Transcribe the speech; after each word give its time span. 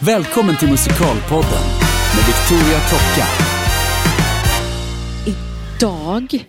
Välkommen 0.00 0.56
till 0.56 0.68
Musikalpodden 0.68 1.64
med 2.16 2.24
Victoria 2.26 2.78
Tocka. 2.90 3.26
Idag 5.26 6.46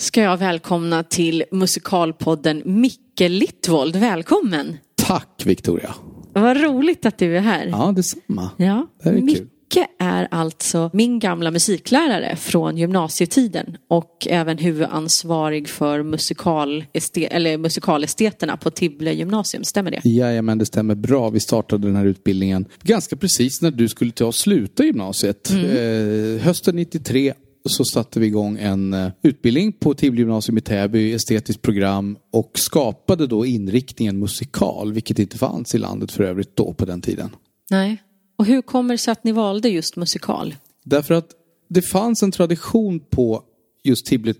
ska 0.00 0.22
jag 0.22 0.36
välkomna 0.36 1.02
till 1.02 1.44
Musikalpodden 1.52 2.62
Micke 2.64 3.20
Littvold. 3.20 3.96
Välkommen! 3.96 4.76
Tack 4.96 5.42
Victoria. 5.46 5.94
Vad 6.32 6.60
roligt 6.60 7.06
att 7.06 7.18
du 7.18 7.36
är 7.36 7.40
här. 7.40 7.66
Ja, 7.66 7.92
detsamma. 7.96 8.50
Ja, 8.56 8.86
Det 9.02 9.08
här 9.10 9.16
är 9.16 9.22
Micke 9.22 9.36
kul. 9.38 9.48
Är 9.98 10.28
alltså 10.30 10.90
min 10.92 11.18
gamla 11.18 11.50
musiklärare 11.50 12.36
från 12.36 12.76
gymnasietiden 12.76 13.76
och 13.88 14.26
även 14.30 14.58
huvudansvarig 14.58 15.68
för 15.68 16.02
musikal, 16.02 16.84
eller 17.14 17.58
musikalesteterna 17.58 18.56
på 18.56 18.70
Tibble 18.70 19.12
gymnasium. 19.12 19.64
Stämmer 19.64 19.90
det? 19.90 20.00
Jajamän, 20.04 20.58
det 20.58 20.66
stämmer 20.66 20.94
bra. 20.94 21.30
Vi 21.30 21.40
startade 21.40 21.86
den 21.86 21.96
här 21.96 22.04
utbildningen 22.04 22.64
ganska 22.82 23.16
precis 23.16 23.62
när 23.62 23.70
du 23.70 23.88
skulle 23.88 24.12
ta 24.12 24.26
och 24.26 24.34
sluta 24.34 24.84
gymnasiet. 24.84 25.50
Eh, 25.50 26.42
hösten 26.44 26.76
93 26.76 27.34
så 27.68 27.84
satte 27.84 28.20
vi 28.20 28.26
igång 28.26 28.58
en 28.60 28.94
eh, 28.94 29.10
utbildning 29.22 29.72
på 29.72 29.94
Tibble 29.94 30.20
gymnasium 30.20 30.58
i 30.58 30.60
Täby, 30.60 31.12
estetiskt 31.12 31.62
program 31.62 32.16
och 32.32 32.50
skapade 32.54 33.26
då 33.26 33.46
inriktningen 33.46 34.18
musikal, 34.18 34.92
vilket 34.92 35.18
inte 35.18 35.38
fanns 35.38 35.74
i 35.74 35.78
landet 35.78 36.12
för 36.12 36.24
övrigt 36.24 36.56
då 36.56 36.72
på 36.72 36.84
den 36.84 37.00
tiden. 37.00 37.30
Nej. 37.70 38.02
Och 38.40 38.46
hur 38.46 38.62
kommer 38.62 38.94
det 38.94 38.98
sig 38.98 39.12
att 39.12 39.24
ni 39.24 39.32
valde 39.32 39.68
just 39.68 39.96
musikal? 39.96 40.54
Därför 40.84 41.14
att 41.14 41.30
det 41.68 41.82
fanns 41.82 42.22
en 42.22 42.32
tradition 42.32 43.00
på 43.00 43.42
just 43.84 44.06
Tibble 44.06 44.34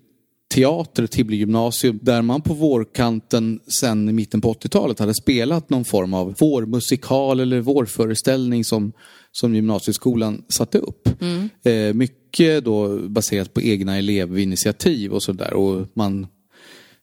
teater, 0.54 1.06
Tibble 1.06 1.36
gymnasium, 1.36 1.98
där 2.02 2.22
man 2.22 2.42
på 2.42 2.55
vårkanten 2.55 3.60
sen 3.68 4.08
i 4.08 4.12
mitten 4.12 4.41
på 4.41 4.52
80-talet 4.52 4.98
hade 4.98 5.14
spelat 5.14 5.70
någon 5.70 5.84
form 5.84 6.14
av 6.14 6.34
vårmusikal 6.38 7.41
eller 7.41 7.60
vårföreställning 7.60 8.64
som, 8.64 8.92
som 9.32 9.55
gymnasieskolan 9.55 10.44
satte 10.48 10.78
upp. 10.78 11.08
Eh, 11.66 11.94
mycket 11.94 12.64
då 12.64 12.98
baserat 13.08 13.55
på 13.55 13.62
egna 13.62 13.98
elevinitiativ 13.98 15.12
och 15.12 15.22
sådär. 15.22 15.55
Och 15.55 15.86
man 15.94 16.27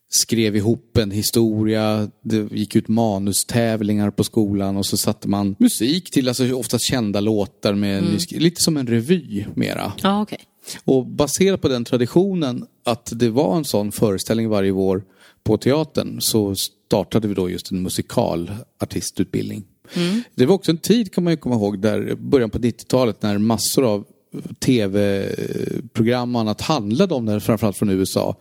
skrev 0.09 0.55
ihop 0.55 0.97
en 0.97 1.11
historia, 1.11 2.09
det 2.23 2.52
gick 2.52 2.75
ut 2.75 2.88
manustävlingar 2.88 4.11
på 4.11 4.23
skolan 4.23 4.77
och 4.77 4.86
så 4.86 4.97
satte 4.97 5.27
man 5.27 5.55
musik 5.59 6.11
till, 6.11 6.27
alltså 6.27 6.53
oftast 6.53 6.86
kända 6.86 7.19
låtar 7.19 7.73
med 7.73 8.03
nysk- 8.03 8.39
lite 8.39 8.61
som 8.61 8.78
en 8.78 8.88
revy 8.88 9.45
mera. 9.55 9.94
Ja, 10.03 10.22
okej. 10.22 10.39
Och 10.83 11.05
baserat 11.05 11.61
på 11.61 11.67
den 11.67 11.85
traditionen 11.85 12.66
att 12.85 13.11
det 13.16 13.30
var 13.30 13.58
en 13.58 13.66
sån 13.66 13.91
föreställning 13.91 14.50
varje 14.50 14.72
vår 14.72 15.03
på 15.44 15.58
teatern 15.58 16.22
så 16.22 16.55
startade 16.55 17.28
vi 17.28 17.33
då 17.33 17.50
just 17.50 17.72
en 17.72 17.81
musikalartistutbildning. 17.81 19.63
Det 20.35 20.45
var 20.45 20.55
också 20.55 20.72
en 20.72 20.78
tid 20.78 21.13
kan 21.13 21.23
man 21.23 21.33
ju 21.33 21.38
komma 21.38 21.55
ihåg 21.55 21.80
där 21.80 22.16
början 22.16 22.50
på 22.50 22.58
90-talet 22.59 23.22
när 23.22 23.38
massor 23.38 23.85
av 23.85 24.05
tv-program 24.59 26.35
och 26.35 26.41
annat 26.41 26.61
handlade 26.61 27.13
om 27.13 27.25
det, 27.25 27.39
framförallt 27.39 27.78
från 27.78 27.89
USA. 27.89 28.35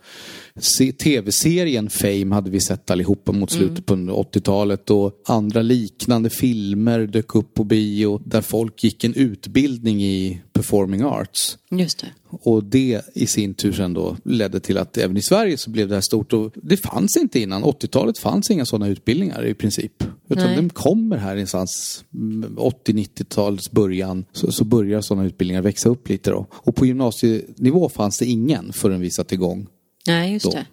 Se- 0.59 0.91
Tv-serien 0.91 1.89
Fame 1.89 2.35
hade 2.35 2.49
vi 2.49 2.59
sett 2.59 2.91
allihopa 2.91 3.31
mot 3.31 3.51
slutet 3.51 3.85
på 3.85 3.93
80-talet 3.95 4.89
och 4.89 5.11
andra 5.27 5.61
liknande 5.61 6.29
filmer 6.29 6.99
dök 6.99 7.35
upp 7.35 7.53
på 7.53 7.63
bio 7.63 8.21
där 8.25 8.41
folk 8.41 8.83
gick 8.83 9.03
en 9.03 9.13
utbildning 9.13 10.03
i 10.03 10.41
performing 10.53 11.01
arts. 11.03 11.57
Just 11.71 11.99
det. 11.99 12.07
Och 12.29 12.63
det 12.63 13.01
i 13.15 13.27
sin 13.27 13.53
tur 13.53 13.73
sen 13.73 13.93
då 13.93 14.17
ledde 14.25 14.59
till 14.59 14.77
att 14.77 14.97
även 14.97 15.17
i 15.17 15.21
Sverige 15.21 15.57
så 15.57 15.69
blev 15.69 15.87
det 15.87 15.93
här 15.93 16.01
stort. 16.01 16.33
Och 16.33 16.51
det 16.55 16.77
fanns 16.77 17.17
inte 17.17 17.39
innan. 17.39 17.63
80-talet 17.63 18.17
fanns 18.17 18.51
inga 18.51 18.65
sådana 18.65 18.87
utbildningar 18.87 19.45
i 19.45 19.53
princip. 19.53 20.03
Utan 20.29 20.45
Nej. 20.45 20.55
de 20.55 20.69
kommer 20.69 21.17
här 21.17 21.33
någonstans 21.33 22.03
mm, 22.13 22.57
80-90-talets 22.57 23.71
början. 23.71 24.25
Så, 24.31 24.51
så 24.51 24.63
börjar 24.65 25.01
sådana 25.01 25.25
utbildningar 25.27 25.61
växa 25.61 25.89
upp 25.89 26.09
lite 26.09 26.29
då. 26.29 26.45
Och 26.51 26.75
på 26.75 26.85
gymnasienivå 26.85 27.89
fanns 27.89 28.19
det 28.19 28.25
ingen 28.25 28.73
förrän 28.73 29.01
vi 29.01 29.09
satte 29.11 29.35
igång. 29.35 29.67
Nej, 30.07 30.33
just 30.33 30.45
Då. 30.45 30.51
det. 30.51 30.65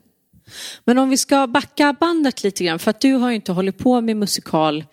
Men 0.84 0.98
om 0.98 1.10
vi 1.10 1.16
ska 1.16 1.46
backa 1.46 1.96
bandet 2.00 2.42
lite 2.44 2.64
grann, 2.64 2.78
för 2.78 2.90
att 2.90 3.00
du 3.00 3.12
har 3.12 3.28
ju 3.28 3.34
inte 3.34 3.52
hållit 3.52 3.78
på 3.78 4.00
med 4.00 4.16
musikal 4.16 4.84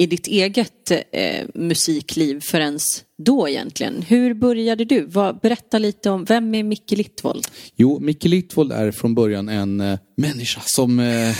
i 0.00 0.06
ditt 0.06 0.26
eget 0.26 0.90
eh, 0.90 1.46
musikliv 1.54 2.40
förrän 2.40 2.78
då 3.18 3.48
egentligen. 3.48 4.02
Hur 4.02 4.34
började 4.34 4.84
du? 4.84 5.06
Vad, 5.06 5.40
berätta 5.40 5.78
lite 5.78 6.10
om, 6.10 6.24
vem 6.24 6.54
är 6.54 6.62
Micke 6.62 6.90
Littvold? 6.90 7.46
Jo, 7.76 7.98
Micke 8.00 8.24
Littvold 8.24 8.72
är 8.72 8.90
från 8.90 9.14
början 9.14 9.48
en 9.48 9.80
eh, 9.80 9.98
människa 10.16 10.60
som 10.64 10.98
eh, 10.98 11.36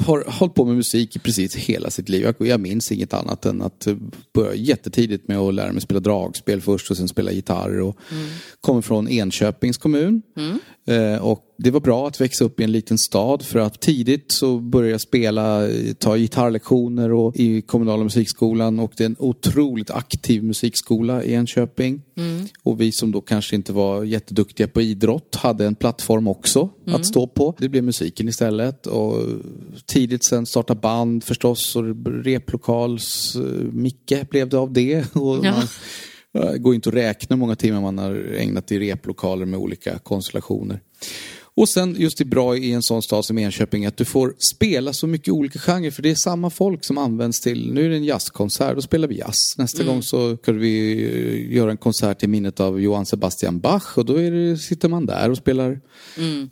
har 0.06 0.30
hållit 0.30 0.54
på 0.54 0.64
med 0.64 0.76
musik 0.76 1.16
i 1.16 1.18
precis 1.18 1.56
hela 1.56 1.90
sitt 1.90 2.08
liv. 2.08 2.22
Jag, 2.22 2.48
jag 2.48 2.60
minns 2.60 2.92
inget 2.92 3.14
annat 3.14 3.46
än 3.46 3.62
att 3.62 3.86
eh, 3.86 3.96
börja 4.34 4.54
jättetidigt 4.54 5.28
med 5.28 5.38
att 5.38 5.54
lära 5.54 5.72
mig 5.72 5.82
spela 5.82 6.00
dragspel 6.00 6.60
först 6.60 6.90
och 6.90 6.96
sen 6.96 7.08
spela 7.08 7.32
gitarr. 7.32 7.80
Och 7.80 7.98
Kommer 8.60 8.80
från 8.80 9.08
Enköpings 9.08 9.78
kommun. 9.78 10.22
Eh, 10.86 11.24
och 11.24 11.53
det 11.56 11.70
var 11.70 11.80
bra 11.80 12.08
att 12.08 12.20
växa 12.20 12.44
upp 12.44 12.60
i 12.60 12.64
en 12.64 12.72
liten 12.72 12.98
stad 12.98 13.42
för 13.42 13.58
att 13.58 13.80
tidigt 13.80 14.32
så 14.32 14.58
började 14.58 14.90
jag 14.90 15.00
spela, 15.00 15.68
ta 15.98 16.16
gitarrlektioner 16.16 17.12
och 17.12 17.36
i 17.36 17.62
kommunala 17.62 18.04
musikskolan 18.04 18.78
och 18.78 18.92
det 18.96 19.04
är 19.04 19.06
en 19.06 19.16
otroligt 19.18 19.90
aktiv 19.90 20.44
musikskola 20.44 21.24
i 21.24 21.32
Enköping. 21.34 22.02
Och 22.62 22.80
vi 22.80 22.92
som 22.92 23.12
då 23.12 23.20
kanske 23.20 23.56
inte 23.56 23.72
var 23.72 24.04
jätteduktiga 24.04 24.68
på 24.68 24.82
idrott 24.82 25.34
hade 25.34 25.66
en 25.66 25.74
plattform 25.74 26.28
också 26.28 26.70
att 26.86 27.06
stå 27.06 27.26
på. 27.26 27.54
Det 27.58 27.68
blev 27.68 27.84
musiken 27.84 28.28
istället 28.28 28.86
och 28.86 29.18
tidigt 29.86 30.24
sen 30.24 30.46
starta 30.46 30.74
band 30.74 31.24
förstås 31.24 31.76
och 31.76 31.84
replokals, 32.24 33.36
eh, 33.36 34.24
blev 34.30 34.48
det 34.48 34.58
av 34.58 34.72
det. 34.72 35.14
Och 35.16 35.46
Ja. 35.46 35.52
man, 35.52 35.62
det 36.52 36.58
går 36.58 36.74
inte 36.74 36.88
att 36.88 36.94
räkna 36.94 37.36
hur 37.36 37.40
många 37.40 37.56
timmar 37.56 37.80
man 37.80 37.98
har 37.98 38.34
ägnat 38.38 38.72
i 38.72 38.78
replokaler 38.78 39.46
med 39.46 39.60
olika 39.60 39.98
konstellationer. 39.98 40.80
Och 41.56 41.68
sen 41.68 41.96
just 41.98 42.18
det 42.18 42.24
bra 42.24 42.56
i 42.56 42.72
en 42.72 42.82
sån 42.82 43.02
stad 43.02 43.24
som 43.24 43.38
Enköping 43.38 43.86
att 43.86 43.96
du 43.96 44.04
får 44.04 44.34
spela 44.54 44.92
så 44.92 45.06
mycket 45.06 45.32
olika 45.34 45.58
genrer 45.58 45.90
för 45.90 46.02
det 46.02 46.10
är 46.10 46.14
samma 46.14 46.50
folk 46.50 46.84
som 46.84 46.98
används 46.98 47.40
till, 47.40 47.72
nu 47.72 47.84
är 47.84 47.88
det 47.90 47.96
en 47.96 48.04
jazzkonsert, 48.04 48.74
då 48.74 48.82
spelar 48.82 49.08
vi 49.08 49.18
jazz. 49.18 49.36
Nästa 49.58 49.84
gång 49.84 50.02
så 50.02 50.36
kan 50.36 50.58
vi 50.58 51.02
eh, 51.04 51.56
göra 51.56 51.70
en 51.70 51.76
konsert 51.76 52.22
i 52.22 52.26
minnet 52.26 52.60
av 52.60 52.80
Johann 52.80 53.06
Sebastian 53.06 53.60
Bach 53.60 53.98
och 53.98 54.04
då 54.04 54.14
det, 54.14 54.56
sitter 54.56 54.88
man 54.88 55.06
där 55.06 55.30
och 55.30 55.36
spelar. 55.36 55.80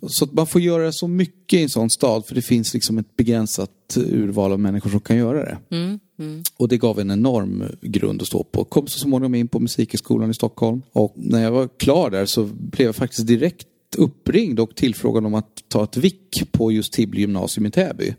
Så 0.07 0.25
att 0.25 0.33
man 0.33 0.47
får 0.47 0.61
göra 0.61 0.91
så 0.91 1.07
mycket 1.07 1.59
i 1.59 1.63
en 1.63 1.69
sån 1.69 1.89
stad 1.89 2.25
för 2.25 2.35
det 2.35 2.41
finns 2.41 2.73
liksom 2.73 2.97
ett 2.97 3.15
begränsat 3.15 3.97
urval 3.97 4.51
av 4.51 4.59
människor 4.59 4.89
som 4.89 4.99
kan 4.99 5.17
göra 5.17 5.45
det. 5.45 5.57
Och 6.57 6.67
det 6.67 6.77
gav 6.77 6.99
en 6.99 7.11
enorm 7.11 7.63
grund 7.81 8.21
att 8.21 8.27
stå 8.27 8.43
på. 8.43 8.63
Kom 8.63 8.87
så 8.87 8.99
småningom 8.99 9.35
in 9.35 9.47
på 9.47 9.59
Musikhögskolan 9.59 10.31
i 10.31 10.33
Stockholm. 10.33 10.81
Och 10.93 11.13
när 11.15 11.43
jag 11.43 11.51
var 11.51 11.69
klar 11.79 12.09
där 12.09 12.25
så 12.25 12.43
blev 12.43 12.85
jag 12.85 12.95
faktiskt 12.95 13.27
direkt 13.27 13.67
uppringd 13.95 14.59
och 14.59 14.75
tillfrågad 14.75 15.25
om 15.25 15.33
att 15.33 15.49
ta 15.67 15.83
ett 15.83 15.97
vick 15.97 16.51
på 16.51 16.71
just 16.71 16.93
Tibble 16.93 17.19
gymnasium 17.21 17.65
i 17.65 17.71
Täby. 17.71 18.15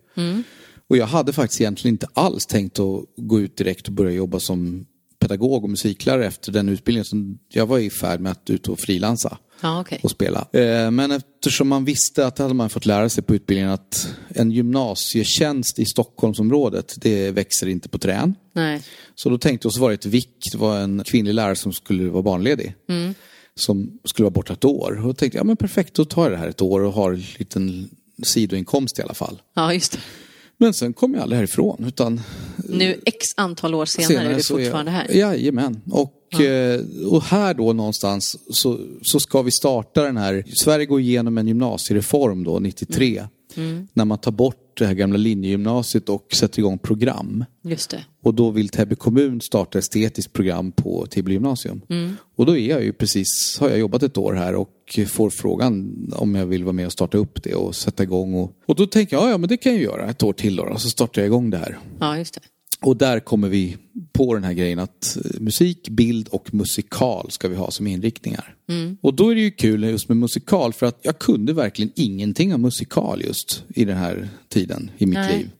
Och 0.89 0.97
jag 0.97 1.07
hade 1.07 1.33
faktiskt 1.33 1.61
egentligen 1.61 1.95
inte 1.95 2.07
alls 2.15 2.47
tänkt 2.47 2.79
att 2.79 3.05
gå 3.17 3.41
ut 3.41 3.57
direkt 3.57 3.87
och 3.89 3.93
börja 3.95 4.11
jobba 4.13 4.41
som 4.41 4.87
pedagog 5.19 5.65
och 5.65 5.71
musiklärare 5.71 6.27
efter 6.27 6.53
den 6.53 6.69
utbildningen. 6.69 7.05
som 7.05 7.39
jag 7.53 7.67
var 7.67 7.79
i 7.79 7.91
färd 7.91 8.21
med 8.21 8.33
att 8.33 8.51
ut 8.51 8.69
och 8.69 8.81
frilansa 8.81 9.39
Ja, 9.61 9.81
okej. 9.81 10.01
och 10.03 10.11
spela. 10.11 10.49
Eh, 10.53 10.91
Men 10.91 11.11
eftersom 11.11 11.69
man 11.69 11.85
visste 11.85 12.27
att 12.27 12.39
hade 12.39 12.55
man 12.55 12.71
fått 12.71 12.87
lära 12.87 13.09
sig 13.09 13.25
på 13.25 13.35
utbildningen 13.35 13.71
att 13.73 14.09
en 14.29 14.51
gymnasietjänst 14.51 15.79
i 15.79 15.85
Stockholmsområdet, 15.85 16.95
det 16.97 17.31
växer 17.31 17.67
inte 17.67 17.89
på 17.89 17.99
trän. 17.99 18.35
Nej. 18.53 18.83
Så 19.15 19.29
då 19.31 19.39
tänkte 19.39 19.67
jag 19.67 19.73
så 19.73 19.81
var 19.81 19.89
det 19.89 19.95
ett 19.95 20.07
vick, 20.07 20.39
det 20.53 20.59
var 20.59 20.79
en 20.79 21.05
kvinnlig 21.05 21.35
lärare 21.35 21.57
som 21.57 21.73
skulle 21.73 22.11
vara 22.11 22.23
barnledig. 22.23 22.75
Som 23.57 23.99
skulle 24.05 24.25
vara 24.25 24.31
borta 24.31 24.53
ett 24.53 24.65
år. 24.65 24.97
Och 24.97 25.07
då 25.07 25.15
tänkte 25.15 25.39
jag, 25.39 25.43
ja 25.43 25.47
men 25.47 25.57
perfekt, 25.57 25.95
då 25.95 26.05
tar 26.05 26.23
jag 26.23 26.33
det 26.33 26.37
här 26.37 26.49
ett 26.49 26.63
år 26.63 26.81
och 26.81 26.93
har 26.93 27.13
en 27.13 27.23
liten 27.39 27.91
sidoinkomst 28.23 28.99
i 28.99 29.03
alla 29.03 29.15
fall. 29.15 29.43
Ja, 29.55 29.75
just 29.75 29.93
det. 29.93 29.99
Men 30.57 30.75
sen 30.75 30.93
kom 30.93 31.15
jag 31.15 31.23
aldrig 31.23 31.37
härifrån 31.37 31.85
utan 31.89 32.21
Nu 32.69 33.01
x 33.05 33.27
antal 33.37 33.75
år 33.75 33.87
senare, 33.87 34.29
är 34.29 34.37
du 34.37 34.43
fortfarande 34.43 34.93
jag, 34.93 34.99
här. 34.99 35.15
Jajamän. 35.15 35.81
Och, 35.91 36.41
eh, 36.41 36.81
och 37.07 37.23
här 37.23 37.55
då 37.55 37.73
någonstans 37.73 38.37
så, 38.51 38.81
så 39.03 39.21
ska 39.21 39.43
vi 39.43 39.51
starta 39.51 40.03
den 40.03 40.17
här, 40.17 40.45
Sverige 40.55 40.87
går 40.87 41.01
igenom 41.01 41.39
en 41.39 41.49
gymnasiereform 41.49 42.45
då, 42.45 42.59
93. 42.59 43.25
Mm. 43.55 43.89
När 43.93 44.05
man 44.05 44.19
tar 44.19 44.33
bort 44.33 44.64
det 44.77 44.87
här 44.87 44.95
gamla 44.95 45.17
linjegymnasiet 45.17 46.09
och 46.09 46.27
sätter 46.35 46.59
igång 46.59 46.79
program. 46.79 47.45
Just 47.63 47.91
det. 47.91 48.05
Och 48.23 48.35
då 48.35 48.51
vill 48.51 48.69
Täby 48.69 48.95
kommun 48.95 49.41
starta 49.41 49.79
estetiskt 49.79 50.33
program 50.33 50.73
på 50.73 51.07
Tibble 51.07 51.35
gymnasium. 51.35 51.81
Mm. 51.89 52.17
Och 52.37 52.47
då 52.47 52.57
är 52.57 52.71
jag 52.71 52.85
ju 52.85 52.93
precis, 52.93 53.59
har 53.61 53.69
jag 53.69 53.79
jobbat 53.79 54.03
ett 54.03 54.19
år 54.19 54.33
här 54.33 54.55
och 54.55 54.99
får 55.09 55.31
frågan 55.31 55.95
om 56.17 56.35
jag 56.35 56.47
vill 56.47 56.65
vara 56.65 56.73
med 56.73 56.87
och 56.87 56.93
starta 56.93 57.19
upp 57.19 57.43
det 57.43 57.55
och 57.55 57.75
sätta 57.75 58.03
igång. 58.03 58.35
Och, 58.35 58.53
och 58.67 58.75
då 58.75 58.87
tänker 58.87 59.17
jag, 59.17 59.25
ja, 59.25 59.31
ja 59.31 59.39
men 59.39 59.49
det 59.49 59.57
kan 59.57 59.73
jag 59.73 59.83
göra 59.83 60.11
ett 60.11 60.23
år 60.23 60.33
till 60.33 60.57
då. 60.57 60.63
Och 60.63 60.81
så 60.81 60.91
startar 60.91 61.23
jag 61.23 61.27
igång 61.27 61.51
det 61.51 61.59
här. 61.59 61.79
Ja, 62.01 62.19
just 62.19 62.35
det. 62.35 62.41
Och 62.85 62.97
där 62.97 63.21
kommer 63.21 63.49
vi 63.49 63.77
på 64.13 64.35
den 64.35 64.45
här 64.45 64.53
grejen 64.53 64.79
att 64.79 65.17
eh, 65.17 65.41
musik, 65.41 65.89
bild 65.89 66.29
och 66.29 66.55
musikal 66.55 67.31
ska 67.31 67.49
vi 67.49 67.57
ha 67.57 67.71
som 67.71 67.87
inriktningar. 67.87 68.57
Och 69.01 69.15
då 69.15 69.31
är 69.31 69.35
det 69.35 69.41
ju 69.41 69.51
kul 69.51 69.85
just 69.85 70.09
med 70.09 70.17
musikal 70.17 70.73
för 70.73 70.87
att 70.87 70.99
jag 71.03 71.19
kunde 71.19 71.53
verkligen 71.53 71.93
ingenting 71.95 72.55
om 72.55 72.63
musikal 72.63 73.23
just 73.25 73.65
i 73.69 73.85
den 73.85 73.97
här 73.97 74.29
tiden 74.49 74.91
i 74.99 75.07
mitt 75.07 75.19
Nej. 75.19 75.39
liv. 75.39 75.51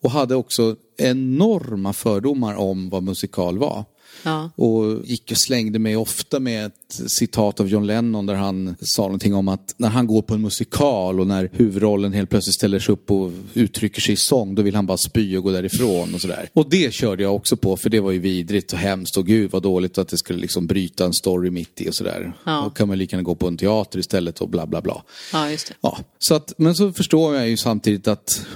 Och 0.00 0.10
hade 0.10 0.34
också 0.34 0.76
enorma 0.98 1.92
fördomar 1.92 2.54
om 2.54 2.90
vad 2.90 3.02
musikal 3.02 3.58
var. 3.58 3.84
Ja. 4.22 4.50
Och 4.56 5.04
gick 5.04 5.30
och 5.30 5.36
slängde 5.36 5.78
mig 5.78 5.96
ofta 5.96 6.40
med 6.40 6.66
ett 6.66 7.00
citat 7.10 7.60
av 7.60 7.68
John 7.68 7.86
Lennon 7.86 8.26
där 8.26 8.34
han 8.34 8.76
sa 8.80 9.02
någonting 9.02 9.34
om 9.34 9.48
att 9.48 9.74
när 9.76 9.88
han 9.88 10.06
går 10.06 10.22
på 10.22 10.34
en 10.34 10.42
musikal 10.42 11.20
och 11.20 11.26
när 11.26 11.50
huvudrollen 11.52 12.12
helt 12.12 12.30
plötsligt 12.30 12.54
ställer 12.54 12.78
sig 12.78 12.92
upp 12.92 13.10
och 13.10 13.32
uttrycker 13.54 14.00
sig 14.00 14.14
i 14.14 14.16
sång, 14.16 14.54
då 14.54 14.62
vill 14.62 14.74
han 14.74 14.86
bara 14.86 14.98
spy 14.98 15.36
och 15.36 15.42
gå 15.42 15.50
därifrån 15.50 16.14
och 16.14 16.20
sådär. 16.20 16.48
Och 16.52 16.70
det 16.70 16.94
körde 16.94 17.22
jag 17.22 17.34
också 17.34 17.56
på, 17.56 17.76
för 17.76 17.90
det 17.90 18.00
var 18.00 18.10
ju 18.10 18.18
vidrigt 18.18 18.72
och 18.72 18.78
hemskt 18.78 19.16
och 19.16 19.26
gud 19.26 19.50
vad 19.50 19.62
dåligt 19.62 19.98
att 19.98 20.08
det 20.08 20.18
skulle 20.18 20.38
liksom 20.38 20.66
bryta 20.66 21.04
en 21.04 21.12
story 21.12 21.50
mitt 21.50 21.80
i 21.80 21.88
och 21.90 21.94
sådär. 21.94 22.32
Ja. 22.44 22.60
Då 22.64 22.70
kan 22.70 22.88
man 22.88 22.98
lika 22.98 23.16
gärna 23.16 23.22
gå 23.22 23.34
på 23.34 23.48
en 23.48 23.56
teater 23.56 23.98
istället 23.98 24.40
och 24.40 24.48
bla 24.48 24.66
bla 24.66 24.80
bla. 24.80 25.02
ja, 25.32 25.50
just 25.50 25.68
det. 25.68 25.74
Ja, 25.80 25.98
så 26.18 26.34
att, 26.34 26.52
men 26.56 26.74
så 26.74 26.92
förstår 26.92 27.36
jag 27.36 27.48
ju 27.48 27.56
samtidigt 27.56 28.08
att 28.08 28.46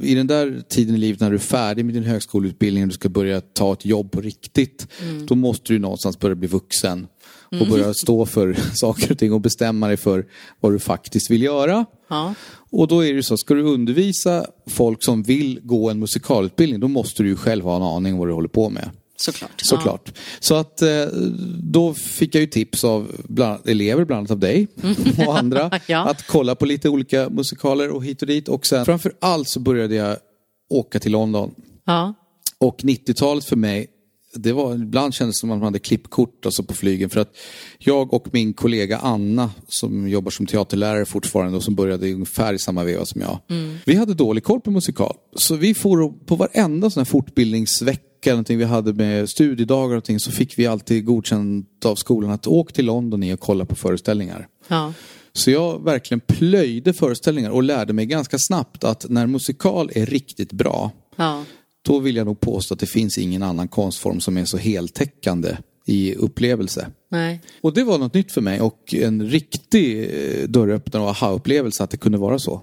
i 0.00 0.14
den 0.14 0.26
där 0.26 0.62
tiden 0.68 0.94
i 0.94 0.98
livet 0.98 1.20
när 1.20 1.30
du 1.30 1.36
är 1.36 1.40
färdig 1.40 1.84
med 1.84 1.94
din 1.94 2.04
högskoleutbildning 2.04 2.82
och 2.82 2.88
du 2.88 2.94
ska 2.94 3.08
börja 3.08 3.40
ta 3.40 3.72
ett 3.72 3.84
jobb 3.84 4.10
på 4.10 4.20
riktigt. 4.20 4.88
Då 5.26 5.34
måste 5.34 5.72
du 5.72 5.78
någonstans 5.78 6.18
börja 6.18 6.34
bli 6.34 6.48
vuxen. 6.48 7.06
Och 7.60 7.68
börja 7.68 7.94
stå 7.94 8.26
för 8.26 8.56
saker 8.74 9.12
och 9.12 9.18
ting 9.18 9.32
och 9.32 9.40
bestämma 9.40 9.88
dig 9.88 9.96
för 9.96 10.26
vad 10.60 10.72
du 10.72 10.78
faktiskt 10.78 11.30
vill 11.30 11.42
göra. 11.42 11.86
Ja. 12.08 12.34
Och 12.70 12.88
då 12.88 13.04
är 13.04 13.14
det 13.14 13.22
så, 13.22 13.36
ska 13.36 13.54
du 13.54 13.62
undervisa 13.62 14.46
folk 14.66 15.04
som 15.04 15.22
vill 15.22 15.60
gå 15.62 15.90
en 15.90 15.98
musikalutbildning 15.98 16.80
då 16.80 16.88
måste 16.88 17.22
du 17.22 17.28
ju 17.28 17.36
själv 17.36 17.64
ha 17.64 17.76
en 17.76 17.82
aning 17.82 18.12
om 18.12 18.18
vad 18.18 18.28
du 18.28 18.32
håller 18.32 18.48
på 18.48 18.70
med. 18.70 18.90
Såklart. 19.16 19.60
Såklart. 19.62 20.18
Så 20.40 20.54
att 20.54 20.82
eh, 20.82 21.04
då 21.62 21.94
fick 21.94 22.34
jag 22.34 22.40
ju 22.40 22.46
tips 22.46 22.84
av 22.84 23.12
bland 23.28 23.68
elever, 23.68 24.04
bland 24.04 24.18
annat 24.18 24.30
av 24.30 24.38
dig 24.38 24.68
och 25.26 25.38
andra. 25.38 25.70
Ja. 25.86 26.08
Att 26.08 26.26
kolla 26.26 26.54
på 26.54 26.66
lite 26.66 26.88
olika 26.88 27.28
musikaler 27.28 27.90
och 27.90 28.04
hit 28.04 28.22
och 28.22 28.28
dit. 28.28 28.48
Och 28.48 28.66
sen 28.66 28.84
framför 28.84 29.12
allt 29.20 29.48
så 29.48 29.60
började 29.60 29.94
jag 29.94 30.16
åka 30.70 30.98
till 30.98 31.12
London. 31.12 31.54
Ja. 31.84 32.14
Och 32.58 32.80
90-talet 32.80 33.44
för 33.44 33.56
mig, 33.56 33.86
det 34.34 34.52
var, 34.52 34.74
ibland 34.74 35.14
kändes 35.14 35.36
det 35.36 35.40
som 35.40 35.50
att 35.50 35.58
man 35.58 35.64
hade 35.64 35.78
klippkort 35.78 36.46
alltså 36.46 36.62
på 36.62 36.74
flygen. 36.74 37.10
För 37.10 37.20
att 37.20 37.36
jag 37.78 38.14
och 38.14 38.26
min 38.32 38.54
kollega 38.54 38.98
Anna, 38.98 39.50
som 39.68 40.08
jobbar 40.08 40.30
som 40.30 40.46
teaterlärare 40.46 41.04
fortfarande 41.04 41.56
och 41.56 41.62
som 41.62 41.74
började 41.74 42.12
ungefär 42.12 42.54
i 42.54 42.58
samma 42.58 42.84
veva 42.84 43.04
som 43.04 43.20
jag. 43.20 43.38
Vi 43.84 43.94
hade 43.94 44.14
dålig 44.14 44.44
koll 44.44 44.60
på 44.60 44.70
musikal. 44.70 45.16
Så 45.36 45.54
vi 45.54 45.74
får 45.74 46.24
på 46.26 46.36
varenda 46.36 46.90
sån 46.90 47.00
här 47.00 47.04
fortbildningsvecka 47.04 48.02
eller 48.30 48.36
någonting 48.36 48.58
vi 48.58 48.64
hade 48.64 48.92
med 48.92 49.28
studiedagar 49.28 49.84
och 49.84 49.90
någonting, 49.90 50.20
så 50.20 50.30
fick 50.30 50.58
vi 50.58 50.66
alltid 50.66 51.04
godkänt 51.04 51.84
av 51.84 51.94
skolan 51.94 52.30
att 52.30 52.46
åka 52.46 52.72
till 52.72 52.86
London 52.86 53.22
i 53.22 53.34
och 53.34 53.40
kolla 53.40 53.64
på 53.64 53.74
föreställningar. 53.74 54.48
Ja. 54.68 54.92
Så 55.32 55.50
jag 55.50 55.84
verkligen 55.84 56.20
plöjde 56.20 56.92
föreställningar 56.92 57.50
och 57.50 57.62
lärde 57.62 57.92
mig 57.92 58.06
ganska 58.06 58.38
snabbt 58.38 58.84
att 58.84 59.06
när 59.08 59.26
musikal 59.26 59.90
är 59.94 60.06
riktigt 60.06 60.52
bra, 60.52 60.90
Ja. 61.16 61.44
då 61.84 61.98
vill 61.98 62.16
jag 62.16 62.26
nog 62.26 62.40
påstå 62.40 62.74
att 62.74 62.80
det 62.80 62.86
finns 62.86 63.18
ingen 63.18 63.42
annan 63.42 63.68
konstform 63.68 64.20
som 64.20 64.36
är 64.36 64.44
så 64.44 64.56
heltäckande 64.56 65.56
i 65.88 66.14
upplevelse. 66.14 66.88
Nej. 67.10 67.40
Och 67.60 67.74
det 67.74 67.84
var 67.84 67.98
något 67.98 68.14
nytt 68.14 68.32
för 68.32 68.40
mig 68.40 68.60
och 68.60 68.94
en 68.94 69.26
riktig 69.30 70.02
eh, 70.02 70.48
dörröppnare 70.48 71.02
och 71.02 71.08
aha-upplevelse 71.08 71.84
att 71.84 71.90
det 71.90 71.96
kunde 71.96 72.18
vara 72.18 72.38
så. 72.38 72.62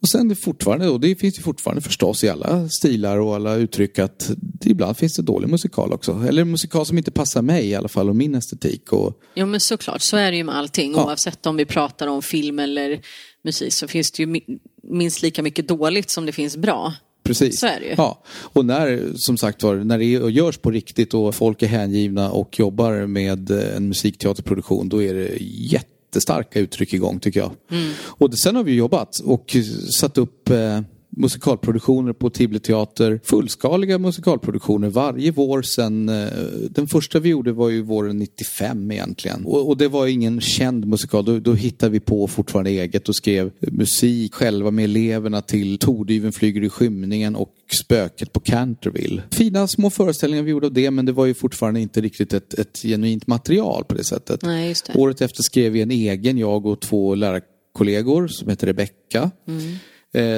Och 0.00 0.08
sen 0.08 0.28
det 0.28 0.34
fortfarande, 0.34 0.88
och 0.88 1.00
det 1.00 1.16
finns 1.16 1.38
ju 1.38 1.42
fortfarande 1.42 1.80
förstås 1.82 2.24
i 2.24 2.28
alla 2.28 2.68
stilar 2.68 3.18
och 3.18 3.34
alla 3.34 3.54
uttryck 3.54 3.98
att 3.98 4.30
det, 4.36 4.70
ibland 4.70 4.96
finns 4.96 5.16
det 5.16 5.22
dålig 5.22 5.48
musikal 5.48 5.92
också. 5.92 6.24
Eller 6.28 6.44
musikal 6.44 6.86
som 6.86 6.98
inte 6.98 7.10
passar 7.10 7.42
mig 7.42 7.66
i 7.68 7.74
alla 7.74 7.88
fall 7.88 8.08
och 8.08 8.16
min 8.16 8.34
estetik. 8.34 8.92
Och, 8.92 9.20
Jo 9.34 9.46
men 9.46 9.60
såklart, 9.60 10.02
så 10.02 10.16
är 10.16 10.30
det 10.30 10.36
ju 10.36 10.44
med 10.44 10.56
allting. 10.56 10.92
Ja. 10.92 11.04
Oavsett 11.04 11.46
om 11.46 11.56
vi 11.56 11.64
pratar 11.64 12.06
om 12.06 12.22
film 12.22 12.58
eller 12.58 13.00
musik 13.44 13.72
så 13.72 13.88
finns 13.88 14.10
det 14.10 14.22
ju 14.22 14.28
mi- 14.28 14.58
minst 14.82 15.22
lika 15.22 15.42
mycket 15.42 15.68
dåligt 15.68 16.10
som 16.10 16.26
det 16.26 16.32
finns 16.32 16.56
bra. 16.56 16.94
Precis. 17.22 17.60
Så 17.60 17.66
är 17.66 17.80
det 17.80 17.86
ju. 17.86 17.94
Ja. 17.96 18.22
Och 18.28 18.64
när, 18.64 19.12
som 19.14 19.36
sagt 19.36 19.62
var, 19.62 19.76
när 19.76 19.98
det 19.98 20.04
görs 20.04 20.58
på 20.58 20.70
riktigt 20.70 21.14
och 21.14 21.34
folk 21.34 21.62
är 21.62 21.66
hängivna 21.66 22.30
och 22.30 22.58
jobbar 22.58 23.06
med 23.06 23.50
eh, 23.50 23.76
en 23.76 23.88
musikteaterproduktion, 23.88 24.88
då 24.88 25.02
är 25.02 25.14
det 25.14 25.36
jättestarka 25.40 26.60
uttryck 26.60 26.94
igång 26.94 27.20
tycker 27.20 27.40
jag. 27.40 27.52
Mm. 27.70 27.92
Och 28.02 28.38
sen 28.38 28.56
har 28.56 28.64
vi 28.64 28.74
jobbat 28.74 29.18
och 29.18 29.56
satt 29.98 30.18
upp 30.18 30.50
eh, 30.50 30.80
musikalproduktioner 31.16 32.12
på 32.12 32.30
Tibble 32.30 32.58
teater. 32.58 33.20
Fullskaliga 33.24 33.98
musikalproduktioner 33.98 34.88
varje 34.88 35.30
vår 35.30 35.62
sen, 35.62 36.08
eh, 36.08 36.26
den 36.70 36.88
första 36.88 37.18
vi 37.18 37.28
gjorde 37.28 37.52
var 37.52 37.68
ju 37.68 37.82
våren 37.82 38.18
95 38.18 38.90
egentligen. 38.90 39.46
Och, 39.46 39.68
och 39.68 39.76
det 39.76 39.88
var 39.88 40.06
ingen 40.06 40.40
känd 40.40 40.86
musikal, 40.86 41.24
då, 41.24 41.38
då 41.38 41.54
hittade 41.54 41.92
vi 41.92 42.00
på 42.00 42.26
fortfarande 42.26 42.70
eget 42.70 43.08
och 43.08 43.16
skrev 43.16 43.50
musik 43.60 44.34
själva 44.34 44.70
med 44.70 44.84
eleverna 44.84 45.42
till 45.42 45.78
Tordyven 45.78 46.32
flyger 46.32 46.64
i 46.64 46.70
skymningen 46.70 47.36
och 47.36 47.54
Spöket 47.72 48.32
på 48.32 48.40
Canterville. 48.40 49.22
Fina 49.30 49.66
små 49.66 49.90
föreställningar 49.90 50.44
vi 50.44 50.50
gjorde 50.50 50.66
av 50.66 50.72
det 50.72 50.90
men 50.90 51.06
det 51.06 51.12
var 51.12 51.26
ju 51.26 51.34
fortfarande 51.34 51.80
inte 51.80 52.00
riktigt 52.00 52.32
ett, 52.32 52.54
ett 52.54 52.78
genuint 52.82 53.26
material 53.26 53.84
på 53.84 53.94
det 53.94 54.04
sättet. 54.04 54.42
Nej, 54.42 54.74
det. 54.86 54.98
Året 54.98 55.20
efter 55.20 55.42
skrev 55.42 55.72
vi 55.72 55.82
en 55.82 55.90
egen, 55.90 56.38
jag 56.38 56.66
och 56.66 56.80
två 56.80 57.14
lärarkollegor 57.14 58.28
som 58.28 58.48
heter 58.48 58.66
Rebecka. 58.66 59.30
Eh, 59.48 59.54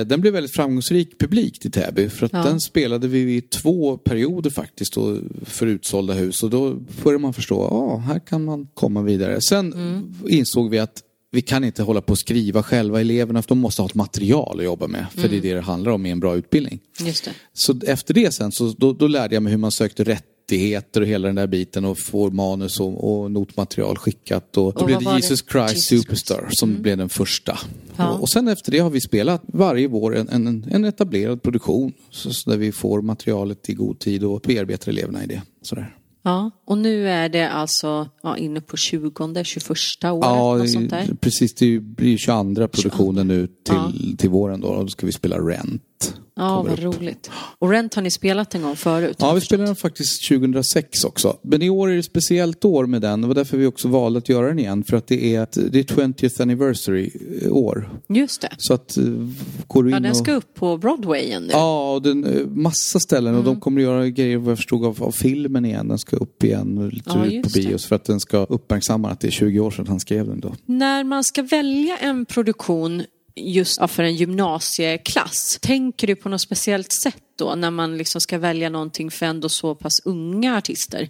Den 0.07 0.21
blev 0.21 0.33
väldigt 0.33 0.53
framgångsrik 0.55 1.19
publikt 1.19 1.67
i 1.67 1.71
Täby 1.71 2.09
för 2.09 2.27
att 2.27 2.33
Ja. 2.33 2.43
den 2.43 2.61
spelade 2.61 3.09
vi 3.09 3.37
i 3.37 3.41
två 3.41 3.97
perioder 3.99 4.51
faktiskt 4.51 4.93
då, 4.95 5.19
för 5.45 5.67
utsålda 5.67 6.15
hus 6.15 6.43
och 6.43 6.51
då 6.51 6.75
började 7.03 7.23
man 7.23 7.33
förstå, 7.33 7.69
ja 7.71 7.97
här 7.97 8.19
kan 8.19 8.45
man 8.45 8.69
komma 8.75 9.03
vidare. 9.03 9.41
Sen 9.41 9.75
insåg 10.29 10.71
vi 10.71 10.79
att 10.79 11.03
vi 11.31 11.43
kan 11.43 11.65
inte 11.65 11.83
hålla 11.83 12.01
på 12.01 12.11
och 12.11 12.19
skriva 12.19 12.63
själva 12.63 13.01
eleverna 13.01 13.43
för 13.43 13.49
de 13.49 13.59
måste 13.59 13.83
ha 13.83 13.87
ett 13.89 13.95
material 13.95 14.59
att 14.59 14.65
jobba 14.65 14.87
med 14.87 15.07
för 15.15 15.29
det 15.29 15.37
är 15.37 15.41
det 15.41 15.55
det 15.55 15.61
handlar 15.61 15.93
om 15.93 16.07
i 16.07 16.11
en 16.11 16.21
bra 16.21 16.37
utbildning. 16.37 16.81
Just 17.01 17.25
det. 17.25 17.31
Så 17.53 17.75
efter 17.87 18.15
det 18.15 18.35
sen 18.35 18.53
så 18.53 18.75
då, 18.79 18.93
då 18.93 19.07
lärde 19.07 19.35
jag 19.37 19.43
mig 19.43 19.51
hur 19.51 19.59
man 19.59 19.73
sökte 19.73 20.05
rättigheter 20.45 21.01
och 21.01 21.07
hela 21.07 21.27
den 21.29 21.35
där 21.35 21.47
biten 21.47 21.85
och 21.85 21.99
får 21.99 22.31
manus 22.31 22.81
och, 22.81 23.23
och 23.23 23.31
notmaterial 23.31 23.97
skickat. 23.99 24.57
Och, 24.57 24.73
då 24.75 24.81
Och 24.81 24.87
blev 24.87 25.03
vad 25.03 25.15
det 25.15 25.19
Jesus 25.21 25.43
det? 25.43 25.51
Christ 25.51 25.75
Jesus 25.75 25.89
Christ. 26.07 26.27
Superstar 26.27 26.49
som 26.51 26.83
blev 26.83 26.99
den 26.99 27.09
första. 27.09 27.59
Ja. 27.97 28.11
Och, 28.11 28.21
och 28.21 28.29
sen 28.29 28.49
efter 28.49 28.73
det 28.73 28.79
har 28.79 28.91
vi 28.91 29.01
spelat 29.01 29.43
varje 29.47 29.89
vår 29.89 30.17
en, 30.17 30.29
en, 30.29 30.65
en 30.71 30.85
etablerad 30.85 31.43
produktion. 31.43 31.93
Så, 32.11 32.33
så 32.33 32.51
där 32.51 32.57
vi 32.57 32.73
får 32.73 33.03
materialet 33.03 33.69
i 33.71 33.75
god 33.75 33.99
tid 33.99 34.25
och 34.25 34.41
bearbetar 34.47 34.93
eleverna 34.93 35.25
i 35.25 35.27
det. 35.27 35.43
Sådär. 35.63 35.97
Ja, 36.27 36.51
och 36.67 36.79
nu 36.79 37.09
är 37.09 37.29
det 37.29 37.49
alltså 37.51 38.09
ja, 38.23 38.37
inne 38.37 38.61
på 38.61 38.77
20, 38.77 39.45
21 39.45 39.71
året, 39.71 39.91
Ja, 40.05 40.67
sånt 40.67 40.91
där. 40.91 41.17
precis. 41.21 41.55
Det 41.55 41.81
blir 41.81 42.17
22 42.17 42.69
produktionen 42.69 43.29
nu 43.29 43.47
till, 43.47 43.55
Ja. 43.75 43.93
till 44.19 44.31
våren 44.31 44.61
då. 44.61 44.69
Och 44.69 44.83
då 44.85 44.89
ska 44.89 45.07
vi 45.07 45.13
spela 45.13 45.39
Rent. 45.39 45.83
Ja, 46.37 46.57
Kommer 46.57 46.71
vad 46.71 46.79
upp. 46.95 47.01
roligt. 47.01 47.31
Och 47.59 47.71
Rent 47.71 47.95
har 47.95 48.03
ni 48.03 48.11
spelat 48.11 48.55
en 48.55 48.63
gång 48.63 48.77
förut? 48.77 49.17
Ja, 49.21 49.33
vi 49.33 49.41
spelade 49.41 49.69
den 49.69 49.77
faktiskt 49.77 50.29
2006 50.29 51.05
också. 51.05 51.37
Men 51.43 51.63
i 51.63 51.71
år 51.71 51.89
är 51.89 51.93
det 51.93 51.99
ett 51.99 52.05
speciellt 52.05 52.65
år 52.65 52.87
med 52.87 53.03
den. 53.03 53.21
Det 53.21 53.27
var 53.27 53.35
därför 53.35 53.57
vi 53.57 53.67
också 53.67 53.89
valde 53.89 54.19
att 54.19 54.29
göra 54.29 54.47
den 54.47 54.59
igen. 54.59 54.85
För 54.85 54.97
att 54.97 55.07
det 55.07 55.35
är, 55.35 55.43
ett, 55.43 55.59
det 55.73 55.79
är 55.79 55.83
20th 55.83 56.43
anniversary 56.43 57.11
år. 57.51 57.91
Just 58.09 58.41
det. 58.41 58.49
Så 58.59 58.75
att 58.75 58.97
eh, 58.97 59.05
går 59.67 59.83
du 59.83 59.89
in 59.89 59.95
Ja, 59.95 60.01
den 60.01 60.11
och... 60.11 60.17
ska 60.17 60.33
upp 60.33 60.55
på 60.55 60.77
Broadway 60.77 61.21
igen 61.23 61.43
nu. 61.43 61.49
Ja, 61.53 61.93
och 61.95 62.03
den, 62.03 62.25
eh, 62.25 62.47
massa 62.47 63.01
ställen 63.01 63.35
och 63.35 63.41
Mm. 63.41 63.55
de 63.55 63.61
kommer 63.61 63.81
att 63.81 63.85
göra 63.85 64.09
grejer 64.09 64.37
vad 64.37 64.51
jag 64.51 64.59
förstod 64.59 64.85
av, 64.85 65.03
av 65.03 65.13
filmen 65.13 65.65
igen. 65.65 65.89
Den 65.89 65.99
ska 65.99 66.17
upp 66.17 66.45
igen 66.45 66.79
och 66.79 66.93
lite 66.93 67.11
Ja, 67.15 67.25
ut 67.25 67.31
på 67.31 67.35
just 67.37 67.55
det. 67.55 67.61
bios 67.61 67.87
för 67.87 67.97
att 67.97 68.05
den 68.05 68.21
ska 68.21 68.39
uppmärksamma 68.45 69.11
att 69.11 69.21
det 69.21 69.27
är 69.27 69.31
20 69.31 69.61
år 69.61 69.71
sedan 69.71 69.87
han 69.89 70.01
skrev 70.01 70.27
den 70.27 70.41
då. 70.41 70.55
När 70.67 71.05
man 71.05 71.25
ska 71.25 71.43
välja 71.43 71.97
en 71.97 72.25
produktion 72.27 73.03
just 73.37 73.81
ja, 73.81 73.89
för 73.89 74.03
en 74.03 74.15
gymnasieklass, 74.15 75.59
tänker 75.61 76.07
du 76.07 76.17
på 76.17 76.29
något 76.29 76.41
speciellt 76.41 76.93
sätt 76.93 77.23
då 77.39 77.55
när 77.55 77.71
man 77.71 77.99
liksom 77.99 78.21
ska 78.21 78.39
välja 78.39 78.69
någonting 78.69 79.11
för 79.11 79.27
ändå 79.27 79.49
så 79.49 79.75
pass 79.75 80.01
unga 80.05 80.57
artister? 80.57 81.09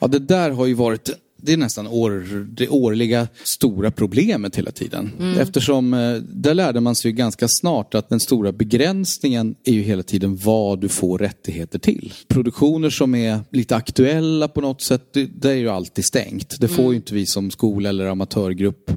Ja, 0.00 0.06
det 0.06 0.18
där 0.18 0.50
har 0.50 0.66
ju 0.66 0.74
varit 0.74 1.10
det 1.46 1.52
är 1.52 1.56
nästan 1.56 1.86
år, 1.86 2.46
det 2.50 2.68
årliga 2.68 3.28
stora 3.44 3.90
problemet 3.90 4.56
hela 4.56 4.70
tiden. 4.70 5.10
Eftersom 5.38 5.94
eh, 5.94 6.14
där 6.14 6.54
lärde 6.54 6.80
man 6.80 6.94
sig 6.94 7.10
ju 7.10 7.16
ganska 7.16 7.48
snart 7.48 7.94
att 7.94 8.08
den 8.08 8.20
stora 8.20 8.52
begränsningen 8.52 9.54
är 9.64 9.72
ju 9.72 9.82
hela 9.82 10.02
tiden 10.02 10.36
vad 10.36 10.80
du 10.80 10.88
får 10.88 11.18
rättigheter 11.18 11.78
till. 11.78 12.12
Produktioner 12.28 12.90
som 12.90 13.14
är 13.14 13.40
lite 13.50 13.76
aktuella 13.76 14.48
på 14.48 14.60
något 14.60 14.82
sätt, 14.82 15.02
det, 15.12 15.24
det 15.24 15.50
är 15.50 15.54
ju 15.56 15.68
alltid 15.68 16.04
stängt. 16.04 16.54
Det 16.60 16.68
får 16.68 16.92
ju 16.92 16.96
inte 16.96 17.14
vi 17.14 17.26
som 17.26 17.50
skola 17.50 17.88
eller 17.88 18.06
amatörgrupp 18.06 18.90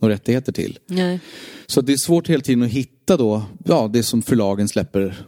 några 0.00 0.14
rättigheter 0.14 0.52
till. 0.52 0.78
Nej. 0.86 1.20
Så 1.66 1.80
det 1.80 1.92
är 1.92 1.96
svårt 1.96 2.28
hela 2.30 2.42
tiden 2.42 2.62
att 2.62 2.70
hitta 2.70 3.16
då, 3.16 3.42
ja, 3.64 3.90
det 3.92 4.02
som 4.02 4.22
förlagen 4.22 4.68
släpper 4.68 5.26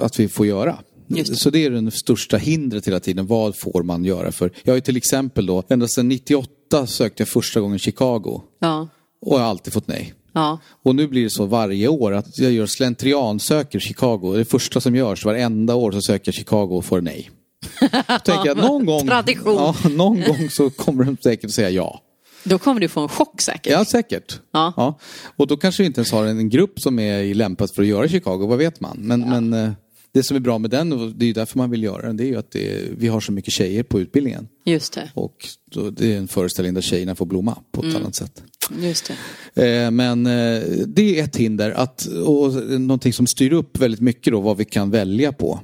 att 0.00 0.20
vi 0.20 0.28
får 0.28 0.46
göra. 0.46 0.78
Det. 1.06 1.24
Så 1.38 1.50
det 1.50 1.64
är 1.64 1.70
det 1.70 1.90
största 1.90 2.36
hindret 2.36 2.86
hela 2.86 3.00
tiden. 3.00 3.26
Vad 3.26 3.58
får 3.58 3.82
man 3.82 4.04
göra? 4.04 4.32
För 4.32 4.50
jag 4.62 4.72
har 4.72 4.76
ju 4.76 4.80
till 4.80 4.96
exempel 4.96 5.46
då, 5.46 5.62
ända 5.68 5.88
sedan 5.88 6.08
98 6.08 6.86
sökte 6.86 7.20
jag 7.20 7.28
första 7.28 7.60
gången 7.60 7.78
Chicago 7.78 8.42
Ja. 8.60 8.88
och 9.26 9.34
jag 9.34 9.38
har 9.42 9.46
alltid 9.50 9.72
fått 9.72 9.88
nej. 9.88 10.14
Ja. 10.32 10.58
Och 10.82 10.94
nu 10.94 11.06
blir 11.08 11.24
det 11.24 11.30
så 11.30 11.46
varje 11.46 11.88
år 11.88 12.12
att 12.14 12.38
jag 12.38 12.52
gör 12.52 12.66
slentriansöker 12.66 13.78
Chicago. 13.78 14.34
Det 14.36 14.44
första 14.44 14.80
som 14.80 14.96
görs. 14.96 15.24
Varenda 15.24 15.74
år 15.74 15.92
så 15.92 16.00
söker 16.02 16.28
jag 16.28 16.34
Chicago 16.34 16.68
och 16.76 16.84
får 16.84 17.00
nej. 17.00 17.30
Då 17.80 18.18
tänker 18.24 18.46
jag 18.46 18.56
någon 18.56 18.86
gång, 18.86 19.06
Tradition. 19.06 19.54
ja, 19.54 19.74
någon 19.90 20.20
gång 20.20 20.50
så 20.50 20.70
kommer 20.70 21.04
de 21.04 21.16
säkert 21.22 21.50
säga 21.50 21.70
ja. 21.70 22.00
Då 22.44 22.58
kommer 22.58 22.80
du 22.80 22.88
få 22.88 23.00
en 23.00 23.08
chock 23.08 23.40
säkert. 23.40 23.72
Ja, 23.72 23.84
säkert. 23.84 24.40
Ja. 24.52 24.98
Och 25.36 25.46
då 25.46 25.56
kanske 25.56 25.82
vi 25.82 25.86
inte 25.86 25.98
ens 26.00 26.12
har 26.12 26.26
en 26.26 26.48
grupp 26.48 26.80
som 26.80 26.98
är 26.98 27.34
lämpad 27.34 27.70
för 27.74 27.82
att 27.82 27.88
göra 27.88 28.08
Chicago, 28.08 28.46
vad 28.46 28.58
vet 28.58 28.80
man? 28.80 28.96
Men, 29.00 29.20
men 29.20 29.52
eh, 29.52 29.70
det 30.12 30.22
som 30.22 30.36
är 30.36 30.40
bra 30.40 30.58
med 30.58 30.70
den, 30.70 30.92
och 30.92 31.10
det 31.10 31.26
är 31.30 31.34
därför 31.34 31.58
man 31.58 31.70
vill 31.70 31.82
göra 31.82 32.06
den, 32.06 32.16
det 32.16 32.24
är 32.24 32.26
ju 32.28 32.36
att 32.36 32.50
det, 32.50 32.82
vi 32.98 33.08
har 33.08 33.20
så 33.20 33.32
mycket 33.32 33.52
tjejer 33.52 33.82
på 33.82 34.00
utbildningen. 34.00 34.48
Just 34.64 34.92
det. 34.92 35.10
Och 35.14 35.34
då, 35.70 35.90
det 35.90 36.12
är 36.14 36.18
en 36.18 36.28
föreställning 36.28 36.74
där 36.74 36.80
tjejerna 36.80 37.14
får 37.14 37.26
blomma 37.26 37.58
på 37.72 37.80
ett 37.80 37.84
Mm. 37.84 37.96
annat 38.02 38.14
sätt. 38.14 38.42
Just 38.80 39.10
det. 39.54 39.66
Eh, 39.84 39.90
Men 39.90 40.26
eh, 40.26 40.62
det 40.86 41.20
är 41.20 41.24
ett 41.24 41.36
hinder 41.36 41.70
att, 41.70 42.06
och 42.06 42.54
någonting 42.80 43.12
som 43.12 43.26
styr 43.26 43.52
upp 43.52 43.78
väldigt 43.78 44.00
mycket 44.00 44.32
då 44.32 44.40
vad 44.40 44.56
vi 44.56 44.64
kan 44.64 44.90
välja 44.90 45.32
på. 45.32 45.60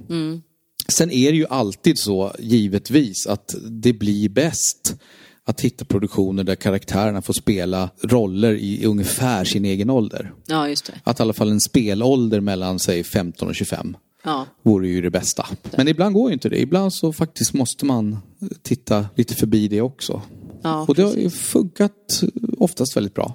Sen 0.88 1.10
är 1.10 1.30
det 1.32 1.36
ju 1.36 1.46
alltid 1.46 1.98
så, 1.98 2.32
givetvis, 2.38 3.26
att 3.26 3.54
det 3.70 3.92
blir 3.92 4.28
bäst 4.28 4.96
att 5.46 5.60
hitta 5.60 5.84
produktioner 5.84 6.44
där 6.44 6.54
karaktärerna 6.54 7.22
får 7.22 7.32
spela 7.34 7.90
roller 8.02 8.52
i 8.54 8.84
ungefär 8.86 9.44
sin 9.44 9.64
egen 9.64 9.90
ålder. 9.90 10.32
Ja, 10.46 10.68
just 10.68 10.86
det. 10.86 10.92
Att 11.04 11.20
i 11.20 11.22
alla 11.22 11.32
fall 11.32 11.50
en 11.50 11.60
spelålder 11.60 12.40
mellan, 12.40 12.78
säg 12.78 13.04
15 13.04 13.48
och 13.48 13.54
25 13.54 13.96
Ja. 14.24 14.46
vore 14.62 14.88
ju 14.88 15.00
det 15.00 15.10
bästa. 15.10 15.46
Men 15.76 15.88
ibland 15.88 16.14
går 16.14 16.28
ju 16.30 16.34
inte 16.34 16.48
det. 16.48 16.60
Ibland 16.60 16.92
så 16.94 17.12
faktiskt 17.12 17.52
måste 17.52 17.86
man 17.86 18.18
titta 18.62 19.06
lite 19.14 19.34
förbi 19.34 19.68
det 19.68 19.80
också. 19.80 20.22
Ja, 20.62 20.84
och 20.88 20.94
det 20.94 21.02
har 21.02 21.14
ju 21.14 21.30
funkat 21.30 22.22
oftast 22.58 22.96
väldigt 22.96 23.14
bra. 23.14 23.34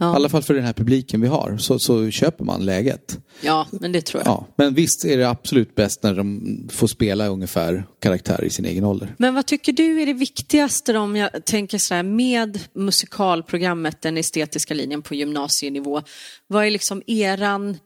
I 0.00 0.04
Ja. 0.04 0.14
alla 0.16 0.28
fall 0.28 0.42
för 0.42 0.54
den 0.54 0.64
här 0.64 0.72
publiken 0.72 1.20
vi 1.20 1.26
har, 1.28 1.56
så, 1.58 1.78
så 1.78 2.10
köper 2.10 2.44
man 2.44 2.64
läget. 2.64 3.18
ja, 3.40 3.66
men 3.70 3.92
det 3.92 4.00
tror 4.00 4.22
jag. 4.24 4.30
Ja. 4.32 4.46
Men 4.56 4.74
visst 4.74 5.04
är 5.04 5.18
det 5.18 5.28
absolut 5.28 5.74
bäst 5.74 6.02
när 6.02 6.14
de 6.14 6.68
får 6.72 6.86
spela 6.86 7.26
ungefär 7.28 7.86
karaktär 8.00 8.44
i 8.44 8.50
sin 8.50 8.64
egen 8.64 8.84
ålder. 8.84 9.14
Men 9.18 9.34
vad 9.34 9.46
tycker 9.46 9.72
du 9.72 10.02
är 10.02 10.06
det 10.06 10.12
viktigaste 10.12 10.98
om 10.98 11.16
jag 11.16 11.44
tänker 11.44 11.78
sådär 11.78 12.02
med 12.02 12.58
musikalprogrammet, 12.72 14.02
den 14.02 14.16
estetiska 14.16 14.74
linjen 14.74 15.02
på 15.02 15.14
gymnasienivå. 15.14 16.02
Vad 16.46 16.66
är 16.66 16.70
liksom 16.70 17.02
eran 17.06 17.76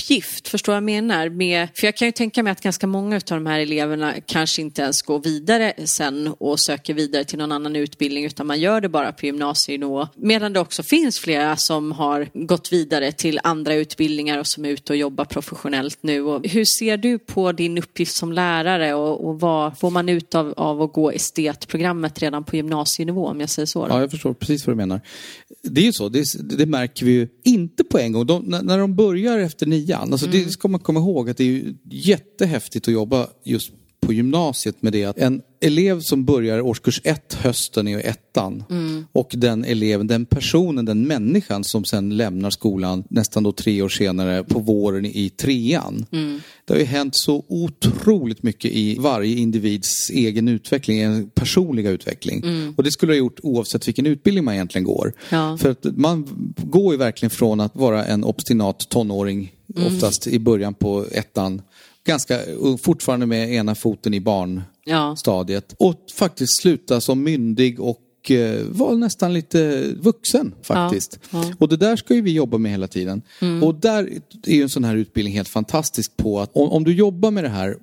uppgift, 0.00 0.48
förstår 0.48 0.72
vad 0.72 0.76
jag 0.76 0.82
menar? 0.82 1.28
Med, 1.28 1.68
för 1.74 1.86
jag 1.86 1.96
kan 1.96 2.08
ju 2.08 2.12
tänka 2.12 2.42
mig 2.42 2.50
att 2.50 2.60
ganska 2.60 2.86
många 2.86 3.16
av 3.16 3.22
de 3.24 3.46
här 3.46 3.60
eleverna 3.60 4.14
kanske 4.26 4.62
inte 4.62 4.82
ens 4.82 5.02
går 5.02 5.20
vidare 5.20 5.72
sen 5.84 6.34
och 6.38 6.60
söker 6.60 6.94
vidare 6.94 7.24
till 7.24 7.38
någon 7.38 7.52
annan 7.52 7.76
utbildning 7.76 8.24
utan 8.24 8.46
man 8.46 8.60
gör 8.60 8.80
det 8.80 8.88
bara 8.88 9.12
på 9.12 9.26
gymnasienivå. 9.26 10.08
Medan 10.16 10.52
det 10.52 10.60
också 10.60 10.82
finns 10.82 11.18
flera 11.18 11.56
som 11.56 11.92
har 11.92 12.28
gått 12.32 12.72
vidare 12.72 13.12
till 13.12 13.40
andra 13.42 13.74
utbildningar 13.74 14.38
och 14.38 14.46
som 14.46 14.64
är 14.64 14.68
ute 14.68 14.92
och 14.92 14.96
jobbar 14.96 15.24
professionellt 15.24 15.98
nu. 16.00 16.22
Och 16.22 16.46
hur 16.46 16.64
ser 16.64 16.96
du 16.96 17.18
på 17.18 17.52
din 17.52 17.78
uppgift 17.78 18.16
som 18.16 18.32
lärare 18.32 18.94
och, 18.94 19.28
och 19.28 19.40
vad 19.40 19.78
får 19.78 19.90
man 19.90 20.08
ut 20.08 20.34
av, 20.34 20.54
av 20.56 20.82
att 20.82 20.92
gå 20.92 21.10
estetprogrammet 21.10 22.22
redan 22.22 22.44
på 22.44 22.56
gymnasienivå 22.56 23.26
om 23.26 23.40
jag 23.40 23.50
säger 23.50 23.66
så? 23.66 23.86
Då? 23.86 23.94
Ja, 23.94 24.00
jag 24.00 24.10
förstår 24.10 24.34
precis 24.34 24.66
vad 24.66 24.76
du 24.76 24.76
menar. 24.76 25.00
Det 25.62 25.80
är 25.80 25.84
ju 25.84 25.92
så, 25.92 26.08
det, 26.08 26.24
det 26.58 26.66
märker 26.66 27.06
vi 27.06 27.12
ju 27.12 27.28
inte 27.44 27.84
på 27.84 27.98
en 27.98 28.12
gång. 28.12 28.26
De, 28.26 28.42
när, 28.42 28.62
när 28.62 28.78
de 28.78 28.94
börjar 28.94 29.38
efter 29.38 29.66
nio 29.66 29.89
nian, 29.90 30.12
alltså 30.12 30.26
det 30.26 30.50
ska 30.52 30.68
man 30.68 30.80
komma 30.80 31.00
ihåg 31.00 31.30
att 31.30 31.36
det 31.36 31.44
är 31.44 31.74
jättehäftigt 31.90 32.88
att 32.88 32.94
jobba 32.94 33.26
just 33.44 33.72
på 34.00 34.12
gymnasiet 34.12 34.82
med 34.82 34.92
det 34.92 35.04
att 35.04 35.18
en 35.18 35.42
elev 35.60 36.00
som 36.00 36.24
börjar 36.24 36.60
årskurs 36.60 37.00
ett 37.04 37.34
hösten 37.34 37.88
i 37.88 37.92
ettan 37.92 38.64
och 39.12 39.30
den 39.32 39.64
eleven, 39.64 40.06
den 40.06 40.26
personen, 40.26 40.84
den 40.84 41.06
människan 41.06 41.64
som 41.64 41.84
sen 41.84 42.16
lämnar 42.16 42.50
skolan 42.50 43.04
nästan 43.10 43.42
då 43.42 43.52
tre 43.52 43.82
år 43.82 43.88
senare 43.88 44.44
på 44.44 44.58
våren 44.58 45.06
i 45.06 45.30
trean. 45.30 46.06
Det 46.64 46.74
har 46.74 46.78
ju 46.78 46.84
hänt 46.84 47.16
så 47.16 47.44
otroligt 47.48 48.42
mycket 48.42 48.70
i 48.70 48.96
varje 48.98 49.36
individs 49.36 50.10
egen 50.10 50.48
utveckling, 50.48 51.00
en 51.00 51.30
personliga 51.30 51.90
utveckling. 51.90 52.44
Och 52.76 52.84
det 52.84 52.90
skulle 52.90 53.12
ha 53.12 53.18
gjort 53.18 53.40
oavsett 53.42 53.88
vilken 53.88 54.06
utbildning 54.06 54.44
man 54.44 54.54
egentligen 54.54 54.84
går. 54.84 55.12
Ja. 55.30 55.58
För 55.60 55.70
att 55.70 55.86
man 55.96 56.28
går 56.56 56.92
ju 56.94 56.98
verkligen 56.98 57.30
från 57.30 57.60
att 57.60 57.76
vara 57.76 58.04
en 58.04 58.24
obstinat 58.24 58.88
tonåring, 58.88 59.52
oftast 59.76 60.26
i 60.26 60.38
början 60.38 60.74
på 60.74 61.04
ettan, 61.12 61.62
ganska 62.06 62.40
fortfarande 62.82 63.26
med 63.26 63.52
ena 63.54 63.74
foten 63.74 64.14
i 64.14 64.20
barnstadiet 64.20 65.74
Ja. 65.78 65.86
och 65.86 66.04
faktiskt 66.14 66.60
sluta 66.60 67.00
som 67.00 67.22
myndig 67.22 67.80
och 67.80 68.30
eh, 68.30 68.62
vara 68.70 68.94
nästan 68.96 69.32
lite 69.34 69.82
vuxen 70.00 70.54
faktiskt. 70.62 71.18
Ja, 71.30 71.44
ja. 71.44 71.54
Och 71.58 71.68
det 71.68 71.76
där 71.76 71.96
ska 71.96 72.14
ju 72.14 72.20
vi 72.20 72.32
jobba 72.32 72.58
med 72.58 72.70
hela 72.70 72.86
tiden. 72.88 73.22
Och 73.62 73.74
där 73.74 74.08
är 74.46 74.54
ju 74.54 74.62
en 74.62 74.68
sån 74.68 74.84
här 74.84 74.96
utbildning 74.96 75.34
helt 75.34 75.48
fantastisk 75.48 76.16
på 76.16 76.40
att 76.40 76.50
om, 76.52 76.70
om 76.70 76.84
du 76.84 76.94
jobbar 76.94 77.30
med 77.30 77.44
det 77.44 77.48
här 77.50 77.76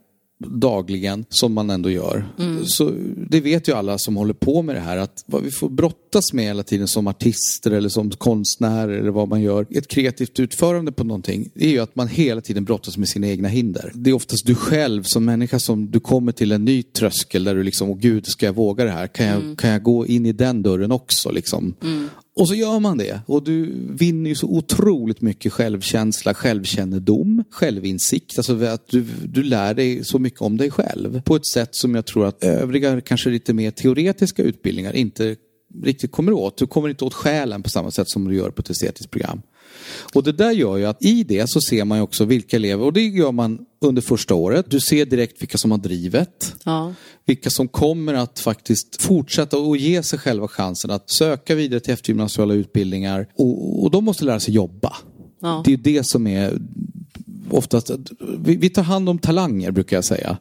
dagligen, 0.46 1.26
som 1.30 1.54
man 1.54 1.70
ändå 1.70 1.90
gör. 1.90 2.26
Så 2.66 2.94
det 3.30 3.42
vet 3.42 3.68
ju 3.68 3.74
alla 3.74 3.98
som 3.98 4.16
håller 4.16 4.34
på 4.34 4.62
med 4.62 4.76
det 4.76 4.80
här 4.80 4.98
att 4.98 5.24
vad 5.26 5.44
vi 5.44 5.52
får 5.52 5.70
brottas 5.70 6.34
med 6.34 6.46
hela 6.46 6.64
tiden 6.64 6.88
som 6.88 7.08
artister 7.08 7.72
eller 7.72 7.90
som 7.90 8.10
konstnärer 8.10 9.00
eller 9.00 9.12
vad 9.12 9.28
man 9.28 9.42
gör, 9.42 9.66
ett 9.70 9.88
kreativt 9.88 10.40
utförande 10.40 10.92
på 10.92 11.04
någonting, 11.04 11.50
det 11.54 11.66
är 11.66 11.70
ju 11.70 11.80
att 11.80 11.96
man 11.96 12.08
hela 12.08 12.42
tiden 12.42 12.66
brottas 12.66 12.98
med 12.98 13.10
sina 13.10 13.28
egna 13.28 13.48
hinder. 13.48 13.92
Det 13.94 14.10
är 14.10 14.14
oftast 14.14 14.46
du 14.46 14.56
själv 14.56 15.04
som 15.04 15.26
människa 15.26 15.60
som 15.60 15.92
du 15.92 16.00
kommer 16.00 16.32
till 16.32 16.52
en 16.52 16.66
ny 16.66 16.84
tröskel 16.84 17.44
där 17.44 17.56
du 17.56 17.64
liksom, 17.64 17.90
åh 17.90 17.98
gud, 17.98 18.28
ska 18.28 18.46
jag 18.46 18.54
våga 18.54 18.84
det 18.84 18.92
här? 18.92 19.08
Kan 19.08 19.26
jag, 19.26 19.58
kan 19.58 19.70
jag 19.70 19.84
gå 19.84 20.06
in 20.06 20.26
i 20.26 20.32
den 20.32 20.64
dörren 20.64 20.92
också 20.92 21.32
liksom? 21.32 21.76
Och 22.38 22.48
så 22.48 22.56
gör 22.56 22.80
man 22.80 22.98
det. 22.98 23.22
Och 23.26 23.44
du 23.44 23.74
vinner 23.90 24.30
ju 24.30 24.36
så 24.36 24.48
otroligt 24.48 25.22
mycket 25.22 25.54
självkänsla, 25.54 26.34
självkännedom, 26.34 27.44
självinsikt. 27.52 28.38
Alltså 28.38 28.66
att 28.66 28.88
du, 28.88 29.06
du 29.24 29.44
lär 29.44 29.74
dig 29.74 30.04
så 30.04 30.20
mycket 30.20 30.42
om 30.42 30.58
dig 30.58 30.72
själv. 30.72 31.22
På 31.22 31.36
ett 31.36 31.46
sätt 31.46 31.76
som 31.76 31.96
jag 31.96 32.06
tror 32.06 32.26
att 32.26 32.44
övriga, 32.44 33.02
kanske 33.02 33.30
lite 33.30 33.54
mer 33.54 33.72
teoretiska 33.72 34.44
utbildningar 34.44 34.94
inte 34.94 35.36
riktigt 35.84 36.12
kommer 36.12 36.34
åt. 36.34 36.58
Du 36.58 36.68
kommer 36.68 36.90
inte 36.90 37.06
åt 37.06 37.14
själen 37.14 37.64
på 37.64 37.70
samma 37.70 37.92
sätt 37.92 38.10
som 38.10 38.28
du 38.28 38.36
gör 38.36 38.50
på 38.50 38.62
ett 38.62 38.70
estetiskt 38.70 39.12
program. 39.12 39.42
Och 40.14 40.24
det 40.24 40.32
där 40.32 40.52
gör 40.52 40.78
ju 40.78 40.86
att 40.86 41.06
i 41.06 41.24
det 41.24 41.50
så 41.50 41.62
ser 41.62 41.86
man 41.86 41.98
ju 41.98 42.02
också 42.02 42.26
vilka 42.26 42.56
elever, 42.56 42.86
och 42.86 42.94
det 42.94 43.02
gör 43.02 43.32
man 43.32 43.60
under 43.82 44.02
första 44.02 44.36
året. 44.36 44.66
Du 44.70 44.80
ser 44.80 45.06
direkt 45.06 45.42
vilka 45.42 45.58
som 45.58 45.72
har 45.72 45.78
drivet. 45.78 46.56
Ja. 46.64 46.94
Vilka 47.26 47.50
som 47.50 47.68
kommer 47.68 48.14
att 48.14 48.40
faktiskt 48.40 49.02
fortsätta 49.02 49.58
och 49.58 49.78
ge 49.78 50.04
sig 50.04 50.20
själva 50.20 50.48
chansen 50.48 50.92
att 50.92 51.10
söka 51.10 51.56
vidare 51.56 51.80
till 51.80 51.94
eftergymnasiala 51.94 52.54
utbildningar. 52.54 53.28
Och, 53.36 53.84
och 53.84 53.92
de 53.92 54.06
måste 54.06 54.26
lära 54.26 54.40
sig 54.40 54.54
jobba. 54.54 54.96
Ja. 55.42 55.64
Det 55.66 55.74
är 55.74 55.78
det 55.78 56.04
som 56.04 56.28
är 56.28 56.60
oftast, 57.50 57.92
vi, 58.38 58.56
vi 58.56 58.70
tar 58.70 58.84
hand 58.84 59.10
om 59.10 59.20
talanger 59.20 59.72
brukar 59.72 59.98
jag 59.98 60.06
säga. 60.06 60.38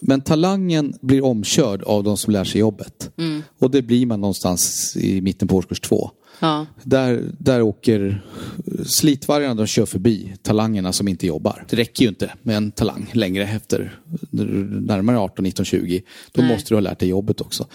Men 0.00 0.20
talangen 0.20 0.94
blir 1.00 1.24
omkörd 1.24 1.82
av 1.82 2.04
de 2.04 2.16
som 2.16 2.32
lär 2.32 2.44
sig 2.44 2.60
jobbet. 2.60 3.10
Och 3.58 3.70
det 3.70 3.82
blir 3.82 4.06
man 4.06 4.20
någonstans 4.20 4.92
i 4.96 5.20
mitten 5.20 5.48
på 5.48 5.56
årskurs 5.56 5.80
två. 5.80 6.10
Ja. 6.42 6.66
Där, 6.82 7.22
där 7.38 7.62
åker 7.62 8.24
slitvargarna, 8.84 9.54
de 9.54 9.66
kör 9.66 9.86
förbi 9.86 10.34
talangerna 10.42 10.92
som 10.92 11.08
inte 11.08 11.26
jobbar. 11.26 11.64
Det 11.70 11.76
räcker 11.76 12.02
ju 12.02 12.08
inte 12.08 12.32
med 12.42 12.56
en 12.56 12.70
talang 12.70 13.10
längre 13.12 13.44
efter 13.44 13.98
närmare 14.30 15.18
18, 15.18 15.42
19, 15.42 15.64
20. 15.64 16.02
Då 16.32 16.42
Nej. 16.42 16.50
måste 16.52 16.68
du 16.68 16.74
ha 16.74 16.80
lärt 16.80 16.98
dig 16.98 17.08
jobbet 17.08 17.40
också. 17.40 17.66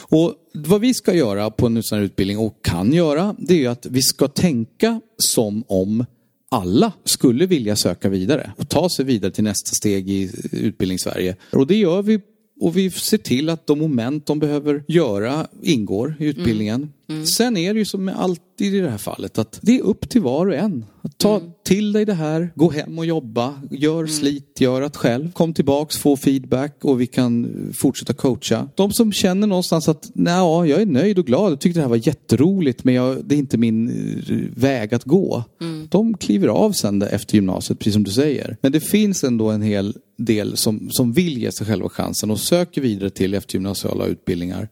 Och 0.00 0.34
vad 0.54 0.80
vi 0.80 0.94
ska 0.94 1.14
göra 1.14 1.50
på 1.50 1.66
en 1.66 1.82
sån 1.82 1.98
här 1.98 2.04
utbildning 2.04 2.38
och 2.38 2.64
kan 2.64 2.92
göra, 2.92 3.34
det 3.38 3.64
är 3.64 3.68
att 3.68 3.86
vi 3.86 4.02
ska 4.02 4.28
tänka 4.28 5.00
som 5.16 5.64
om 5.68 6.04
alla 6.50 6.92
skulle 7.04 7.46
vilja 7.46 7.76
söka 7.76 8.08
vidare 8.08 8.52
och 8.56 8.68
ta 8.68 8.88
sig 8.88 9.04
vidare 9.04 9.30
till 9.30 9.44
nästa 9.44 9.74
steg 9.74 10.10
i 10.10 10.30
utbildningssverige. 10.52 11.36
Och 11.52 11.66
det 11.66 11.76
gör 11.76 12.02
vi 12.02 12.20
och 12.60 12.76
vi 12.76 12.90
ser 12.90 13.18
till 13.18 13.48
att 13.48 13.66
de 13.66 13.78
moment 13.78 14.26
de 14.26 14.38
behöver 14.38 14.84
göra 14.88 15.46
ingår 15.62 16.14
i 16.18 16.24
utbildningen. 16.24 16.92
Sen 17.36 17.56
är 17.56 17.74
det 17.74 17.78
ju 17.78 17.84
som 17.84 18.08
alltid 18.08 18.74
i 18.74 18.80
det 18.80 18.90
här 18.90 18.98
fallet 18.98 19.38
att 19.38 19.58
det 19.62 19.78
är 19.78 19.82
upp 19.82 20.08
till 20.08 20.20
var 20.20 20.46
och 20.46 20.54
en. 20.54 20.84
Att 21.02 21.18
ta 21.18 21.40
till 21.64 21.92
dig 21.92 22.04
det 22.04 22.14
här, 22.14 22.52
gå 22.54 22.70
hem 22.70 22.98
och 22.98 23.06
jobba, 23.06 23.62
gör 23.70 24.06
slit, 24.06 24.60
gör 24.60 24.82
att 24.82 24.96
själv. 24.96 25.32
Kom 25.32 25.54
tillbaks, 25.54 25.98
få 25.98 26.16
feedback 26.16 26.84
och 26.84 27.00
vi 27.00 27.06
kan 27.06 27.48
fortsätta 27.74 28.12
coacha. 28.12 28.68
De 28.74 28.92
som 28.92 29.12
känner 29.12 29.46
någonstans 29.46 29.88
att 29.88 30.10
ja, 30.14 30.66
jag 30.66 30.82
är 30.82 30.86
nöjd 30.86 31.18
och 31.18 31.26
glad, 31.26 31.52
jag 31.52 31.60
tyckte 31.60 31.80
det 31.80 31.82
här 31.82 31.90
var 31.90 32.06
jätteroligt 32.06 32.84
men 32.84 32.94
jag, 32.94 33.24
det 33.24 33.34
är 33.34 33.38
inte 33.38 33.58
min 33.58 33.88
eh, 33.88 34.60
väg 34.60 34.94
att 34.94 35.04
gå. 35.04 35.44
De 35.88 36.16
kliver 36.16 36.48
av 36.48 36.72
sen 36.72 37.02
efter 37.02 37.34
gymnasiet, 37.34 37.78
precis 37.78 37.94
som 37.94 38.04
du 38.04 38.10
säger. 38.10 38.56
Men 38.60 38.72
det 38.72 38.80
finns 38.80 39.24
ändå 39.24 39.50
en 39.50 39.62
hel 39.62 39.94
del 40.24 40.56
som, 40.56 40.90
som 40.90 41.12
vill 41.12 41.38
ge 41.38 41.52
sig 41.52 41.66
själva 41.66 41.88
chansen 41.88 42.30
och 42.30 42.40
söker 42.40 42.80
vidare 42.80 43.10
till 43.10 43.34
eftergymnasiala 43.34 44.06
utbildningar. 44.06 44.68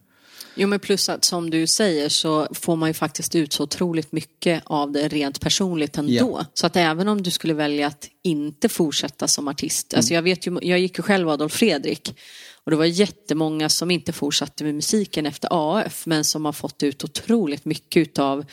Jo 0.55 0.67
men 0.67 0.79
plus 0.79 1.09
att 1.09 1.25
som 1.25 1.49
du 1.49 1.67
säger 1.67 2.09
så 2.09 2.47
får 2.51 2.75
man 2.75 2.89
ju 2.89 2.93
faktiskt 2.93 3.35
ut 3.35 3.53
så 3.53 3.63
otroligt 3.63 4.11
mycket 4.11 4.61
av 4.65 4.91
det 4.91 5.07
rent 5.07 5.39
personligt 5.39 5.97
ändå. 5.97 6.13
Ja. 6.13 6.45
Så 6.53 6.67
att 6.67 6.75
även 6.75 7.07
om 7.07 7.23
du 7.23 7.31
skulle 7.31 7.53
välja 7.53 7.87
att 7.87 8.09
inte 8.23 8.69
fortsätta 8.69 9.27
som 9.27 9.47
artist. 9.47 9.93
Alltså 9.93 10.13
jag 10.13 10.21
vet 10.21 10.47
ju, 10.47 10.59
jag 10.61 10.79
gick 10.79 10.97
ju 10.97 11.03
själv 11.03 11.29
Adolf 11.29 11.53
Fredrik. 11.53 12.15
Och 12.63 12.71
det 12.71 12.77
var 12.77 12.85
jättemånga 12.85 13.69
som 13.69 13.91
inte 13.91 14.13
fortsatte 14.13 14.63
med 14.63 14.75
musiken 14.75 15.25
efter 15.25 15.49
AF 15.51 16.05
men 16.05 16.25
som 16.25 16.45
har 16.45 16.53
fått 16.53 16.83
ut 16.83 17.03
otroligt 17.03 17.65
mycket 17.65 18.01
utav 18.01 18.45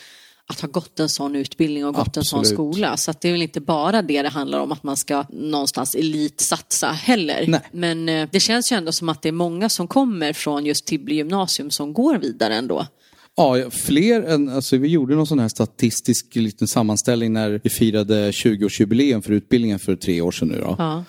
att 0.49 0.59
ha 0.59 0.67
gått 0.67 0.99
en 0.99 1.09
sån 1.09 1.35
utbildning 1.35 1.85
och 1.85 1.93
gått 1.93 2.17
en 2.17 2.23
sån 2.23 2.39
Absolut. 2.39 2.55
skola. 2.55 2.97
Så 2.97 3.13
det 3.21 3.27
är 3.27 3.31
väl 3.31 3.41
inte 3.41 3.61
bara 3.61 4.01
det 4.01 4.21
det 4.21 4.29
handlar 4.29 4.59
om 4.59 4.71
att 4.71 4.83
man 4.83 4.97
ska 4.97 5.25
någonstans 5.29 5.95
elitsatsa 5.95 6.87
heller. 6.87 7.45
Nej. 7.47 7.61
Men 7.71 8.09
eh, 8.09 8.29
det 8.31 8.39
känns 8.39 8.71
ju 8.71 8.75
ändå 8.75 8.91
som 8.91 9.09
att 9.09 9.21
det 9.21 9.29
är 9.29 9.33
många 9.33 9.69
som 9.69 9.87
kommer 9.87 10.33
från 10.33 10.65
just 10.65 10.85
Tibble 10.85 11.15
gymnasium 11.15 11.71
som 11.71 11.93
går 11.93 12.17
vidare 12.17 12.55
ändå. 12.55 12.87
Ja, 13.35 13.69
fler 13.71 14.23
än, 14.23 14.49
alltså 14.49 14.77
vi 14.77 14.87
gjorde 14.87 15.15
någon 15.15 15.27
sån 15.27 15.39
här 15.39 15.47
statistisk 15.47 16.35
liten 16.35 16.67
sammanställning 16.67 17.33
när 17.33 17.61
vi 17.63 17.69
firade 17.69 18.31
20-årsjubileum 18.31 19.21
för 19.21 19.31
utbildningen 19.31 19.79
för 19.79 19.95
tre 19.95 20.21
år 20.21 20.31
sedan 20.31 20.47
nu 20.47 20.61
då. 20.61 20.75
Ja. 20.77 21.03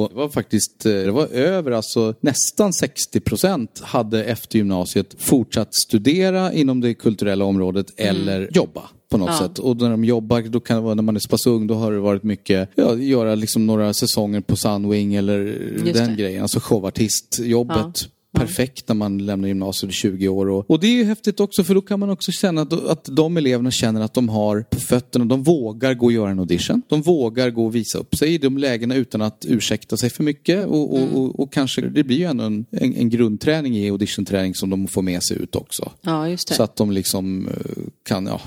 Och 0.00 0.08
det 0.08 0.14
var 0.14 0.28
faktiskt, 0.28 0.86
eh, 0.86 0.92
det 0.92 1.10
var 1.10 1.26
över, 1.26 1.70
alltså 1.70 2.14
nästan 2.20 2.72
60 2.72 3.20
procent 3.20 3.80
hade 3.84 4.24
efter 4.24 4.58
gymnasiet 4.58 5.14
fortsatt 5.18 5.74
studera 5.74 6.52
inom 6.52 6.80
det 6.80 6.94
kulturella 6.94 7.44
området 7.44 7.86
eller 7.96 8.48
jobba 8.52 8.82
på 9.10 9.18
något 9.18 9.28
Mm. 9.28 9.38
Ja. 9.42 9.48
sätt. 9.48 9.58
Och 9.58 9.76
när 9.76 9.90
de 9.90 10.04
jobbar, 10.04 10.40
då 10.42 10.60
kan 10.60 10.76
det 10.76 10.82
vara 10.82 10.94
när 10.94 11.02
man 11.02 11.16
är 11.16 11.20
så 11.20 11.28
pass 11.28 11.46
ung, 11.46 11.66
då 11.66 11.74
har 11.74 11.92
det 11.92 11.98
varit 11.98 12.22
mycket, 12.22 12.68
ja, 12.74 12.96
göra 12.96 13.34
liksom 13.34 13.66
några 13.66 13.94
säsonger 13.94 14.40
på 14.40 14.56
Sunwing 14.56 15.14
eller 15.14 15.38
Just 15.84 15.94
den 15.94 16.10
det. 16.10 16.16
grejen. 16.16 16.42
Alltså 16.42 16.60
showartistjobbet. 16.60 17.76
Ja. 17.76 17.92
Perfekt 18.32 18.88
när 18.88 18.94
man 18.94 19.18
lämnar 19.18 19.48
gymnasiet 19.48 19.90
i 19.90 19.94
20 19.94 20.28
år. 20.28 20.48
Och, 20.48 20.70
och 20.70 20.80
det 20.80 20.86
är 20.86 20.92
ju 20.92 21.04
häftigt 21.04 21.40
också 21.40 21.64
för 21.64 21.74
då 21.74 21.80
kan 21.80 22.00
man 22.00 22.10
också 22.10 22.32
känna 22.32 22.60
att, 22.60 22.72
att 22.72 23.04
de 23.04 23.36
eleverna 23.36 23.70
känner 23.70 24.00
att 24.00 24.14
de 24.14 24.28
har 24.28 24.64
på 24.70 24.80
fötterna, 24.80 25.24
de 25.24 25.42
vågar 25.42 25.94
gå 25.94 26.06
och 26.06 26.12
göra 26.12 26.30
en 26.30 26.38
audition. 26.38 26.82
De 26.88 27.02
vågar 27.02 27.50
gå 27.50 27.64
och 27.66 27.74
visa 27.74 27.98
upp 27.98 28.14
sig 28.16 28.34
i 28.34 28.38
de 28.38 28.58
lägena 28.58 28.94
utan 28.94 29.22
att 29.22 29.44
ursäkta 29.48 29.96
sig 29.96 30.10
för 30.10 30.22
mycket. 30.24 30.66
Och, 30.66 30.92
och, 30.92 30.98
Mm. 30.98 31.14
och, 31.14 31.40
och 31.40 31.52
kanske, 31.52 31.80
det 31.80 32.04
blir 32.04 32.16
ju 32.16 32.24
ändå 32.24 32.44
en, 32.44 32.66
en, 32.70 32.94
en 32.96 33.10
grundträning 33.10 33.76
i 33.76 33.90
auditionträning 33.90 34.54
som 34.54 34.70
de 34.70 34.88
får 34.88 35.02
med 35.02 35.22
sig 35.22 35.36
ut 35.42 35.56
också. 35.56 35.92
ja. 36.02 36.36
Så 36.56 36.62
att 36.62 36.76
de 36.76 36.90
liksom 36.92 37.48
eh, 37.48 37.82
kan, 38.02 38.26
ja, 38.26 38.40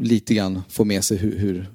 lite 0.00 0.34
grann 0.34 0.62
få 0.68 0.84
med 0.84 1.04
sig 1.04 1.16
hur, 1.16 1.38
hur, 1.38 1.66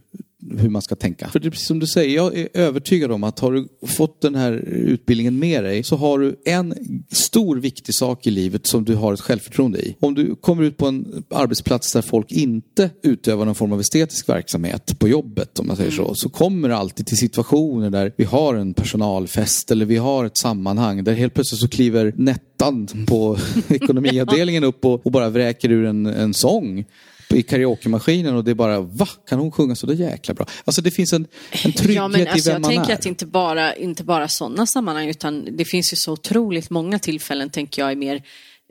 hur 0.58 0.70
man 0.70 0.82
ska 0.82 0.96
tänka. 0.96 1.27
För 1.27 1.39
det 1.39 1.48
är 1.48 1.51
precis 1.51 1.68
som 1.68 1.80
du 1.80 1.88
säger, 1.88 2.16
jag 2.16 2.38
är 2.38 2.48
övertygad 2.54 3.12
om 3.12 3.24
att 3.24 3.39
har 3.39 3.51
du 3.51 3.68
fått 3.88 4.22
den 4.22 4.36
här 4.36 4.51
utbildningen 4.68 5.39
med 5.39 5.63
dig 5.63 5.84
så 5.84 5.96
har 5.96 6.20
du 6.20 6.36
en 6.46 6.74
stor 7.12 7.58
viktig 7.58 7.96
sak 7.96 8.27
i 8.27 8.32
livet 8.32 8.68
som 8.68 8.86
du 8.86 8.96
har 8.96 9.13
ett 9.13 9.22
självförtroende 9.22 9.80
i. 9.80 9.96
Om 10.00 10.13
du 10.13 10.36
kommer 10.36 10.63
ut 10.63 10.77
på 10.77 10.88
en 10.88 11.24
arbetsplats 11.30 11.94
där 11.94 12.01
folk 12.01 12.32
inte 12.32 12.89
utövar 13.04 13.46
någon 13.46 13.56
form 13.56 13.72
av 13.72 13.80
estetisk 13.80 14.30
verksamhet 14.30 15.00
på 15.00 15.08
jobbet, 15.08 15.60
om 15.60 15.68
man 15.68 15.75
säger 15.75 15.92
så, 15.92 16.16
så 16.16 16.30
kommer 16.30 16.70
det 16.70 16.77
alltid 16.77 17.06
till 17.06 17.18
situationer 17.18 17.89
där 17.89 18.13
vi 18.18 18.24
har 18.24 18.56
en 18.56 18.74
personalfest 18.74 19.72
eller 19.72 19.86
vi 19.86 19.98
har 19.98 20.25
ett 20.25 20.38
sammanhang 20.38 21.04
där 21.04 21.13
helt 21.13 21.34
plötsligt 21.34 21.62
så 21.62 21.68
kliver 21.68 22.13
Nettan 22.16 22.88
på 23.08 23.38
ekonomiavdelningen 23.70 24.63
upp 24.63 24.86
och, 24.86 25.06
och 25.06 25.12
bara 25.12 25.30
vräker 25.30 25.72
ur 25.72 25.86
en, 25.86 26.06
en 26.06 26.34
sång 26.34 26.86
i 27.30 27.44
karaokemaskinen 27.44 28.36
och 28.36 28.44
det 28.44 28.52
är 28.52 28.56
bara 28.56 28.80
va? 28.82 29.08
Kan 29.30 29.40
hon 29.40 29.52
sjunga 29.52 29.76
så 29.76 29.88
där 29.88 29.94
jäkla 29.94 30.34
bra? 30.34 30.46
Alltså 30.66 30.82
det 30.82 30.92
finns 30.92 31.14
en, 31.14 31.28
en 31.66 31.72
trygghet 31.72 31.96
Ja, 31.96 32.08
men 32.08 32.28
alltså, 32.28 32.50
i 32.50 32.54
vem 32.54 32.54
jag 32.54 32.62
man 32.62 32.72
tänker 32.72 32.92
är. 32.92 32.94
att 32.98 33.06
inte 33.06 33.26
bara, 33.26 33.76
inte 33.76 34.04
bara 34.04 34.28
sådana 34.28 34.66
sammanhang 34.66 35.08
utan 35.10 35.58
det 35.58 35.66
finns 35.66 35.94
ju 35.94 35.98
så 35.98 36.12
otroligt 36.14 36.70
många 36.70 37.00
tillfällen 37.00 37.50
tänker 37.50 37.82
jag 37.82 37.92
i 37.92 37.96
mer 37.96 38.16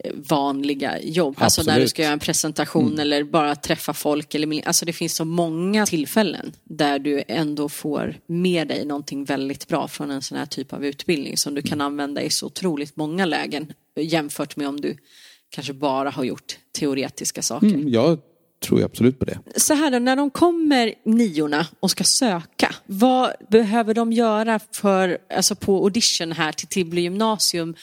eh, 0.05 0.13
vanliga 0.29 1.01
jobb. 1.03 1.35
Alltså 1.39 1.61
när 1.63 1.67
du 1.67 1.71
Absolut. 1.73 1.91
ska 1.91 2.03
göra 2.03 2.13
en 2.13 2.19
presentation 2.19 2.87
Mm. 2.87 3.01
eller 3.01 3.25
bara 3.25 3.55
träffa 3.57 3.95
folk. 3.95 4.35
Eller, 4.35 4.67
alltså 4.67 4.85
det 4.85 4.93
finns 4.93 5.17
så 5.17 5.25
många 5.25 5.87
tillfällen 5.87 6.53
där 6.65 6.99
du 6.99 7.23
ändå 7.29 7.69
får 7.69 8.17
med 8.27 8.69
dig 8.69 8.85
någonting 8.85 9.25
väldigt 9.25 9.69
bra 9.69 9.89
från 9.89 10.11
en 10.11 10.23
sån 10.23 10.39
här 10.39 10.47
typ 10.47 10.73
av 10.73 10.85
utbildning 10.85 11.37
som 11.37 11.55
du 11.55 11.63
kan 11.63 11.81
använda 11.81 12.23
i 12.23 12.31
så 12.31 12.47
otroligt 12.47 12.97
många 12.97 13.25
lägen 13.25 13.73
jämfört 14.01 14.57
med 14.57 14.69
om 14.69 14.81
du 14.81 14.97
kanske 15.51 15.73
bara 15.73 16.11
har 16.11 16.25
gjort 16.25 16.59
teoretiska 16.79 17.43
saker. 17.43 17.67
Mm, 17.67 17.89
jag 17.89 18.19
tror 18.61 18.81
ju 18.81 18.87
absolut 18.87 19.19
på 19.19 19.25
det. 19.25 19.39
Så 19.57 19.75
här 19.75 19.91
då, 19.91 19.99
när 19.99 20.17
de 20.17 20.31
kommer 20.31 20.95
niorna 21.05 21.67
och 21.81 21.91
ska 21.91 22.05
söka, 22.05 22.75
vad 22.87 23.33
behöver 23.51 23.95
de 23.95 24.13
göra 24.13 24.61
för, 24.73 25.19
alltså 25.35 25.55
på 25.55 25.85
audition 25.85 26.33
här 26.33 26.53
till 26.53 26.67
Tibble 26.67 27.01
gymnasium 27.01 27.75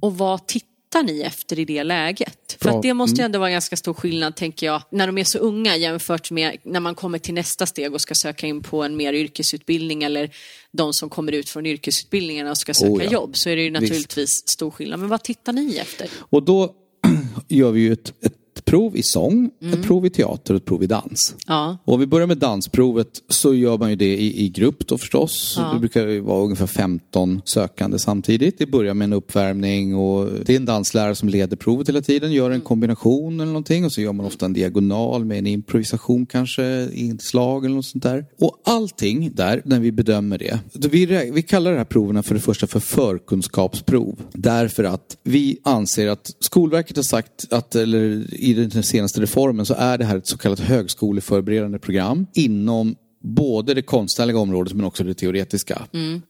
och 0.00 0.18
vad 0.18 0.46
tittar 0.46 1.02
ni 1.02 1.20
efter 1.20 1.58
i 1.58 1.64
det 1.64 1.84
läget? 1.84 2.56
För 2.58 2.68
Bra. 2.68 2.76
att 2.76 2.82
det 2.82 2.94
måste 2.94 3.20
ju 3.20 3.24
ändå 3.24 3.38
vara 3.38 3.50
ganska 3.50 3.76
stor 3.76 3.94
skillnad, 3.94 4.36
tänker 4.36 4.66
jag, 4.66 4.82
när 4.90 5.06
de 5.06 5.18
är 5.18 5.24
så 5.24 5.38
unga 5.38 5.76
jämfört 5.76 6.30
med 6.30 6.56
när 6.62 6.80
man 6.80 6.94
kommer 6.94 7.18
till 7.18 7.34
nästa 7.34 7.66
steg 7.66 7.94
och 7.94 8.00
ska 8.00 8.14
söka 8.14 8.46
in 8.46 8.62
på 8.62 8.82
en 8.82 8.96
mer 8.96 9.12
yrkesutbildning 9.12 10.02
eller 10.02 10.30
de 10.72 10.92
som 10.92 11.10
kommer 11.10 11.32
ut 11.32 11.48
från 11.48 11.66
yrkesutbildningarna 11.66 12.50
och 12.50 12.58
ska 12.58 12.74
söka 12.74 12.92
Oh 12.92 13.04
ja. 13.04 13.10
jobb, 13.10 13.36
så 13.36 13.50
är 13.50 13.56
det 13.56 13.62
ju 13.62 13.70
naturligtvis 13.70 14.48
stor 14.48 14.70
skillnad. 14.70 15.00
Men 15.00 15.08
vad 15.08 15.22
tittar 15.22 15.52
ni 15.52 15.76
efter? 15.76 16.08
Och 16.18 16.42
då 16.42 16.74
gör 17.48 17.70
vi 17.70 17.80
ju 17.80 17.92
ett, 17.92 18.24
ett 18.24 18.39
prov 18.70 18.96
i 18.96 19.02
sång, 19.02 19.50
Mm. 19.62 19.74
ett 19.74 19.86
prov 19.86 20.06
i 20.06 20.10
teater 20.10 20.54
och 20.54 20.60
ett 20.60 20.64
prov 20.66 20.82
i 20.82 20.86
dans. 20.86 21.34
Ja, 21.46 21.78
Och 21.84 21.94
om 21.94 22.00
vi 22.00 22.06
börjar 22.06 22.26
med 22.26 22.38
dansprovet 22.38 23.08
så 23.28 23.54
gör 23.54 23.78
man 23.78 23.90
ju 23.90 23.96
det 23.96 24.16
i, 24.16 24.44
i 24.44 24.48
grupp 24.48 24.86
då 24.86 24.98
förstås. 24.98 25.54
Ja. 25.58 25.72
Det 25.72 25.78
brukar 25.78 26.06
ju 26.06 26.20
vara 26.20 26.42
ungefär 26.44 26.66
15 26.66 27.40
sökande 27.44 27.98
samtidigt. 27.98 28.58
Det 28.58 28.66
börjar 28.66 28.94
med 28.94 29.04
en 29.04 29.12
uppvärmning 29.12 29.94
och 29.96 30.28
det 30.46 30.52
är 30.52 30.56
en 30.56 30.64
danslärare 30.64 31.14
som 31.14 31.28
leder 31.28 31.56
provet 31.56 31.88
hela 31.88 32.00
tiden, 32.02 32.32
gör 32.32 32.50
en 32.50 32.60
kombination 32.60 33.34
eller 33.40 33.46
någonting 33.52 33.84
och 33.84 33.92
så 33.92 34.00
gör 34.00 34.12
man 34.12 34.26
ofta 34.26 34.46
en 34.46 34.52
diagonal 34.52 35.24
med 35.24 35.38
en 35.38 35.46
improvisation 35.46 36.26
kanske, 36.26 36.88
inslag 36.94 37.64
eller 37.64 37.74
något 37.76 37.84
sånt 37.86 38.02
där. 38.04 38.24
Och 38.40 38.56
allting 38.64 39.30
där, 39.34 39.62
när 39.64 39.80
vi 39.80 39.92
bedömer 39.92 40.38
det, 40.38 40.58
vi, 40.90 41.30
vi 41.34 41.42
kallar 41.42 41.70
de 41.70 41.76
här 41.76 41.84
proverna 41.84 42.22
för 42.22 42.34
det 42.34 42.40
första 42.40 42.66
för 42.66 42.80
förkunskapsprov. 42.80 44.20
Därför 44.32 44.84
att 44.84 45.16
vi 45.22 45.58
anser 45.62 46.08
att 46.08 46.30
Skolverket 46.40 46.96
har 46.96 47.02
sagt 47.02 47.52
att, 47.52 47.74
eller 47.74 48.34
i 48.34 48.52
den 48.66 48.82
senaste 48.82 49.20
reformen 49.20 49.66
så 49.66 49.74
är 49.74 49.98
det 49.98 50.04
här 50.04 50.16
ett 50.16 50.26
så 50.26 50.38
kallat 50.38 50.60
högskoleförberedande 50.60 51.78
program 51.78 52.26
inom 52.34 52.96
både 53.22 53.74
det 53.74 53.82
konstnärliga 53.82 54.38
området 54.38 54.72
men 54.74 54.84
också 54.84 55.04
det 55.04 55.14
teoretiska. 55.14 55.82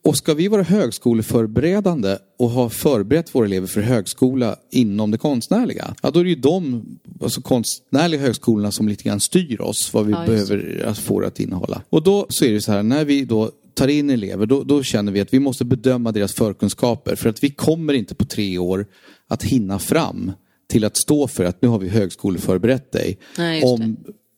Och 0.05 0.17
ska 0.17 0.35
vi 0.35 0.49
vara 0.49 0.63
högskoleförberedande 0.63 2.17
och 2.39 2.51
ha 2.51 2.69
förberett 2.69 3.35
våra 3.35 3.47
elever 3.47 3.67
för 3.67 3.81
högskola 3.81 4.57
inom 4.73 5.11
det 5.11 5.19
konstnärliga, 5.19 5.95
ja 6.03 6.11
då 6.11 6.21
är 6.21 6.25
det 6.25 6.31
ju 6.31 6.37
de 6.37 6.85
alltså 7.23 7.41
konstnärliga 7.41 8.21
högskolorna 8.21 8.71
som 8.73 8.89
lite 8.89 9.05
grann 9.05 9.21
styr 9.21 9.61
oss 9.61 9.95
vad 9.95 10.07
vi 10.07 10.13
Ja, 10.13 10.27
behöver 10.27 10.85
att 10.87 10.99
få 10.99 11.21
det 11.21 11.27
att 11.27 11.41
innehålla. 11.41 11.83
Och 11.91 12.03
då 12.03 12.27
så 12.29 12.45
är 12.45 12.53
det 12.53 12.61
så 12.61 12.73
här, 12.73 12.83
när 12.83 13.05
vi 13.05 13.25
då 13.25 13.51
tar 13.75 13.89
in 13.89 14.11
elever, 14.11 14.47
då, 14.47 14.63
då 14.63 14.83
känner 14.83 15.13
vi 15.13 15.21
att 15.21 15.35
vi 15.35 15.41
måste 15.41 15.65
bedöma 15.65 16.13
deras 16.13 16.35
förkunskaper. 16.35 17.17
För 17.17 17.29
att 17.29 17.45
vi 17.45 17.51
kommer 17.51 17.93
inte 17.93 18.15
på 18.15 18.25
tre 18.25 18.59
år 18.59 18.87
att 19.29 19.43
hinna 19.43 19.79
fram 19.79 20.33
till 20.71 20.85
att 20.85 20.97
stå 20.97 21.29
för 21.29 21.45
att 21.45 21.63
nu 21.63 21.69
har 21.69 21.79
vi 21.79 21.89
högskoleförberett 21.89 22.93
dig. 22.93 23.19
Nej, 23.39 23.63
om 23.63 23.97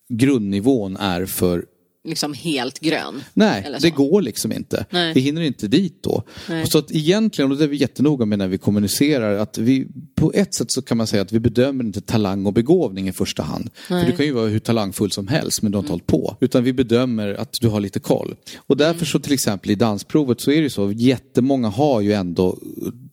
grundnivån 0.08 0.96
är 0.96 1.26
för 1.26 1.64
liksom 2.04 2.34
helt 2.34 2.78
grön. 2.78 3.22
Nej, 3.34 3.76
det 3.80 3.90
går 3.90 4.22
liksom 4.22 4.52
inte. 4.52 4.86
Nej. 4.90 5.14
Vi 5.14 5.20
hinner 5.20 5.42
inte 5.42 5.68
dit 5.68 6.02
då. 6.02 6.22
Nej. 6.48 6.66
Så 6.66 6.78
att 6.78 6.92
egentligen, 6.92 7.52
och 7.52 7.58
det 7.58 7.64
är 7.64 7.68
vi 7.68 7.76
jättenoga 7.76 8.26
med 8.26 8.38
när 8.38 8.48
vi 8.48 8.58
kommunicerar, 8.58 9.38
att 9.38 9.58
vi 9.58 9.86
på 10.14 10.32
ett 10.32 10.54
sätt 10.54 10.70
så 10.70 10.82
kan 10.82 10.96
man 10.96 11.06
säga 11.06 11.22
att 11.22 11.32
vi 11.32 11.40
bedömer 11.40 11.84
inte 11.84 12.00
talang 12.00 12.46
och 12.46 12.52
begåvning 12.52 13.08
i 13.08 13.12
första 13.12 13.42
hand. 13.42 13.70
För 13.88 14.04
du 14.06 14.16
kan 14.16 14.26
ju 14.26 14.32
vara 14.32 14.46
hur 14.46 14.58
talangfull 14.58 15.10
som 15.10 15.28
helst 15.28 15.62
men 15.62 15.72
du 15.72 15.78
har 15.78 15.82
inte 15.82 15.92
hållit 15.92 16.06
på. 16.06 16.36
Utan 16.40 16.64
vi 16.64 16.72
bedömer 16.72 17.34
att 17.34 17.52
du 17.60 17.68
har 17.68 17.80
lite 17.80 18.00
koll. 18.00 18.34
Och 18.56 18.76
därför 18.76 19.06
så 19.06 19.18
till 19.18 19.32
exempel 19.32 19.70
i 19.70 19.74
dansprovet 19.74 20.40
så 20.40 20.50
är 20.50 20.56
det 20.56 20.62
ju 20.62 20.70
så, 20.70 20.92
jättemånga 20.92 21.68
har 21.68 22.00
ju 22.00 22.12
ändå 22.12 22.58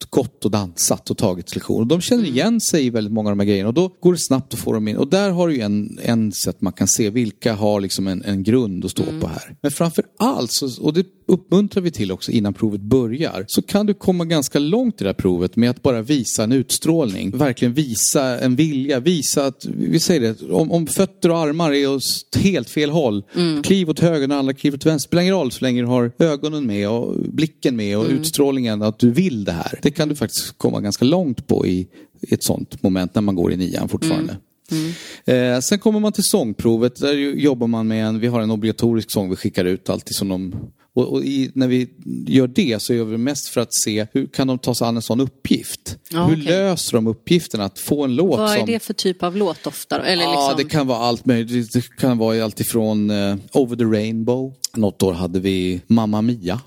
gått 0.03 0.45
och 0.45 0.51
dansat 0.51 1.09
och 1.09 1.17
tagit 1.17 1.55
lektioner. 1.55 1.79
Och 1.79 1.87
de 1.87 2.01
känner 2.01 2.23
igen 2.23 2.61
sig 2.61 2.85
i 2.85 2.89
väldigt 2.89 3.13
många 3.13 3.29
av 3.29 3.37
de 3.37 3.39
här 3.39 3.47
grejerna 3.47 3.67
och 3.67 3.73
då 3.73 3.91
går 3.99 4.13
det 4.13 4.19
snabbt 4.19 4.53
att 4.53 4.59
få 4.59 4.73
dem 4.73 4.87
in. 4.87 4.97
Och 4.97 5.07
där 5.07 5.29
har 5.29 5.47
du 5.47 5.55
ju 5.55 5.61
en, 5.61 5.99
en 6.03 6.31
sätt 6.31 6.61
man 6.61 6.73
kan 6.73 6.87
se 6.87 7.09
vilka 7.09 7.53
har 7.53 7.81
liksom 7.81 8.07
en, 8.07 8.23
en 8.23 8.43
grund 8.43 8.85
att 8.85 8.91
stå 8.91 9.03
på 9.21 9.27
här. 9.27 9.55
Men 9.61 9.71
framför 9.71 10.05
allt, 10.19 10.51
så, 10.51 10.83
och 10.83 10.93
det 10.93 11.05
uppmuntrar 11.29 11.83
vi 11.83 11.91
till 11.91 12.11
också 12.11 12.31
innan 12.31 12.53
provet 12.53 12.81
börjar, 12.81 13.45
så 13.47 13.61
kan 13.61 13.85
du 13.85 13.93
komma 13.93 14.25
ganska 14.25 14.59
långt 14.59 15.01
i 15.01 15.03
det 15.03 15.09
här 15.09 15.13
provet 15.13 15.55
med 15.55 15.69
att 15.69 15.81
bara 15.81 16.01
visa 16.01 16.43
en 16.43 16.51
utstrålning. 16.51 17.37
Verkligen 17.37 17.73
visa 17.73 18.39
en 18.39 18.55
vilja, 18.55 18.99
visa 18.99 19.45
att, 19.45 19.65
vi 19.65 19.99
säger 19.99 20.21
det, 20.21 20.53
om, 20.53 20.71
om 20.71 20.87
fötter 20.87 21.31
och 21.31 21.37
armar 21.37 21.73
är 21.73 21.95
åt 21.95 22.35
helt 22.35 22.69
fel 22.69 22.89
håll, 22.89 23.23
kliv 23.63 23.89
åt 23.89 23.99
höger 23.99 24.27
när 24.27 24.35
alla 24.35 24.53
kliver 24.53 24.77
åt 24.77 24.85
vänster, 24.85 25.07
spelar 25.07 25.21
ingen 25.21 25.35
roll 25.35 25.51
så 25.51 25.65
länge 25.65 25.81
du 25.81 25.87
har 25.87 26.11
ögonen 26.19 26.67
med 26.67 26.89
och 26.89 27.15
blicken 27.19 27.75
med 27.75 27.97
och 27.97 28.05
utstrålningen 28.09 28.81
att 28.81 28.99
du 28.99 29.11
vill 29.11 29.43
det 29.43 29.51
här. 29.51 29.79
Det 29.81 29.91
kan 29.91 30.09
du 30.09 30.15
faktiskt 30.15 30.57
komma 30.57 30.81
ganska 30.81 31.05
långt 31.05 31.47
på 31.47 31.67
i, 31.67 31.87
ett 32.21 32.43
sånt 32.43 32.83
moment 32.83 33.15
när 33.15 33.21
man 33.21 33.35
går 33.35 33.53
i 33.53 33.57
nian 33.57 33.89
fortfarande. 33.89 34.37
Eh, 35.25 35.59
sen 35.59 35.79
kommer 35.79 35.99
man 35.99 36.11
till 36.11 36.23
sångprovet. 36.23 36.95
Där 36.95 37.13
jobbar 37.13 37.67
man 37.67 37.87
med 37.87 38.05
en, 38.05 38.19
vi 38.19 38.27
har 38.27 38.41
en 38.41 38.51
obligatorisk 38.51 39.11
sång 39.11 39.29
vi 39.29 39.35
skickar 39.35 39.65
ut 39.65 39.89
alltid 39.89 40.15
som 40.15 40.27
de 40.29 40.53
och, 40.93 41.13
och 41.13 41.23
i, 41.23 41.51
när 41.53 41.67
vi 41.67 41.89
gör 42.27 42.47
det 42.47 42.81
så 42.81 42.93
gör 42.93 43.03
vi 43.05 43.11
det 43.11 43.17
mest 43.17 43.47
för 43.47 43.61
att 43.61 43.73
se 43.73 44.07
hur 44.13 44.25
kan 44.27 44.47
de 44.47 44.59
ta 44.59 44.75
sig 44.75 44.87
an 44.87 44.95
en 44.95 45.01
sån 45.01 45.19
uppgift? 45.19 45.97
Ja, 46.11 46.25
hur 46.25 46.33
okej. 46.35 46.45
löser 46.45 46.93
de 46.97 47.07
uppgiften 47.07 47.61
att 47.61 47.79
få 47.79 48.03
en 48.03 48.15
låt 48.15 48.39
Vad 48.39 48.51
är 48.53 48.57
som... 48.57 48.65
det 48.65 48.79
för 48.83 48.93
typ 48.93 49.23
av 49.23 49.37
låt 49.37 49.67
ofta? 49.67 50.05
Eller 50.05 50.23
Ja, 50.23 50.31
liksom... 50.49 50.57
det 50.57 50.75
kan 50.77 50.87
vara 50.87 50.97
allt 50.99 51.25
möjligt. 51.25 51.73
Det 51.73 51.95
kan 51.97 52.17
vara 52.17 52.43
allt 52.43 52.59
ifrån 52.59 53.09
eh, 53.09 53.35
Over 53.53 53.75
the 53.75 53.83
Rainbow. 53.83 54.53
Något 54.75 55.03
år 55.03 55.13
hade 55.13 55.39
vi 55.39 55.81
Mamma 55.87 56.21
Mia. 56.21 56.61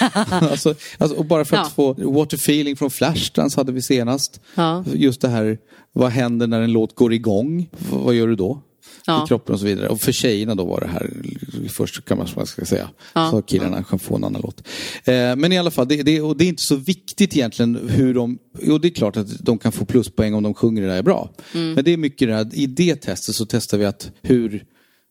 alltså, 0.30 0.74
alltså, 0.98 1.16
och 1.16 1.24
bara 1.24 1.44
för 1.44 1.56
att 1.56 1.72
Ja. 1.76 1.94
få 1.96 2.10
Water 2.12 2.36
Feeling 2.36 2.76
från 2.76 2.90
Flashdance 2.90 3.60
hade 3.60 3.72
vi 3.72 3.82
senast. 3.82 4.40
Ja. 4.54 4.84
Just 4.94 5.20
det 5.20 5.28
här, 5.28 5.58
vad 5.92 6.10
händer 6.10 6.46
när 6.46 6.60
en 6.60 6.72
låt 6.72 6.94
går 6.94 7.12
igång? 7.12 7.60
V- 7.78 7.86
vad 7.90 8.14
gör 8.14 8.26
du 8.28 8.36
då? 8.36 8.62
Ja. 9.06 9.24
i 9.24 9.28
kroppen 9.28 9.52
och 9.54 9.60
så 9.60 9.66
vidare. 9.66 9.88
Och 9.88 10.00
för 10.00 10.12
tjejerna 10.12 10.54
då 10.54 10.64
var 10.64 10.80
det 10.80 10.86
här 10.86 11.10
först 11.68 12.04
kan 12.04 12.18
man 12.18 12.26
man 12.36 12.46
ska 12.46 12.64
säga. 12.64 12.88
Ja. 13.14 13.30
Så 13.30 13.42
killarna 13.42 13.82
kan 13.82 13.98
få 13.98 14.16
en 14.16 14.24
annan 14.24 14.42
låt. 14.42 14.68
Eh, 15.04 15.36
men 15.36 15.52
i 15.52 15.58
alla 15.58 15.70
fall, 15.70 15.88
det, 15.88 16.02
det, 16.02 16.20
och 16.20 16.36
det 16.36 16.44
är 16.44 16.48
inte 16.48 16.62
så 16.62 16.76
viktigt 16.76 17.36
egentligen 17.36 17.88
hur 17.88 18.14
de... 18.14 18.38
Jo, 18.62 18.78
det 18.78 18.88
är 18.88 18.90
klart 18.90 19.16
att 19.16 19.38
de 19.38 19.58
kan 19.58 19.72
få 19.72 19.84
pluspoäng 19.84 20.34
om 20.34 20.42
de 20.42 20.54
sjunger 20.54 20.82
det 20.82 20.88
där 20.88 20.96
är 20.96 21.02
bra. 21.02 21.30
Mm. 21.54 21.72
Men 21.72 21.84
det 21.84 21.90
är 21.90 21.96
mycket 21.96 22.28
det 22.28 22.34
här, 22.34 22.50
i 22.54 22.66
det 22.66 22.96
testet 22.96 23.34
så 23.34 23.46
testar 23.46 23.78
vi 23.78 23.84
att 23.84 24.10
hur 24.22 24.64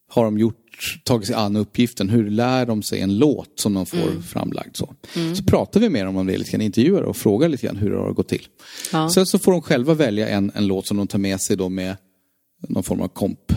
har 0.10 0.26
de 0.26 0.38
gjort, 0.40 0.56
tagit 1.04 1.28
sig 1.28 1.36
an 1.36 1.56
uppgiften, 1.56 2.10
hur 2.10 2.30
lär 2.30 2.66
de 2.66 2.84
sig 2.84 3.00
en 3.00 3.18
låt 3.18 3.60
som 3.60 3.74
de 3.74 3.86
får 3.86 3.98
Mm. 3.98 4.24
framlagd. 4.24 4.76
Så. 4.76 4.94
så 5.38 5.44
pratar 5.44 5.80
vi 5.80 5.90
med 5.90 6.06
dem 6.06 6.18
om 6.18 6.28
det 6.28 6.38
lite 6.38 6.52
grann, 6.52 6.62
intervjuar 6.62 7.02
och 7.02 7.18
frågar 7.18 7.50
lite 7.50 7.66
grann 7.66 7.76
hur 7.76 7.90
det 7.92 7.98
har 7.98 8.14
gått 8.14 8.28
till. 8.28 8.48
Ja. 8.92 9.10
Sen 9.10 9.26
så 9.26 9.40
får 9.40 9.52
de 9.52 9.62
själva 9.62 9.94
välja 9.94 10.28
en, 10.30 10.52
en 10.56 10.68
låt 10.68 10.88
som 10.88 10.98
de 10.98 11.08
tar 11.08 11.20
med 11.20 11.42
sig 11.42 11.58
då 11.58 11.70
med 11.70 11.96
någon 12.70 12.84
form 12.84 13.02
av 13.02 13.08
komp 13.08 13.54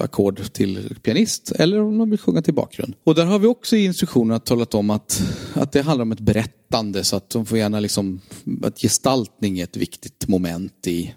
ackord 0.00 0.52
till 0.52 0.96
pianist 1.02 1.52
eller 1.52 1.80
om 1.80 1.98
de 1.98 2.10
vill 2.10 2.18
sjunga 2.18 2.42
till 2.42 2.54
bakgrund. 2.54 2.94
Och 3.04 3.14
där 3.14 3.24
har 3.24 3.38
vi 3.38 3.46
också 3.46 3.76
i 3.76 3.84
instruktionerna 3.84 4.38
talat 4.38 4.74
om 4.74 4.90
att, 4.90 5.22
att 5.54 5.72
det 5.72 5.82
handlar 5.82 6.02
om 6.02 6.12
ett 6.12 6.20
berättande 6.20 7.04
så 7.04 7.16
att 7.16 7.30
de 7.30 7.46
får 7.46 7.58
gärna 7.58 7.80
liksom, 7.80 8.20
att 8.62 8.80
gestaltning 8.80 9.58
är 9.58 9.64
ett 9.64 9.76
viktigt 9.76 10.28
moment 10.28 10.86
i, 10.86 11.14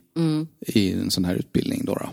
i 0.67 0.91
en 0.91 1.11
sån 1.11 1.25
här 1.25 1.35
utbildning. 1.35 1.85
Då, 1.85 1.93
då. 1.93 2.09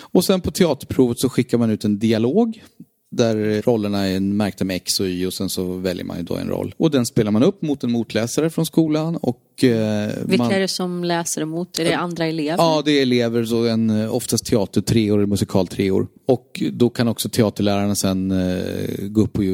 Och 0.00 0.24
sen 0.24 0.40
på 0.40 0.50
teaterprovet 0.50 1.18
så 1.18 1.28
skickar 1.28 1.58
man 1.58 1.70
ut 1.70 1.84
en 1.84 1.98
dialog 1.98 2.62
där 3.10 3.62
rollerna 3.62 4.08
är 4.08 4.20
märkta 4.20 4.64
med 4.64 4.76
X 4.76 5.00
och 5.00 5.06
Y 5.06 5.26
och 5.26 5.34
sen 5.34 5.48
så 5.48 5.76
väljer 5.76 6.04
man 6.04 6.16
ju 6.16 6.22
då 6.22 6.36
en 6.36 6.48
roll. 6.48 6.74
Och 6.76 6.90
den 6.90 7.06
spelar 7.06 7.30
man 7.30 7.42
upp 7.42 7.62
mot 7.62 7.84
en 7.84 7.92
motläsare 7.92 8.50
från 8.50 8.66
skolan 8.66 9.16
och... 9.16 9.64
Eh, 9.64 10.10
Vilka 10.24 10.42
man... 10.42 10.52
är 10.52 10.60
det 10.60 10.68
som 10.68 11.04
läser 11.04 11.42
emot? 11.42 11.78
Är 11.78 11.84
det 11.84 11.96
andra 11.96 12.26
elever? 12.26 12.56
Ja, 12.58 12.82
det 12.84 12.92
är 12.92 13.02
elever, 13.02 13.44
så 13.44 13.66
en, 13.66 13.90
eh, 13.90 14.14
oftast 14.14 14.46
teatertreor 14.46 15.18
eller 15.18 15.26
musikaltreor. 15.26 16.06
Och 16.26 16.62
då 16.72 16.90
kan 16.90 17.08
också 17.08 17.28
teaterlärarna 17.28 17.94
sen 17.94 18.30
eh, 18.30 19.08
gå 19.08 19.20
upp 19.20 19.38
och 19.38 19.44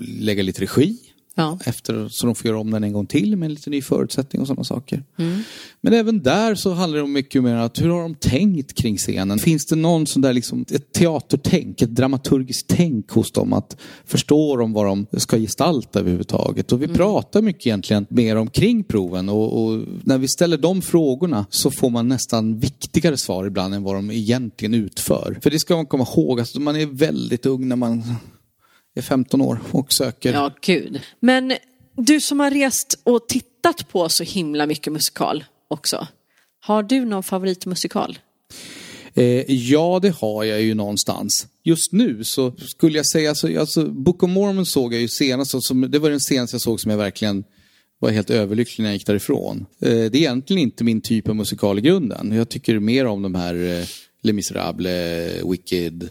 lägga 0.00 0.42
lite 0.42 0.62
regi. 0.62 0.98
Ja. 1.34 1.58
Efter, 1.64 2.08
så 2.08 2.26
de 2.26 2.34
får 2.34 2.48
göra 2.48 2.60
om 2.60 2.70
den 2.70 2.84
en 2.84 2.92
gång 2.92 3.06
till 3.06 3.36
med 3.36 3.50
lite 3.50 3.70
ny 3.70 3.82
förutsättning 3.82 4.42
och 4.42 4.48
sådana 4.48 4.64
saker. 4.64 5.04
Men 5.80 5.92
även 5.92 6.22
där 6.22 6.54
så 6.54 6.72
handlar 6.72 6.98
det 6.98 7.04
om 7.04 7.12
mycket 7.12 7.42
mer 7.42 7.54
att 7.54 7.80
hur 7.80 7.88
har 7.88 8.02
de 8.02 8.14
tänkt 8.14 8.74
kring 8.74 8.96
scenen? 8.96 9.38
Finns 9.38 9.66
det 9.66 9.76
någon 9.76 10.06
sån 10.06 10.22
där 10.22 10.32
liksom, 10.32 10.64
ett 10.70 10.92
teatertänk, 10.92 11.82
ett 11.82 11.94
dramaturgiskt 11.94 12.68
tänk 12.68 13.10
hos 13.10 13.32
dem? 13.32 13.52
Att 13.52 13.76
förstår 14.04 14.58
de 14.58 14.72
vad 14.72 14.86
de 14.86 15.06
ska 15.16 15.38
gestalta 15.38 16.00
överhuvudtaget? 16.00 16.72
Och 16.72 16.82
vi 16.82 16.88
pratar 16.88 17.42
mycket 17.42 17.66
egentligen 17.66 18.06
mer 18.10 18.36
omkring 18.36 18.84
proven 18.84 19.28
och, 19.28 19.62
och 19.62 19.82
när 20.04 20.18
vi 20.18 20.28
ställer 20.28 20.58
de 20.58 20.82
frågorna 20.82 21.46
så 21.50 21.70
får 21.70 21.90
man 21.90 22.08
nästan 22.08 22.58
viktigare 22.58 23.16
svar 23.16 23.46
ibland 23.46 23.74
än 23.74 23.82
vad 23.82 23.94
de 23.94 24.10
egentligen 24.10 24.74
utför. 24.74 25.38
För 25.42 25.50
det 25.50 25.58
ska 25.58 25.76
man 25.76 25.86
komma 25.86 26.06
ihåg, 26.16 26.40
alltså, 26.40 26.60
man 26.60 26.76
är 26.76 26.86
väldigt 26.86 27.46
ung 27.46 27.68
när 27.68 27.76
man 27.76 28.02
är 28.94 29.02
15 29.02 29.40
år 29.40 29.60
och 29.70 29.92
söker. 29.92 30.32
Ja, 30.32 30.50
gud. 30.60 31.00
Men 31.20 31.52
du 31.96 32.20
som 32.20 32.40
har 32.40 32.50
rest 32.50 33.00
och 33.04 33.28
tittat 33.28 33.88
på 33.88 34.08
så 34.08 34.24
himla 34.24 34.66
mycket 34.66 34.92
musikal 34.92 35.44
också. 35.68 36.06
Har 36.60 36.82
du 36.82 37.04
någon 37.04 37.22
favoritmusikal? 37.22 38.18
Eh, 39.14 39.52
ja, 39.52 39.98
det 40.02 40.10
har 40.10 40.44
jag 40.44 40.62
ju 40.62 40.74
någonstans. 40.74 41.46
Just 41.64 41.92
nu 41.92 42.24
så 42.24 42.52
skulle 42.58 42.96
jag 42.96 43.06
säga, 43.06 43.28
alltså, 43.28 43.58
alltså 43.58 43.86
Book 43.86 44.22
of 44.22 44.30
Mormon 44.30 44.66
såg 44.66 44.94
jag 44.94 45.00
ju 45.00 45.08
senast, 45.08 45.62
som, 45.62 45.90
det 45.90 45.98
var 45.98 46.10
den 46.10 46.20
senaste 46.20 46.54
jag 46.54 46.60
såg 46.60 46.80
som 46.80 46.90
jag 46.90 46.98
verkligen 46.98 47.44
var 47.98 48.10
helt 48.10 48.30
överlycklig 48.30 48.82
när 48.82 48.90
jag 48.90 48.94
gick 48.94 49.06
därifrån. 49.06 49.66
Eh, 49.80 49.88
det 49.88 49.96
är 49.96 50.16
egentligen 50.16 50.62
inte 50.62 50.84
min 50.84 51.00
typ 51.00 51.28
av 51.28 51.36
musikal 51.36 51.78
i 51.78 51.82
grunden. 51.82 52.32
Jag 52.32 52.48
tycker 52.48 52.78
mer 52.78 53.06
om 53.06 53.22
de 53.22 53.34
här 53.34 53.54
eh, 53.54 53.86
Les 54.22 54.34
Misérables, 54.34 55.44
Wicked, 55.44 56.08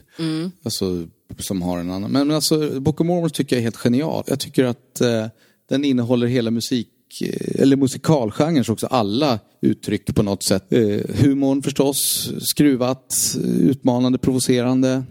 alltså, 0.64 1.08
som 1.38 1.62
har 1.62 1.78
en 1.78 1.92
annan. 1.92 2.12
Men, 2.12 2.28
men 2.28 2.36
alltså, 2.36 2.80
Book 2.80 3.02
of 3.02 3.08
Mormon 3.08 3.30
tycker 3.30 3.56
jag 3.56 3.60
är 3.60 3.64
helt 3.64 3.78
genial. 3.78 4.24
Jag 4.28 4.40
tycker 4.40 4.66
att 4.66 5.02
eh, 5.02 5.28
den 5.70 5.86
innehåller 5.86 6.28
hela 6.28 6.52
musik 6.52 6.90
eh, 7.22 7.62
eller 7.62 7.76
musikalgenrens 7.76 8.70
också 8.70 8.88
alla 8.88 9.40
uttryck 9.62 10.16
på 10.16 10.24
något 10.24 10.44
sätt. 10.44 10.74
Eh, 10.74 10.80
humorn 11.08 11.64
förstås, 11.64 12.30
skruvat, 12.40 13.38
utmanande, 13.60 14.18
provocerande 14.18 15.04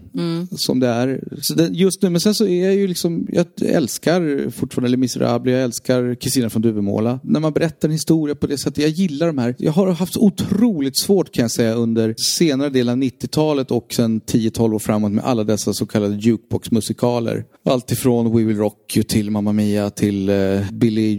som 0.51 0.79
det 0.79 0.87
är. 0.87 1.23
Så 1.41 1.53
det, 1.53 1.67
just 1.67 2.01
nu, 2.01 2.09
men 2.09 2.21
sen 2.21 2.35
så 2.35 2.47
är 2.47 2.65
jag 2.65 2.75
ju 2.75 2.87
liksom, 2.87 3.27
jag 3.31 3.45
älskar 3.65 4.49
fortfarande 4.49 4.89
Les 4.89 4.97
Misérables, 4.97 5.53
jag 5.53 5.63
älskar 5.63 6.15
Kristina 6.15 6.49
från 6.49 6.61
Duvemåla. 6.61 7.19
När 7.23 7.39
man 7.39 7.53
berättar 7.53 7.87
en 7.87 7.91
historia 7.91 8.35
på 8.35 8.47
det 8.47 8.57
sättet, 8.57 8.77
jag 8.77 8.89
gillar 8.89 9.27
de 9.27 9.37
här. 9.37 9.55
Jag 9.57 9.71
har 9.71 9.91
haft 9.91 10.17
otroligt 10.17 10.97
svårt 10.97 11.31
kan 11.31 11.41
jag 11.41 11.51
säga 11.51 11.73
under 11.73 12.15
senare 12.17 12.69
delen 12.69 12.93
av 12.93 13.03
90-talet 13.03 13.71
och 13.71 13.93
sen 13.93 14.21
10-12 14.21 14.73
år 14.73 14.79
framåt 14.79 15.11
med 15.11 15.23
alla 15.23 15.43
dessa 15.43 15.73
så 15.73 15.85
kallade 15.85 16.15
jukebox-musikaler. 16.15 17.45
Allt 17.65 17.91
ifrån 17.91 18.37
We 18.37 18.43
Will 18.43 18.57
Rock 18.57 18.97
You 18.97 19.03
till 19.03 19.31
Mamma 19.31 19.53
Mia 19.53 19.89
till 19.89 20.29
uh, 20.29 20.71
Billy 20.71 21.15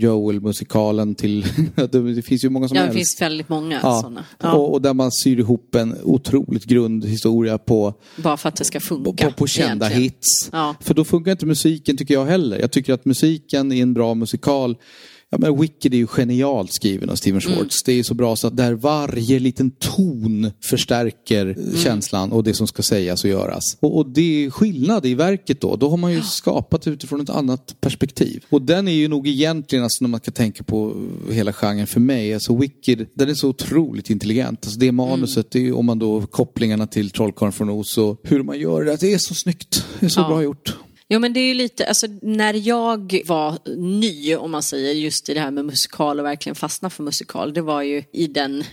Joel-musikalen 0.74 1.14
till, 1.14 1.44
det, 1.90 2.14
det 2.14 2.22
finns 2.22 2.44
ju 2.44 2.48
många 2.50 2.68
som 2.68 2.76
Ja, 2.76 2.82
det 2.82 2.86
helst. 2.86 2.98
finns 2.98 3.20
väldigt 3.22 3.48
många 3.48 3.80
Ja. 3.82 4.00
sådana. 4.02 4.24
Ja. 4.42 4.52
Och, 4.52 4.72
och 4.72 4.82
där 4.82 4.94
man 4.94 5.12
syr 5.12 5.38
ihop 5.38 5.74
en 5.74 5.96
otroligt 6.02 6.64
grundhistoria 6.64 7.58
på, 7.58 7.94
Bara 8.16 8.36
för 8.36 8.48
att 8.48 8.56
det 8.56 8.64
ska 8.64 8.80
funka. 8.80 9.26
på, 9.26 9.32
på 9.32 9.46
kända 9.46 9.86
egentligen. 9.86 10.02
hits. 10.02 10.48
Ja. 10.52 10.74
För 10.80 10.94
då 10.94 11.04
funkar 11.04 11.30
inte 11.32 11.46
musiken 11.46 11.96
tycker 11.96 12.14
jag 12.14 12.26
heller. 12.26 12.58
Jag 12.58 12.70
tycker 12.70 12.92
att 12.94 13.04
musiken 13.04 13.72
i 13.72 13.80
en 13.80 13.94
bra 13.94 14.14
musikal 14.14 14.76
Ja, 15.34 15.38
men 15.40 15.60
Wicked 15.60 15.94
är 15.94 15.98
ju 15.98 16.06
genialt 16.06 16.72
skriven 16.72 17.10
av 17.10 17.14
Steven 17.16 17.40
Mm. 17.46 17.54
Schwartz. 17.56 17.82
Det 17.82 17.92
är 17.92 18.02
så 18.02 18.14
bra 18.14 18.36
så 18.36 18.46
att 18.46 18.56
där 18.56 18.72
varje 18.74 19.38
liten 19.38 19.70
ton 19.70 20.50
förstärker 20.64 21.46
Mm. 21.46 21.76
känslan 21.76 22.32
och 22.32 22.44
det 22.44 22.54
som 22.54 22.66
ska 22.66 22.82
sägas 22.82 23.24
och 23.24 23.30
göras. 23.30 23.76
Och, 23.80 23.96
och 23.96 24.08
det 24.10 24.44
är 24.44 24.50
skillnad 24.50 25.06
i 25.06 25.14
verket 25.14 25.60
då. 25.60 25.76
Då 25.76 25.90
har 25.90 25.96
man 25.96 26.12
ju 26.12 26.22
skapat 26.22 26.86
utifrån 26.86 27.20
ett 27.20 27.30
annat 27.30 27.76
perspektiv. 27.80 28.44
Och 28.50 28.62
den 28.62 28.88
är 28.88 28.92
ju 28.92 29.08
nog 29.08 29.28
egentligen, 29.28 29.84
alltså 29.84 30.04
när 30.04 30.08
man 30.08 30.20
kan 30.20 30.34
tänka 30.34 30.64
på 30.64 30.94
hela 31.30 31.52
genren 31.52 31.86
för 31.86 32.00
mig, 32.00 32.34
alltså 32.34 32.56
Wicked, 32.56 33.06
den 33.14 33.28
är 33.30 33.34
så 33.34 33.48
otroligt 33.48 34.10
intelligent. 34.10 34.64
Alltså 34.64 34.78
det 34.80 34.92
manuset, 34.92 35.50
det 35.50 35.66
är 35.68 35.72
om 35.76 35.86
man 35.86 35.98
då 35.98 36.26
kopplingarna 36.26 36.86
till 36.86 37.10
Trollkarlen 37.10 37.52
från 37.52 37.70
Oz 37.70 37.98
och 37.98 38.20
hur 38.22 38.42
man 38.42 38.58
gör 38.60 38.84
det, 38.84 38.96
det 39.00 39.12
är 39.12 39.18
så 39.18 39.34
snyggt. 39.34 39.84
Det 40.00 40.06
är 40.06 40.10
så 40.10 40.20
Ja. 40.20 40.28
bra 40.28 40.42
gjort. 40.42 40.76
Jo 41.12 41.18
men 41.18 41.32
det 41.32 41.40
är 41.40 41.48
ju 41.48 41.54
lite, 41.54 41.86
alltså 41.86 42.06
när 42.22 42.68
jag 42.68 43.20
var 43.26 43.58
ny 43.76 44.36
om 44.36 44.50
man 44.50 44.62
säger 44.62 44.92
just 44.92 45.28
i 45.28 45.34
det 45.34 45.40
här 45.40 45.50
med 45.50 45.64
musikal 45.64 46.20
och 46.20 46.26
verkligen 46.26 46.56
fastna 46.56 46.90
för 46.90 47.02
musikal. 47.02 47.54
Det 47.54 47.60
var 47.60 47.82
ju 47.82 48.04
i 48.12 48.26
den 48.26 48.64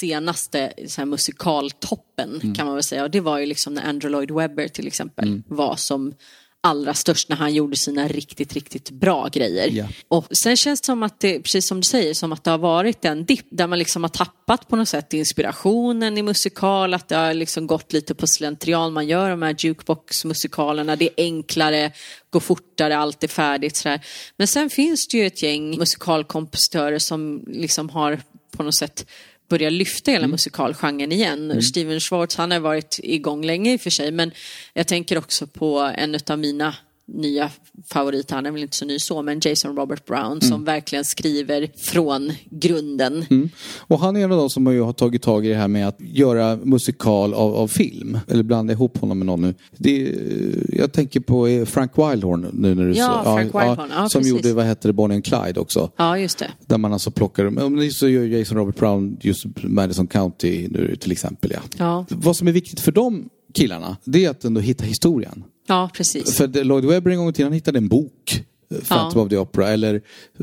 senaste 0.00 0.72
så 0.86 1.00
här, 1.00 1.06
musikaltoppen 1.06 2.54
kan 2.56 2.66
man 2.66 2.74
väl 2.74 2.84
säga. 2.84 3.02
Och 3.04 3.10
det 3.10 3.20
var 3.20 3.38
ju 3.38 3.46
liksom 3.46 3.74
när 3.74 3.88
Andrew 3.88 4.12
Lloyd 4.12 4.30
Webber 4.30 4.68
till 4.68 4.86
exempel 4.86 5.42
var 5.48 5.76
som 5.76 6.14
allra 6.62 6.94
störst 6.94 7.28
när 7.28 7.36
han 7.36 7.54
gjorde 7.54 7.76
sina 7.76 8.08
riktigt, 8.08 8.52
riktigt 8.52 8.90
bra 8.90 9.28
grejer. 9.28 9.68
Ja. 9.70 9.88
Och 10.08 10.26
sen 10.30 10.56
känns 10.56 10.80
det 10.80 10.86
som 10.86 11.02
att 11.02 11.20
det, 11.20 11.40
precis 11.40 11.66
som 11.66 11.80
du 11.80 11.82
säger, 11.82 12.14
som 12.14 12.32
att 12.32 12.44
det 12.44 12.50
har 12.50 12.58
varit 12.58 13.04
en 13.04 13.24
dipp 13.24 13.46
där 13.50 13.66
man 13.66 13.78
liksom 13.78 14.04
har 14.04 14.08
tappat 14.08 14.68
på 14.68 14.76
något 14.76 14.88
sätt 14.88 15.12
inspirationen 15.12 16.18
i 16.18 16.22
musikal, 16.22 16.94
att 16.94 17.08
det 17.08 17.16
har 17.16 17.34
liksom 17.34 17.66
gått 17.66 17.92
lite 17.92 18.14
på 18.14 18.26
slentrian. 18.26 18.92
Man 18.92 19.06
gör 19.06 19.30
de 19.30 19.42
här 19.42 19.56
jukebox-musikalerna, 19.58 20.96
det 20.96 21.04
är 21.04 21.24
enklare, 21.24 21.92
går 22.30 22.40
fortare, 22.40 22.96
allt 22.96 23.24
är 23.24 23.28
färdigt 23.28 23.76
sådär. 23.76 24.00
Men 24.36 24.46
sen 24.46 24.70
finns 24.70 25.08
det 25.08 25.16
ju 25.16 25.26
ett 25.26 25.42
gäng 25.42 25.78
musikalkompositörer 25.78 26.98
som 26.98 27.44
liksom 27.48 27.88
har 27.88 28.20
på 28.56 28.62
något 28.62 28.76
sätt 28.76 29.06
börja 29.50 29.70
lyfta 29.70 30.10
hela 30.10 30.26
musikalgenren 30.26 31.12
igen. 31.12 31.62
Steven 31.62 32.00
Schwartz, 32.00 32.36
han 32.36 32.50
har 32.50 32.60
varit 32.60 33.00
igång 33.02 33.44
länge 33.44 33.72
i 33.72 33.76
och 33.76 33.80
för 33.80 33.90
sig, 33.90 34.12
men 34.12 34.32
jag 34.72 34.86
tänker 34.86 35.18
också 35.18 35.46
på 35.46 35.78
en 35.78 36.18
av 36.26 36.38
mina 36.38 36.74
nya 37.14 37.50
favoriter, 37.92 38.34
han 38.34 38.46
är 38.46 38.50
väl 38.50 38.62
inte 38.62 38.76
så 38.76 38.84
ny 38.84 38.98
så, 38.98 39.22
men 39.22 39.40
Jason 39.44 39.76
Robert 39.76 40.06
Brown 40.06 40.40
som 40.40 40.64
verkligen 40.64 41.04
skriver 41.04 41.68
från 41.76 42.32
grunden. 42.50 43.24
Och 43.78 43.98
han 44.00 44.16
är 44.16 44.24
en 44.24 44.32
av 44.32 44.38
de 44.38 44.50
som 44.50 44.66
har 44.66 44.92
tagit 44.92 45.22
tag 45.22 45.46
i 45.46 45.48
det 45.48 45.54
här 45.54 45.68
med 45.68 45.88
att 45.88 45.96
göra 46.00 46.56
musikal 46.56 47.34
av, 47.34 47.54
av 47.54 47.68
film. 47.68 48.18
Eller 48.28 48.42
blanda 48.42 48.72
ihop 48.72 48.98
honom 48.98 49.18
med 49.18 49.26
någon 49.26 49.40
nu. 49.42 49.54
Det 49.76 50.14
jag 50.68 50.92
tänker 50.92 51.20
på 51.20 51.46
eh, 51.46 51.64
Frank 51.64 51.92
Wildhorn 51.98 52.46
nu 52.52 52.74
när 52.74 52.84
du 52.84 52.92
Ja, 52.92 53.06
sa- 53.24 53.36
Frank 53.36 53.54
Wildhorn. 53.54 53.90
Ja, 53.94 54.08
som 54.08 54.18
precis. 54.20 54.30
gjorde, 54.36 54.52
vad 54.54 54.64
hette 54.64 54.88
det, 54.88 54.92
Bonnie 54.92 55.14
and 55.14 55.24
Clyde 55.24 55.60
också. 55.60 55.90
Ja, 55.96 56.18
just 56.18 56.38
det. 56.38 56.50
Där 56.66 56.78
man 56.78 56.92
alltså 56.92 57.10
plockar, 57.10 57.90
så 57.90 58.08
gör 58.08 58.24
Jason 58.24 58.56
Robert 58.58 58.76
Brown 58.76 59.16
just 59.20 59.44
Madison 59.62 60.06
County 60.06 60.68
nu 60.68 60.96
till 60.96 61.12
exempel. 61.12 61.50
Ja. 61.54 61.60
Ja, 61.78 62.06
Vad 62.10 62.36
som 62.36 62.48
är 62.48 62.52
viktigt 62.52 62.80
för 62.80 62.92
de 62.92 63.28
killarna, 63.54 63.96
det 64.04 64.24
är 64.24 64.30
att 64.30 64.44
ändå 64.44 64.60
hitta 64.60 64.84
historien. 64.84 65.44
Ja 65.70 65.90
precis. 65.94 66.36
För 66.36 66.64
Lloyd 66.64 66.84
Webber 66.84 67.10
en 67.10 67.18
gång 67.18 67.28
i 67.28 67.32
tiden 67.32 67.46
han 67.46 67.52
hittade 67.52 67.78
en 67.78 67.88
bok. 67.88 68.44
Phantom 68.88 69.18
Ja. 69.18 69.22
of 69.24 69.28
the 69.30 69.36
Opera. 69.36 69.68
Eller 69.68 70.00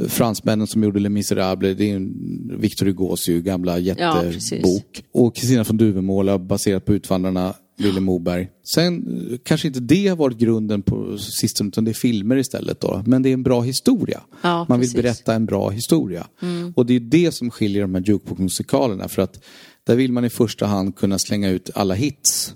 fransmännen 0.07 0.67
som 0.67 0.83
gjorde 0.83 0.99
Les 0.99 1.09
Misérables. 1.11 1.77
Det 1.77 1.91
är 1.91 1.95
en 1.95 2.57
Victor 2.59 2.85
Hugos 2.85 3.29
ju 3.29 3.41
gamla 3.41 3.79
jättebok. 3.79 5.03
och 5.13 5.35
Kristina 5.35 5.63
från 5.63 5.77
Duvemåla 5.77 6.39
baserat 6.39 6.85
på 6.85 6.93
Utvandrarna. 6.93 7.53
Vilhelm 7.79 8.03
Moberg. 8.05 8.49
Sen 8.63 9.27
eh, 9.31 9.37
kanske 9.43 9.67
inte 9.67 9.79
det 9.79 10.07
har 10.07 10.15
varit 10.15 10.37
grunden 10.37 10.81
på 10.81 11.17
sistone 11.17 11.67
utan 11.67 11.85
det 11.85 11.91
är 11.91 11.93
filmer 11.93 12.35
istället 12.37 12.79
då. 12.81 13.03
Men 13.05 13.21
det 13.23 13.29
är 13.29 13.33
en 13.33 13.43
bra 13.43 13.61
historia. 13.61 14.21
Ja, 14.41 14.65
Man 14.69 14.79
vill 14.79 14.87
precis. 14.87 14.95
Mm. 14.95 15.03
berätta 15.03 15.33
en 15.33 15.45
bra 15.45 15.69
historia. 15.69 16.27
Och 16.75 16.85
det 16.85 16.95
är 16.95 16.99
det 16.99 17.31
som 17.31 17.51
skiljer 17.51 17.81
de 17.81 17.95
här 17.95 18.01
jukebox-musikalerna. 18.01 19.07
För 19.07 19.21
att 19.21 19.43
där 19.83 19.95
vill 19.95 20.11
man 20.11 20.25
i 20.25 20.29
första 20.29 20.65
hand 20.65 20.95
kunna 20.95 21.19
slänga 21.19 21.49
ut 21.49 21.69
alla 21.75 21.93
hits. 21.93 22.53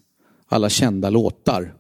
alla 0.49 0.69
kända 0.69 1.09
låtar 1.09 1.73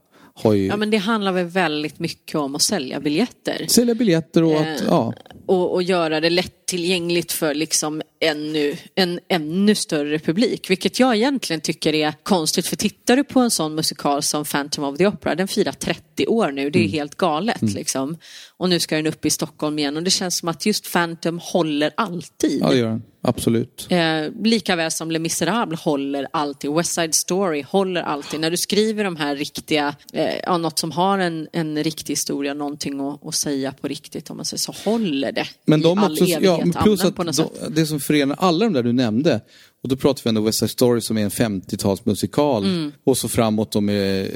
ju 0.53 0.65
Ja 0.65 0.77
men 0.77 0.89
det 0.89 0.97
handlar 0.97 1.31
väl 1.31 1.45
väldigt 1.45 1.99
mycket 1.99 2.35
om 2.35 2.55
att 2.55 2.61
sälja 2.61 2.99
biljetter. 2.99 3.65
sälja 3.69 3.95
biljetter 3.95 4.43
och 4.43 4.55
att, 4.55 4.67
Eh, 4.81 4.87
ja, 4.87 5.13
Och, 5.45 5.73
och 5.73 5.83
göra 5.83 6.19
det 6.19 6.29
lättillgängligt 6.71 7.31
för 7.31 7.53
liksom 7.53 8.01
ännu, 8.19 8.75
en 8.95 9.19
ännu 9.27 9.75
större 9.75 10.19
publik. 10.19 10.69
Vilket 10.69 10.99
jag 10.99 11.15
egentligen 11.15 11.61
tycker 11.61 11.95
är 11.95 12.13
konstigt. 12.23 12.67
För 12.67 12.75
tittar 12.75 13.17
du 13.17 13.23
på 13.23 13.39
en 13.39 13.51
sån 13.51 13.75
musikal 13.75 14.23
som 14.23 14.45
Phantom 14.45 14.83
of 14.83 14.97
the 14.97 15.07
Opera, 15.07 15.35
den 15.35 15.47
firar 15.47 15.71
30 15.71 16.27
år 16.27 16.51
nu. 16.51 16.69
Det 16.69 16.79
Mm. 16.79 16.89
är 16.89 16.91
helt 16.93 17.15
galet 17.15 17.61
liksom. 17.61 18.17
Och 18.57 18.69
nu 18.69 18.79
ska 18.79 18.95
den 18.95 19.07
upp 19.07 19.25
i 19.25 19.29
Stockholm 19.29 19.79
igen. 19.79 19.97
Och 19.97 20.03
det 20.03 20.11
känns 20.11 20.37
som 20.37 20.49
att 20.49 20.65
just 20.65 20.91
Phantom 20.93 21.39
håller 21.43 21.91
alltid. 21.97 22.61
ja 22.61 22.69
det 22.69 22.77
gör 22.77 22.87
den. 22.89 23.03
Absolut. 23.23 23.87
Eh, 23.89 23.99
lika 24.43 24.75
väl 24.75 24.91
som 24.91 25.11
Les 25.11 25.19
Misérables 25.21 25.79
håller 25.81 26.27
alltid, 26.33 26.71
West 26.71 26.93
Side 26.93 27.15
Story 27.15 27.61
håller 27.61 28.01
alltid. 28.01 28.39
När 28.39 28.51
du 28.51 28.57
skriver 28.57 29.03
de 29.03 29.15
här 29.15 29.35
riktiga, 29.35 29.95
eh, 30.13 30.37
ja, 30.45 30.57
något 30.57 30.79
som 30.79 30.91
har 30.91 31.19
en, 31.19 31.47
en 31.53 31.83
riktig 31.83 32.11
historia, 32.13 32.53
någonting 32.53 32.99
att, 32.99 33.25
att 33.27 33.35
säga 33.35 33.71
på 33.71 33.87
riktigt 33.87 34.29
om 34.29 34.37
man 34.37 34.45
säger 34.45 34.59
så, 34.59 34.75
håller 34.89 35.31
det 35.31 35.47
Men 35.65 35.79
i 35.79 35.83
de 35.83 35.99
all 35.99 36.11
också, 36.11 36.23
evighet. 36.23 36.43
ja, 36.43 36.60
men 36.65 36.83
plus 36.83 37.03
att 37.03 37.15
på 37.15 37.23
något 37.23 37.37
de, 37.37 37.43
sätt. 37.43 37.75
det 37.75 37.85
som 37.85 37.99
förenar 37.99 38.35
alla 38.39 38.65
de 38.65 38.73
där 38.73 38.83
du 38.83 38.93
nämnde, 38.93 39.41
och 39.83 39.89
då 39.89 39.95
pratar 39.95 40.23
vi 40.23 40.27
ändå 40.29 40.41
West 40.41 40.59
Side 40.59 40.69
Story 40.71 41.01
som 41.01 41.17
är 41.17 41.21
en 41.21 41.29
50-talsmusikal 41.29 42.63
Mm. 42.63 42.91
och 43.03 43.17
så 43.17 43.27
framåt 43.29 43.71
de 43.71 43.89
är, 43.89 44.31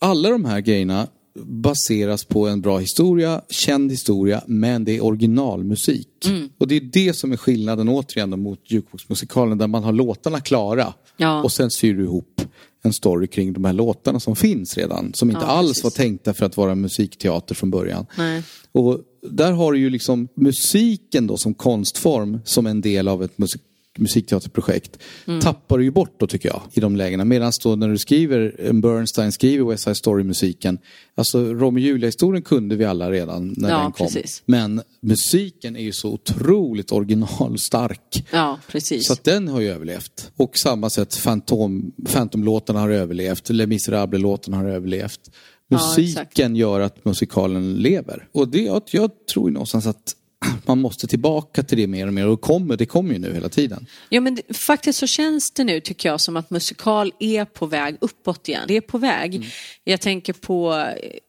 alla 0.00 0.30
de 0.30 0.44
här 0.44 0.60
grejerna 0.60 1.06
baseras 1.42 2.24
på 2.24 2.48
en 2.48 2.60
bra 2.60 2.78
historia, 2.78 3.42
känd 3.48 3.90
historia, 3.90 4.42
men 4.46 4.84
det 4.84 4.96
är 4.96 5.04
originalmusik. 5.04 6.26
Mm. 6.26 6.48
Och 6.58 6.68
det 6.68 6.76
är 6.76 6.80
det 6.80 7.12
som 7.16 7.32
är 7.32 7.36
skillnaden 7.36 7.88
återigen 7.88 8.40
mot 8.40 8.70
Jukebox-musikalen 8.70 9.58
där 9.58 9.66
man 9.66 9.84
har 9.84 9.92
låtarna 9.92 10.40
klara 10.40 10.92
Ja. 11.16 11.42
och 11.42 11.52
sen 11.52 11.70
syr 11.70 11.94
du 11.94 12.02
ihop 12.04 12.40
en 12.82 12.92
story 12.92 13.26
kring 13.26 13.52
de 13.52 13.64
här 13.64 13.72
låtarna 13.72 14.20
som 14.20 14.36
finns 14.36 14.76
redan, 14.76 15.14
som 15.14 15.30
inte 15.30 15.42
Ja, 15.42 15.48
alls 15.48 15.68
precis. 15.68 15.84
var 15.84 15.90
tänkta 15.90 16.34
för 16.34 16.46
att 16.46 16.56
vara 16.56 16.74
musikteater 16.74 17.54
från 17.54 17.70
början. 17.70 18.06
Nej. 18.18 18.42
Och 18.72 19.00
där 19.22 19.52
har 19.52 19.72
du 19.72 19.78
ju 19.78 19.90
liksom 19.90 20.28
musiken 20.34 21.26
då 21.26 21.36
som 21.36 21.54
konstform 21.54 22.40
som 22.44 22.66
en 22.66 22.80
del 22.80 23.08
av 23.08 23.22
ett 23.22 23.38
musik 23.38 23.62
musikteaterprojekt 24.00 24.98
Mm. 25.26 25.40
tappar 25.40 25.78
du 25.78 25.84
ju 25.84 25.90
bort 25.90 26.20
då 26.20 26.26
tycker 26.26 26.48
jag 26.48 26.62
i 26.72 26.80
de 26.80 26.96
lägena. 26.96 27.24
Medan 27.24 27.52
då 27.62 27.76
när 27.76 27.88
du 27.88 27.98
skriver, 27.98 28.72
Bernstein 28.72 29.32
skriver 29.32 29.64
West 29.70 29.84
Side 29.84 29.96
Story-musiken, 29.96 30.78
alltså 31.14 31.44
Romeo 31.44 31.74
och 31.74 31.80
Julia-historien 31.80 32.42
kunde 32.42 32.76
vi 32.76 32.84
alla 32.84 33.10
redan 33.10 33.54
när 33.56 33.70
Ja, 33.70 33.78
den 33.78 33.92
kom. 33.92 34.06
precis. 34.06 34.42
Men 34.46 34.82
musiken 35.00 35.76
är 35.76 35.82
ju 35.82 35.92
så 35.92 36.08
otroligt 36.12 36.92
originalstark. 36.92 38.26
Ja, 38.32 38.58
precis. 38.68 39.06
Så 39.06 39.12
att 39.12 39.24
den 39.24 39.48
har 39.48 39.60
ju 39.60 39.68
överlevt. 39.68 40.30
Och 40.36 40.58
samma 40.58 40.90
sätt 40.90 41.20
Phantom, 41.22 41.92
Phantom-låtarna 42.06 42.80
har 42.80 42.90
överlevt, 42.90 43.50
Les 43.50 43.66
Misérables-låtarna 43.68 44.56
har 44.56 44.64
överlevt. 44.64 45.30
Ja, 45.68 45.94
Musiken 45.96 46.56
gör 46.56 46.80
att 46.80 47.04
musikalen 47.04 47.74
lever. 47.74 48.28
Och 48.32 48.48
det, 48.48 48.62
jag, 48.62 48.82
jag 48.90 49.10
tror 49.26 49.48
ju 49.48 49.52
någonstans 49.52 49.86
att 49.86 50.14
man 50.66 50.80
måste 50.80 51.06
tillbaka 51.06 51.62
till 51.62 51.78
det 51.78 51.86
mer 51.86 52.06
och 52.06 52.12
mer. 52.12 52.26
Och 52.26 52.40
kommer, 52.40 52.76
det 52.76 52.86
kommer 52.86 53.12
ju 53.12 53.18
nu 53.18 53.34
hela 53.34 53.48
tiden. 53.48 53.86
Ja, 54.08 54.20
men 54.20 54.34
det, 54.34 54.56
faktiskt 54.56 54.98
så 54.98 55.06
känns 55.06 55.50
det 55.50 55.64
nu, 55.64 55.80
tycker 55.80 56.08
jag, 56.08 56.20
som 56.20 56.36
att 56.36 56.50
musikal 56.50 57.12
är 57.18 57.44
på 57.44 57.66
väg 57.66 57.96
uppåt 58.00 58.48
igen. 58.48 58.64
Det 58.68 58.76
är 58.76 58.80
på 58.80 58.98
väg. 58.98 59.34
Mm. 59.34 59.48
Jag 59.84 60.00
tänker 60.00 60.32
på, 60.32 60.72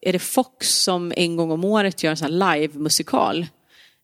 är 0.00 0.12
det 0.12 0.18
Fox 0.18 0.82
som 0.82 1.12
en 1.16 1.36
gång 1.36 1.50
om 1.50 1.64
året 1.64 2.02
gör 2.02 2.10
en 2.10 2.16
sån 2.16 2.42
här 2.42 2.58
live-musikal 2.58 3.46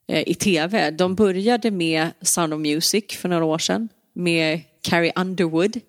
eh, 0.08 0.28
i 0.28 0.34
tv? 0.34 0.90
De 0.90 1.14
började 1.14 1.70
med 1.70 2.08
Sound 2.22 2.54
of 2.54 2.60
Music 2.60 3.04
för 3.08 3.28
några 3.28 3.44
år 3.44 3.58
sedan, 3.58 3.88
med 4.14 4.60
Carrie 4.82 5.12
Underwood. 5.16 5.80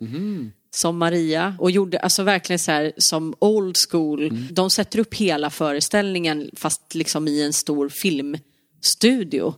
Som 0.71 0.97
Maria 0.97 1.55
och 1.59 1.71
gjorde 1.71 1.99
alltså 1.99 2.23
verkligen 2.23 2.59
så 2.59 2.71
här 2.71 2.93
som 2.97 3.35
old 3.39 3.75
school. 3.89 4.47
De 4.51 4.69
sätter 4.69 4.99
upp 4.99 5.15
hela 5.15 5.49
föreställningen 5.49 6.49
fast 6.53 6.95
liksom 6.95 7.27
i 7.27 7.43
en 7.43 7.53
stor 7.53 7.89
filmstudio. 7.89 9.53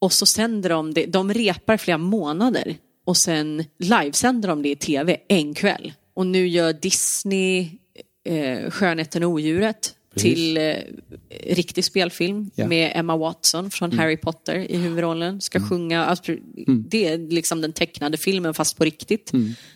Och 0.00 0.12
så 0.12 0.26
sänder 0.26 0.70
de 0.70 0.94
det, 0.94 1.06
de 1.06 1.34
repar 1.34 1.76
flera 1.76 1.98
månader 1.98 2.76
och 3.04 3.16
sen 3.16 3.64
livesänder 3.78 4.48
de 4.48 4.62
det 4.62 4.68
i 4.68 4.76
tv 4.76 5.16
en 5.28 5.54
kväll. 5.54 5.92
Och 6.14 6.26
nu 6.26 6.48
gör 6.48 6.72
Disney 6.72 7.68
eh, 8.24 8.70
Skönheten 8.70 9.24
och 9.24 9.30
odjuret 9.30 9.94
till 10.16 10.56
eh, 10.56 10.74
riktig 11.46 11.84
spelfilm 11.84 12.50
Ja. 12.54 12.66
med 12.66 12.92
Emma 12.94 13.16
Watson 13.16 13.70
från 13.70 13.92
Harry 13.98 14.16
Potter 14.16 14.70
i 14.70 14.76
huvudrollen. 14.76 15.40
Ska 15.40 15.60
sjunga, 15.68 16.04
alltså, 16.04 16.36
det 16.66 17.06
är 17.08 17.18
liksom 17.18 17.60
den 17.60 17.72
tecknade 17.72 18.16
filmen 18.16 18.54
fast 18.54 18.76
på 18.78 18.84
riktigt. 18.84 19.32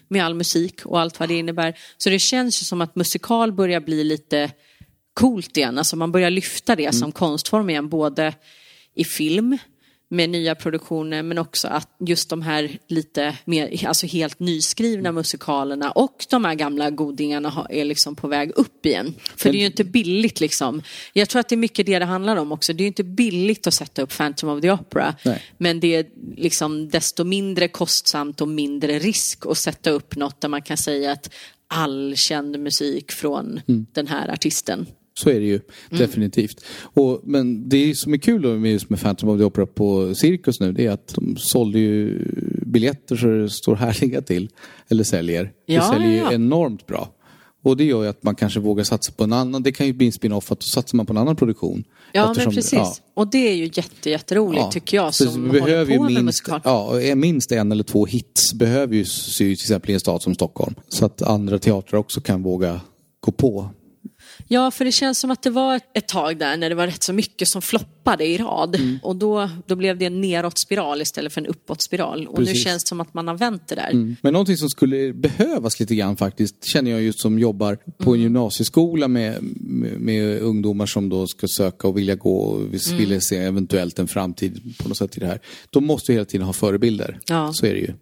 Med 0.09 0.25
all 0.25 0.35
musik 0.35 0.87
och 0.87 1.01
allt 1.01 1.21
vad 1.21 1.29
det 1.29 1.35
innebär. 1.35 1.79
Så 1.99 2.11
det 2.11 2.19
känns 2.19 2.63
ju 2.63 2.65
som 2.65 2.81
att 2.81 2.97
musikal 2.97 3.53
börjar 3.53 3.81
bli 3.81 4.05
lite 4.05 4.51
coolt 5.15 5.57
igen. 5.57 5.79
Alltså 5.79 5.97
man 5.97 6.13
börjar 6.13 6.31
lyfta 6.31 6.77
det 6.77 6.95
som 6.95 7.13
konstform 7.13 7.71
igen, 7.71 7.89
både 7.89 8.35
i 8.95 9.05
film 9.05 9.59
med 10.09 10.31
nya 10.31 10.55
produktioner 10.55 11.23
men 11.23 11.39
också 11.39 11.69
att 11.69 11.89
just 11.99 12.31
de 12.31 12.43
här 12.43 12.79
lite 12.87 13.39
mer, 13.45 13.87
alltså 13.87 14.07
helt 14.07 14.39
nyskrivna 14.39 15.13
musikalerna 15.13 15.91
och 15.91 16.27
de 16.31 16.45
här 16.45 16.55
gamla 16.55 16.91
godingarna 16.91 17.67
är 17.71 17.85
liksom 17.85 18.17
på 18.17 18.29
väg 18.29 18.53
upp 18.57 18.87
igen. 18.87 19.15
För 19.37 19.53
det 19.53 19.59
är 19.59 19.61
ju 19.61 19.67
inte 19.67 19.85
billigt 19.85 20.41
liksom. 20.41 20.83
Jag 21.13 21.29
tror 21.29 21.41
att 21.41 21.49
det 21.49 21.55
är 21.55 21.57
mycket 21.57 21.87
det 21.87 21.99
det 21.99 22.05
handlar 22.05 22.37
om 22.37 22.53
också. 22.53 22.73
Det 22.73 22.81
är 22.81 22.85
ju 22.85 22.89
inte 22.89 23.05
billigt 23.05 23.67
att 23.67 23.75
sätta 23.75 24.03
upp 24.03 24.17
Phantom 24.17 24.49
of 24.49 24.61
the 24.61 24.71
Opera. 24.71 25.15
Nej. 25.25 25.43
Men 25.59 25.81
det 25.81 25.95
är 25.95 26.07
liksom 26.37 26.89
desto 26.89 27.25
mindre 27.25 27.69
kostsamt 27.69 28.41
och 28.41 28.49
mindre 28.49 28.99
risk 28.99 29.47
att 29.47 29.59
sätta 29.59 29.91
upp 29.91 30.17
något 30.17 30.41
där 30.41 30.49
man 30.49 30.63
kan 30.63 30.77
säga 30.77 31.13
att 31.13 31.31
all 31.69 32.15
känd 32.17 32.59
musik 32.59 33.13
från 33.13 33.61
den 33.67 34.07
här 34.07 34.29
artisten. 34.29 34.87
Så 35.19 35.31
är 35.31 35.41
det 35.41 35.47
ju 35.47 35.61
definitivt. 35.91 36.65
Och, 36.83 37.21
men 37.25 37.69
det 37.69 37.97
som 37.99 38.13
är 38.15 38.19
kul 38.19 38.43
då 38.43 38.49
med 38.57 38.73
just 38.73 38.91
med 38.91 39.01
Phantom 39.01 39.29
of 39.29 39.39
the 39.39 39.45
Opera 39.45 39.67
på 39.67 40.15
Cirkus 40.15 40.61
nu 40.61 40.73
det 40.73 40.87
är 40.87 40.91
att 40.91 41.09
de 41.15 41.37
sålde 41.37 41.79
ju 41.79 42.23
biljetter 42.67 43.17
så 43.17 43.27
det 43.27 43.51
står 43.51 43.77
härliga 43.77 44.23
till. 44.23 44.49
Eller 44.89 45.05
säljer. 45.05 45.53
Ja, 45.67 45.81
det 45.81 45.87
säljer 45.95 46.11
ju 46.11 46.17
ja, 46.17 46.33
enormt 46.33 46.87
bra. 46.87 47.09
Och 47.63 47.77
det 47.77 47.85
gör 47.85 48.03
ju 48.03 48.09
att 48.09 48.23
man 48.23 48.35
kanske 48.35 48.61
vågar 48.61 48.85
satsa 48.85 49.13
på 49.13 49.25
en 49.25 49.33
annan, 49.33 49.63
det 49.63 49.73
kan 49.73 49.87
ju 49.87 49.93
bli 49.93 50.07
en 50.07 50.13
spin-off 50.13 50.53
att 50.53 50.61
då 50.61 50.65
satsar 50.65 50.97
man 50.97 51.07
på 51.07 51.13
en 51.13 51.17
annan 51.17 51.37
produktion. 51.37 51.85
Ja, 52.13 52.35
men 52.37 52.47
precis. 52.47 52.73
ja. 52.73 52.95
Och 53.15 53.31
det 53.31 53.49
är 53.49 53.55
ju 53.55 53.71
jätte, 53.73 54.11
jätteroligt 54.11 54.63
Ja. 54.63 54.71
tycker 54.73 54.97
jag 54.97 55.15
Så 55.15 55.25
som 55.31 55.43
vi 55.43 55.49
håller 55.49 55.65
behöver 55.73 55.93
ju 55.93 55.99
på 55.99 56.03
med 56.05 56.13
minst, 56.13 56.25
musikal. 56.47 56.61
ja, 57.05 57.15
minst 57.15 57.53
en 57.53 57.73
eller 57.73 57.85
två 57.85 58.07
hits 58.07 58.55
behöver 58.55 58.95
ju 58.95 59.05
till 59.39 59.53
exempel 59.53 59.91
i 59.91 59.95
en 59.95 60.01
stad 60.01 60.23
som 60.23 60.35
Stockholm. 60.35 60.75
Så 60.89 61.07
att 61.07 61.23
andra 61.23 61.59
teatrar 61.59 61.99
också 61.99 62.21
kan 62.21 62.43
våga 62.43 62.81
gå 63.21 63.33
på. 63.33 63.69
Ja, 64.49 64.71
för 64.71 64.85
det 64.85 64.93
känns 64.93 65.19
som 65.19 65.31
att 65.31 65.43
det 65.43 65.51
var 65.51 65.81
ett 65.95 66.09
tag 66.09 66.39
där 66.39 66.57
när 66.57 66.69
det 66.69 66.75
var 66.75 66.87
rätt 66.87 67.03
så 67.03 67.13
mycket 67.13 67.49
som 67.49 67.63
floppade 67.63 68.25
i 68.25 68.39
rad. 68.39 68.75
Mm. 68.75 68.99
Och 69.03 69.17
då, 69.17 69.51
då 69.67 69.77
blev 69.77 69.99
det 69.99 70.05
en 70.05 70.21
neråtspiral 70.21 71.03
istället 71.03 71.33
för 71.33 71.41
en 71.41 71.47
uppåtspiral. 71.47 72.27
Och 72.27 72.39
nu 72.39 72.45
Precis. 72.45 72.65
känns 72.65 72.85
det 72.85 72.89
som 72.89 73.01
att 73.01 73.15
man 73.15 73.29
har 73.29 73.35
vänt 73.35 73.69
det 73.69 73.75
där. 73.75 74.17
Men 74.23 74.33
någonting 74.33 74.57
som 74.57 74.69
skulle 74.69 75.13
behövas 75.13 75.81
lite 75.81 75.95
grann 75.95 76.17
faktiskt, 76.17 76.65
känner 76.65 76.91
jag 76.91 77.03
just 77.03 77.21
som 77.21 77.39
jobbar 77.39 77.79
på 77.99 78.15
en 78.15 78.21
gymnasieskola 78.21 79.09
med, 79.09 79.43
med, 79.43 80.01
med 80.01 80.41
ungdomar 80.41 80.87
som 80.87 81.09
då 81.09 81.27
ska 81.27 81.47
söka 81.49 81.89
och 81.89 81.99
vilja 81.99 82.15
gå 82.15 82.39
och 82.39 82.75
vill, 82.75 82.81
vill 82.99 83.21
se 83.21 83.37
eventuellt 83.37 83.99
en 83.99 84.09
framtid 84.09 84.75
på 84.83 84.89
något 84.89 84.99
sätt 84.99 85.17
i 85.17 85.21
det 85.21 85.27
här. 85.27 85.41
De 85.71 85.87
måste 85.87 86.13
ju 86.13 86.17
hela 86.17 86.25
tiden 86.25 86.47
ha 86.47 86.53
förebilder. 86.53 87.21
Ja. 87.27 87.53
Så 87.53 87.67
är 87.67 87.75
det 87.75 87.81
ju. 87.81 87.95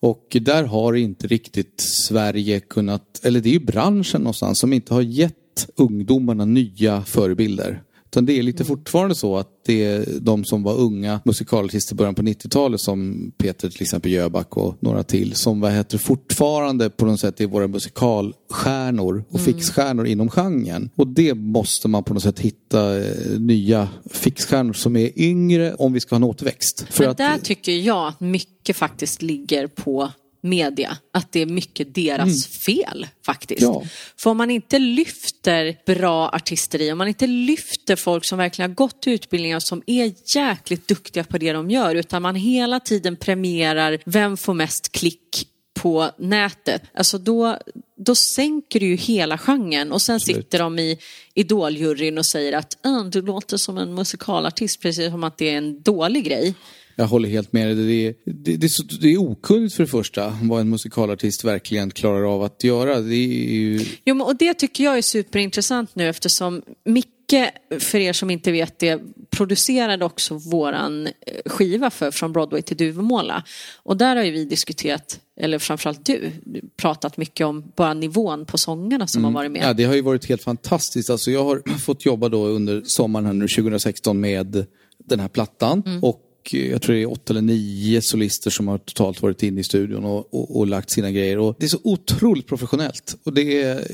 Och 0.00 0.36
där 0.40 0.64
har 0.64 0.94
inte 0.94 1.26
riktigt 1.26 1.80
Sverige 2.08 2.60
kunnat, 2.60 3.20
eller 3.24 3.40
det 3.40 3.48
är 3.48 3.52
ju 3.52 3.64
branschen 3.64 4.20
någonstans 4.20 4.58
som 4.58 4.72
inte 4.72 4.94
har 4.94 5.02
gett 5.02 5.45
ungdomarna 5.76 6.44
nya 6.44 7.02
förebilder. 7.02 7.82
Utan 8.16 8.26
det 8.26 8.38
är 8.38 8.42
lite 8.42 8.64
fortfarande 8.64 9.14
så 9.14 9.36
att 9.36 9.48
det 9.66 9.84
är 9.84 10.06
de 10.20 10.44
som 10.44 10.62
var 10.62 10.74
unga 10.74 11.20
musikalartister 11.24 11.94
i 11.94 11.96
början 11.96 12.14
på 12.14 12.22
90-talet 12.22 12.80
som 12.80 13.30
Peter 13.38 13.68
till 13.68 13.82
exempel 13.82 14.12
Jöback 14.12 14.56
och 14.56 14.76
några 14.80 15.02
till 15.02 15.34
som 15.34 15.60
vad 15.60 15.72
heter 15.72 15.98
fortfarande 15.98 16.90
på 16.90 17.06
något 17.06 17.20
sätt 17.20 17.40
är 17.40 17.46
våra 17.46 17.68
musikalstjärnor 17.68 19.24
och 19.30 19.40
fixstjärnor 19.40 20.06
inom 20.06 20.30
genren. 20.30 20.90
Och 20.96 21.06
det 21.06 21.34
måste 21.34 21.88
man 21.88 22.04
på 22.04 22.14
något 22.14 22.22
sätt 22.22 22.38
hitta 22.38 22.98
eh, 22.98 23.38
nya 23.38 23.88
fixstjärnor 24.10 24.72
som 24.72 24.96
är 24.96 25.18
yngre 25.20 25.74
om 25.74 25.92
vi 25.92 26.00
ska 26.00 26.14
ha 26.14 26.16
en 26.16 26.24
återväxt. 26.24 26.86
För 26.90 27.04
Men 27.04 27.10
att, 27.10 27.16
där 27.16 27.38
tycker 27.38 27.72
jag 27.72 28.08
att 28.08 28.20
mycket 28.20 28.76
faktiskt 28.76 29.22
ligger 29.22 29.66
på 29.66 30.10
media. 30.46 30.98
Att 31.12 31.32
det 31.32 31.40
är 31.40 31.46
mycket 31.46 31.94
deras 31.94 32.46
fel 32.46 33.06
faktiskt. 33.26 33.62
Mm. 33.62 33.74
Ja. 33.74 33.82
För 34.16 34.30
om 34.30 34.36
man 34.36 34.50
inte 34.50 34.78
lyfter 34.78 35.76
bra 35.86 36.28
artisteri, 36.28 36.92
om 36.92 36.98
man 36.98 37.08
inte 37.08 37.26
lyfter 37.26 37.96
folk 37.96 38.24
som 38.24 38.38
verkligen 38.38 38.70
har 38.70 38.74
gått 38.74 39.06
utbildningar 39.06 39.60
som 39.60 39.82
är 39.86 40.12
jäkligt 40.36 40.88
duktiga 40.88 41.24
på 41.24 41.38
det 41.38 41.52
de 41.52 41.70
gör, 41.70 41.94
utan 41.94 42.22
man 42.22 42.34
hela 42.34 42.80
tiden 42.80 43.16
premierar 43.16 43.98
vem 44.04 44.36
får 44.36 44.54
mest 44.54 44.92
klick 44.92 45.48
på 45.74 46.10
nätet, 46.18 46.82
alltså 46.94 47.18
då, 47.18 47.58
då 47.96 48.14
sänker 48.14 48.80
du 48.80 48.86
ju 48.86 48.96
hela 48.96 49.38
genren 49.38 49.92
och 49.92 50.02
sen 50.02 50.20
sitter 50.20 50.58
de 50.58 50.78
i 50.78 50.98
idoljuryn 51.34 52.18
och 52.18 52.26
säger 52.26 52.52
att 52.52 52.76
"Ah, 52.82 53.02
du 53.02 53.22
låter 53.22 53.56
som 53.56 53.78
en 53.78 53.94
musikalartist 53.94 54.80
precis 54.80 55.10
som 55.10 55.24
att 55.24 55.38
det 55.38 55.50
är 55.50 55.58
en 55.58 55.82
dålig 55.82 56.24
grej. 56.24 56.54
Jag 56.98 57.06
håller 57.06 57.28
helt 57.28 57.52
med 57.52 57.66
dig. 57.66 57.86
Det 57.86 58.06
är, 58.06 58.14
det, 58.24 58.56
det, 58.56 58.66
är 58.66 59.00
det 59.00 59.12
är 59.12 59.20
okunnigt 59.20 59.74
för 59.74 59.82
det 59.82 59.88
första 59.88 60.38
vad 60.42 60.60
en 60.60 60.70
musikalartist 60.70 61.44
verkligen 61.44 61.90
klarar 61.90 62.34
av 62.34 62.42
att 62.42 62.64
göra. 62.64 63.00
Det 63.00 63.14
är 63.14 63.52
ju... 63.52 63.84
Jo, 64.04 64.22
och 64.22 64.36
det 64.36 64.54
tycker 64.54 64.84
jag 64.84 64.98
är 64.98 65.02
superintressant 65.02 65.94
nu 65.94 66.08
eftersom 66.08 66.62
Micke, 66.84 67.50
för 67.80 67.98
er 67.98 68.12
som 68.12 68.30
inte 68.30 68.52
vet 68.52 68.78
det, 68.78 69.00
producerade 69.30 70.04
också 70.04 70.34
våran 70.34 71.06
eh, 71.06 71.12
skiva 71.46 71.90
för 71.90 72.10
Från 72.10 72.32
Broadway 72.32 72.62
till 72.62 72.76
Duvemåla. 72.76 73.44
Och 73.82 73.96
där 73.96 74.16
har 74.16 74.22
ju 74.22 74.30
vi 74.30 74.44
diskuterat, 74.44 75.20
eller 75.40 75.58
framförallt 75.58 76.06
du, 76.06 76.30
pratat 76.76 77.16
mycket 77.16 77.46
om 77.46 77.72
bara 77.76 77.94
nivån 77.94 78.46
på 78.46 78.58
sångerna 78.58 79.06
som 79.06 79.24
har 79.24 79.30
varit 79.30 79.52
med. 79.52 79.62
Ja, 79.62 79.72
det 79.72 79.84
har 79.84 79.94
ju 79.94 80.02
varit 80.02 80.28
helt 80.28 80.42
fantastiskt. 80.42 81.10
Alltså, 81.10 81.30
jag 81.30 81.44
har 81.44 81.78
fått 81.84 82.04
jobba 82.04 82.28
då 82.28 82.46
under 82.46 82.82
sommaren 82.84 83.26
här 83.26 83.32
nu 83.32 83.48
2016 83.48 84.20
med 84.20 84.66
den 85.04 85.20
här 85.20 85.28
plattan. 85.28 86.00
Och 86.02 86.22
eh, 86.54 86.70
jag 86.70 86.82
tror 86.82 86.94
det 86.94 87.02
är 87.02 87.10
åtta 87.10 87.32
eller 87.32 87.42
nio 87.42 88.02
solister 88.02 88.50
som 88.50 88.68
har 88.68 88.78
totalt 88.78 89.22
varit 89.22 89.42
inne 89.42 89.60
i 89.60 89.64
studion 89.64 90.04
och, 90.04 90.34
och, 90.34 90.58
och 90.58 90.66
lagt 90.66 90.90
sina 90.90 91.10
grejer. 91.10 91.38
Och 91.38 91.56
det 91.58 91.66
är 91.66 91.68
så 91.68 91.80
otroligt 91.84 92.46
professionellt. 92.46 93.16
Och 93.24 93.32
det 93.32 93.62
är 93.62 93.84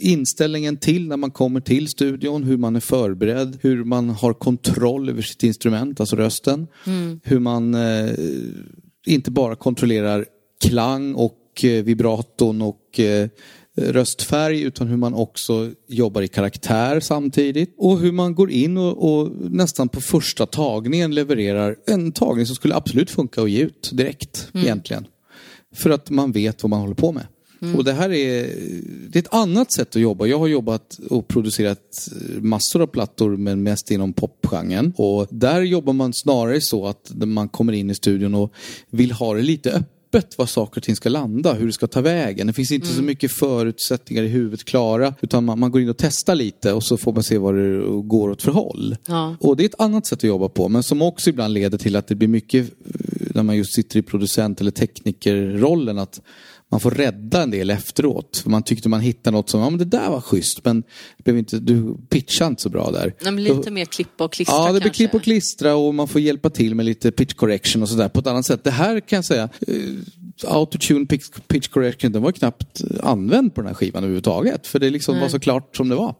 inställningen 0.00 0.76
till 0.76 1.08
när 1.08 1.16
man 1.16 1.30
kommer 1.30 1.60
till 1.60 1.88
studion, 1.88 2.44
hur 2.44 2.56
man 2.56 2.76
är 2.76 2.80
förberedd, 2.80 3.58
hur 3.62 3.84
man 3.84 4.10
har 4.10 4.32
kontroll 4.32 5.08
över 5.08 5.22
sitt 5.22 5.42
instrument, 5.42 6.00
alltså 6.00 6.16
rösten. 6.16 6.66
Hur 7.22 7.38
man 7.38 7.74
eh, 7.74 8.10
inte 9.06 9.30
bara 9.30 9.56
kontrollerar 9.56 10.26
klang 10.64 11.14
och 11.14 11.64
eh, 11.64 11.84
vibraton 11.84 12.62
och 12.62 13.00
eh, 13.00 13.28
röstfärg 13.76 14.62
utan 14.62 14.88
hur 14.88 14.96
man 14.96 15.14
också 15.14 15.70
jobbar 15.88 16.22
i 16.22 16.28
karaktär 16.28 17.00
samtidigt. 17.00 17.74
Och 17.78 17.98
hur 17.98 18.12
man 18.12 18.34
går 18.34 18.50
in 18.50 18.76
och, 18.76 19.10
och 19.10 19.32
nästan 19.50 19.88
på 19.88 20.00
första 20.00 20.46
tagningen 20.46 21.14
levererar 21.14 21.76
en 21.86 22.12
tagning 22.12 22.46
som 22.46 22.56
skulle 22.56 22.74
absolut 22.74 23.10
funka 23.10 23.42
att 23.42 23.50
ge 23.50 23.62
ut 23.62 23.90
direkt 23.92 24.48
egentligen. 24.54 25.06
För 25.74 25.90
att 25.90 26.10
man 26.10 26.32
vet 26.32 26.62
vad 26.62 26.70
man 26.70 26.80
håller 26.80 26.94
på 26.94 27.12
med. 27.12 27.26
Och 27.76 27.84
det 27.84 27.92
här 27.92 28.12
är, 28.12 28.42
det 29.08 29.18
är 29.18 29.22
ett 29.22 29.34
annat 29.34 29.72
sätt 29.72 29.96
att 29.96 30.02
jobba. 30.02 30.26
Jag 30.26 30.38
har 30.38 30.46
jobbat 30.46 30.98
och 31.10 31.28
producerat 31.28 32.08
massor 32.40 32.82
av 32.82 32.86
plattor 32.86 33.36
men 33.36 33.62
mest 33.62 33.90
inom 33.90 34.12
popgenren. 34.12 34.92
Och 34.96 35.26
där 35.30 35.62
jobbar 35.62 35.92
man 35.92 36.12
snarare 36.12 36.60
så 36.60 36.86
att 36.86 37.12
man 37.14 37.48
kommer 37.48 37.72
in 37.72 37.90
i 37.90 37.94
studion 37.94 38.34
och 38.34 38.52
vill 38.90 39.12
ha 39.12 39.34
det 39.34 39.42
lite 39.42 39.70
öppet 39.70 39.95
var 40.36 40.46
saker 40.46 40.80
och 40.80 40.82
ting 40.82 40.96
ska 40.96 41.08
landa, 41.08 41.52
hur 41.52 41.66
det 41.66 41.72
ska 41.72 41.86
ta 41.86 42.00
vägen. 42.00 42.46
Det 42.46 42.52
finns 42.52 42.72
inte 42.72 42.86
så 42.86 43.02
mycket 43.02 43.32
förutsättningar 43.32 44.22
i 44.22 44.28
huvudet 44.28 44.64
klara 44.64 45.14
utan 45.20 45.44
man, 45.44 45.58
man 45.58 45.70
går 45.70 45.80
in 45.80 45.88
och 45.88 45.96
testar 45.96 46.34
lite 46.34 46.72
och 46.72 46.82
så 46.82 46.96
får 46.96 47.12
man 47.12 47.22
se 47.22 47.38
vad 47.38 47.54
det 47.54 47.78
går 48.02 48.30
åt 48.30 48.42
för 48.42 48.52
håll. 48.52 48.96
Ja. 49.06 49.36
Och 49.40 49.56
det 49.56 49.62
är 49.62 49.68
ett 49.68 49.80
annat 49.80 50.06
sätt 50.06 50.18
att 50.18 50.24
jobba 50.24 50.48
på 50.48 50.68
men 50.68 50.82
som 50.82 51.02
också 51.02 51.30
ibland 51.30 51.54
leder 51.54 51.78
till 51.78 51.96
att 51.96 52.08
det 52.08 52.14
blir 52.14 52.28
mycket 52.28 52.64
eh, 52.64 52.70
när 53.34 53.42
man 53.42 53.56
just 53.56 53.74
sitter 53.74 53.98
i 53.98 54.02
producent 54.02 54.60
eller 54.60 54.70
teknikerrollen 54.70 55.98
att 55.98 56.20
man 56.70 56.80
får 56.80 56.90
rädda 56.90 57.42
en 57.42 57.50
del 57.50 57.70
efteråt. 57.70 58.36
För 58.36 58.50
man 58.50 58.62
tyckte 58.62 58.88
man 58.88 59.00
hittade 59.00 59.36
något 59.36 59.50
som, 59.50 59.60
ja 59.60 59.70
men 59.70 59.78
det 59.78 59.84
där 59.84 60.10
var 60.10 60.20
schysst 60.20 60.64
men 60.64 60.82
blev 61.24 61.38
inte, 61.38 61.58
du 61.58 61.96
pitchade 62.08 62.48
inte 62.48 62.62
så 62.62 62.68
bra 62.68 62.90
där. 62.90 63.14
Nej, 63.20 63.32
men 63.32 63.44
lite 63.44 63.70
mer 63.70 63.84
klippa 63.84 64.24
och 64.24 64.32
klistra 64.32 64.56
Ja, 64.56 64.66
det 64.66 64.72
blir 64.72 64.80
kanske. 64.80 64.96
klipp 64.96 65.14
och 65.14 65.22
klistra 65.22 65.74
och 65.76 65.94
man 65.94 66.08
får 66.08 66.20
hjälpa 66.20 66.50
till 66.50 66.74
med 66.74 66.86
lite 66.86 67.10
pitch 67.12 67.34
correction 67.34 67.82
och 67.82 67.88
sådär 67.88 68.08
på 68.08 68.20
ett 68.20 68.26
annat 68.26 68.46
sätt. 68.46 68.64
Det 68.64 68.70
här 68.70 69.00
kan 69.00 69.16
jag 69.16 69.24
säga, 69.24 69.48
eh, 69.68 69.74
autotune 70.46 71.06
pitch, 71.06 71.24
pitch 71.48 71.68
correction, 71.68 72.12
den 72.12 72.22
var 72.22 72.32
knappt 72.32 72.82
använd 73.02 73.54
på 73.54 73.60
den 73.60 73.68
här 73.68 73.74
skivan 73.74 74.02
överhuvudtaget. 74.02 74.66
För 74.66 74.78
det 74.78 74.90
liksom 74.90 75.20
var 75.20 75.28
så 75.28 75.38
klart 75.40 75.76
som 75.76 75.88
det 75.88 75.94
var. 75.94 76.14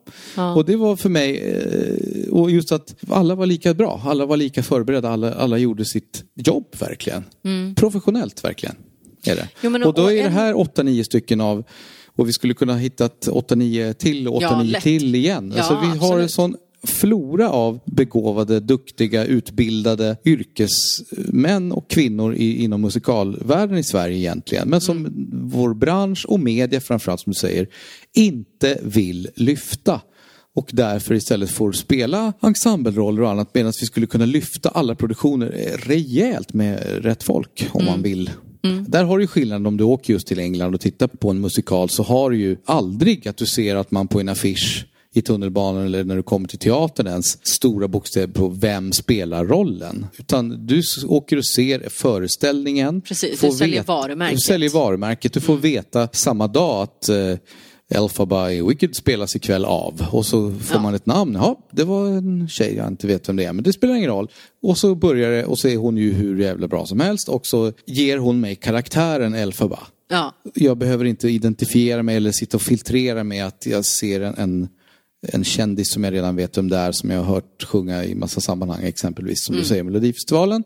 Och 0.57 0.65
det 0.65 0.77
var 0.77 0.97
för 0.97 1.09
mig, 1.09 1.39
eh, 1.39 2.33
och 2.33 2.51
just 2.51 2.73
att 2.73 2.95
alla 3.09 3.35
var 3.35 3.47
lika 3.47 3.75
bra, 3.75 4.03
alla 4.05 4.27
var 4.27 4.37
lika 4.37 4.63
förberedda, 4.63 5.09
alla, 5.09 5.35
alla 5.35 5.59
gjorde 5.59 5.85
sitt 5.85 6.25
jobb 6.35 6.67
verkligen. 6.79 7.25
Professionellt 7.77 8.45
verkligen. 8.45 8.77
Är 9.29 9.35
det. 9.37 9.41
Mm. 9.41 9.49
Jo, 9.63 9.71
men 9.71 9.83
och 9.83 9.95
då 9.95 10.03
och 10.03 10.13
är 10.13 10.17
det 10.17 10.23
en- 10.23 10.33
här 10.33 10.55
8-9 10.55 11.03
stycken 11.05 11.41
av 11.41 11.65
och 12.17 12.29
vi 12.29 12.33
skulle 12.33 12.55
kunna 12.55 12.77
hittat 12.77 13.29
8-9 13.29 13.93
till 13.93 14.29
och 14.29 14.43
8-9 14.43 14.71
Ja, 14.75 14.81
till 14.81 15.15
igen. 15.15 15.53
Ja, 15.57 15.63
alltså, 15.63 15.81
vi 15.81 15.99
har 15.99 16.19
en 16.19 16.25
absolut. 16.25 16.31
sån 16.31 16.57
flora 16.87 17.51
av 17.51 17.81
begåvade, 17.87 18.61
duktiga, 18.61 19.25
utbildade 19.25 20.17
yrkesmän 20.25 21.73
och 21.73 21.91
kvinnor 21.91 22.35
i, 22.35 22.63
inom 22.65 22.81
musikalvärlden 22.81 23.79
i 23.79 23.85
Sverige 23.85 24.17
egentligen. 24.19 24.69
Men 24.69 24.81
som 24.81 25.29
vår 25.53 25.75
bransch 25.75 26.25
och 26.29 26.41
media 26.41 26.81
framförallt 26.81 27.21
som 27.21 27.33
du 27.33 27.39
säger 27.39 27.69
inte 28.15 28.79
vill 28.83 29.29
lyfta. 29.37 30.01
Och 30.55 30.69
därför 30.73 31.15
istället 31.15 31.51
får 31.51 31.73
spela 31.73 32.33
ensembleroller 32.43 33.23
och 33.23 33.31
annat 33.31 33.55
medan 33.55 33.73
vi 33.81 33.87
skulle 33.87 34.07
kunna 34.07 34.27
lyfta 34.27 34.69
alla 34.69 34.95
produktioner 34.95 35.47
rejält 35.87 36.55
med 36.55 36.83
rätt 37.05 37.23
folk 37.23 37.69
om 37.73 37.85
man 37.85 38.03
vill. 38.03 38.31
Där 38.89 39.05
har 39.05 39.19
du 39.19 39.27
skillnaden 39.27 39.67
om 39.67 39.77
du 39.77 39.85
åker 39.85 40.13
just 40.13 40.27
till 40.27 40.39
England 40.39 40.75
och 40.75 40.81
tittar 40.81 41.07
på 41.07 41.31
en 41.31 41.41
musikal 41.41 41.89
så 41.89 42.03
har 42.03 42.31
du 42.31 42.37
ju 42.37 42.57
aldrig 42.65 43.29
att 43.29 43.37
du 43.37 43.47
ser 43.47 43.77
att 43.77 43.91
man 43.91 44.09
på 44.09 44.21
en 44.21 44.29
affisch 44.29 44.87
i 45.15 45.23
tunnelbanan 45.23 45.87
eller 45.87 46.05
när 46.05 46.17
du 46.17 46.23
kommer 46.23 46.49
till 46.49 46.59
teatern 46.59 47.07
ens 47.07 47.47
stora 47.47 47.89
bokstäver 47.89 48.33
på 48.33 48.49
vem 48.49 48.93
spelar 48.93 49.45
rollen. 49.45 50.07
Utan 50.19 50.67
du 50.67 50.83
åker 51.07 51.37
och 51.37 51.47
ser 51.47 51.89
föreställningen. 51.89 53.01
Precis, 53.01 53.41
får 53.41 53.49
du 53.49 53.55
säljer 53.55 53.81
veta- 53.81 53.93
varumärket. 53.93 54.31
Mm. 54.31 54.35
Du 54.35 54.41
säljer 54.41 54.71
varumärket. 54.71 55.33
Du 55.33 55.41
får 55.41 55.57
veta 55.57 56.09
samma 56.13 56.47
dag 56.49 56.83
att 56.83 57.09
Elphaba 57.91 58.53
i 58.53 58.63
Wicked 58.63 58.97
spelas 58.97 59.37
ikväll 59.37 59.65
av. 59.65 60.07
Och 60.13 60.27
så 60.27 60.53
får 60.53 60.77
Ja. 60.77 60.83
man 60.83 60.95
ett 60.95 61.07
namn. 61.07 61.35
Ja, 61.35 61.69
det 61.73 61.85
var 61.85 62.09
en 62.09 62.49
tjej, 62.49 62.75
jag 62.77 62.87
inte 62.89 63.07
vet 63.07 63.29
vem 63.29 63.37
det 63.37 63.45
är. 63.45 63.53
Men 63.53 63.65
det 63.65 63.73
spelar 63.73 63.95
ingen 63.95 64.11
roll. 64.11 64.31
Och 64.63 64.79
så 64.79 64.95
börjar 64.95 65.31
det 65.31 65.45
och 65.45 65.59
så 65.59 65.69
är 65.69 65.77
hon 65.77 65.97
ju 65.97 66.13
hur 66.13 66.41
jävla 66.41 66.69
bra 66.69 66.87
som 66.87 67.01
helst. 67.01 67.29
Och 67.29 67.47
så 67.47 67.73
ger 67.87 68.19
hon 68.19 68.41
mig 68.41 68.57
karaktären 68.57 69.35
Elphaba. 69.35 69.79
Ja. 70.11 70.35
Jag 70.55 70.79
behöver 70.79 71.05
inte 71.05 71.29
identifiera 71.29 72.03
mig 72.03 72.17
eller 72.17 72.33
sitta 72.33 72.57
och 72.57 72.63
filtrera 72.63 73.25
med 73.25 73.47
att 73.47 73.67
jag 73.67 73.85
ser 73.85 74.21
en, 74.21 74.35
en, 74.37 74.69
en 75.33 75.45
kändis 75.45 75.93
som 75.93 76.05
jag 76.05 76.13
redan 76.13 76.37
vet 76.37 76.59
vem 76.59 76.69
det 76.69 76.77
är, 76.77 76.93
som 76.93 77.11
jag 77.11 77.19
har 77.23 77.35
hört 77.35 77.65
sjunga 77.65 78.05
i 78.05 78.15
massa 78.15 78.41
sammanhang, 78.41 78.85
exempelvis 78.85 79.45
som 79.45 79.57
du 79.57 79.65
säger 79.65 79.83
Melodifestivalen. 79.83 80.65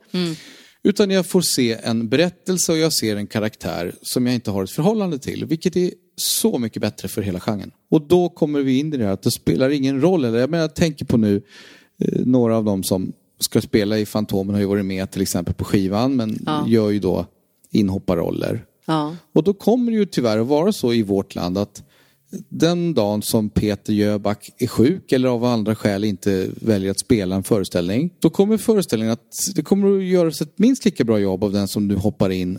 Utan 0.82 1.10
jag 1.10 1.26
får 1.26 1.40
se 1.40 1.78
en 1.82 2.08
berättelse 2.08 2.72
och 2.72 2.78
jag 2.78 2.92
ser 2.92 3.16
en 3.16 3.26
karaktär 3.26 3.94
som 4.02 4.26
jag 4.26 4.34
inte 4.34 4.50
har 4.50 4.64
ett 4.64 4.70
förhållande 4.70 5.18
till, 5.18 5.44
vilket 5.44 5.76
är 5.76 5.90
så 6.20 6.58
mycket 6.58 6.82
bättre 6.82 7.08
för 7.08 7.22
hela 7.22 7.40
genren. 7.40 7.70
Och 7.90 8.02
då 8.02 8.28
kommer 8.28 8.60
vi 8.60 8.78
in 8.78 8.94
i 8.94 8.96
det 8.96 9.04
här 9.04 9.12
att 9.12 9.22
det 9.22 9.30
spelar 9.30 9.70
ingen 9.70 10.00
roll. 10.00 10.24
Eller, 10.24 10.38
jag, 10.38 10.50
menar, 10.50 10.62
jag 10.62 10.74
tänker 10.74 11.04
på 11.04 11.16
nu, 11.16 11.42
eh, 11.98 12.20
några 12.26 12.56
av 12.56 12.64
dem 12.64 12.82
som 12.82 13.12
ska 13.40 13.60
spela 13.60 13.98
i 13.98 14.06
Fantomen 14.06 14.54
har 14.54 14.60
ju 14.60 14.66
varit 14.66 14.84
med 14.84 15.10
till 15.10 15.22
exempel 15.22 15.54
på 15.54 15.64
skivan, 15.64 16.16
men 16.16 16.38
Ja. 16.46 16.64
gör 16.68 16.90
ju 16.90 16.98
då 16.98 17.26
inhopparroller. 17.70 18.64
Ja. 18.86 19.16
Och 19.34 19.44
då 19.44 19.54
kommer 19.54 19.92
det 19.92 19.98
ju 19.98 20.06
tyvärr 20.06 20.38
att 20.38 20.46
vara 20.46 20.72
så 20.72 20.92
i 20.92 21.02
vårt 21.02 21.34
land 21.34 21.58
att 21.58 21.82
den 22.48 22.94
dagen 22.94 23.22
som 23.22 23.50
Peter 23.50 23.92
Jöback 23.92 24.50
är 24.58 24.66
sjuk 24.66 25.12
eller 25.12 25.28
av 25.28 25.44
andra 25.44 25.74
skäl 25.74 26.04
inte 26.04 26.48
väljer 26.60 26.90
att 26.90 27.00
spela 27.00 27.36
en 27.36 27.42
föreställning, 27.42 28.10
då 28.18 28.30
kommer 28.30 28.56
föreställningen 28.56 29.12
att 29.12 29.54
det 29.54 29.62
kommer 29.62 29.98
att 29.98 30.04
göras 30.04 30.40
ett 30.40 30.58
minst 30.58 30.84
lika 30.84 31.04
bra 31.04 31.18
jobb 31.18 31.44
av 31.44 31.52
den 31.52 31.68
som 31.68 31.88
nu 31.88 31.94
hoppar 31.94 32.30
in 32.30 32.58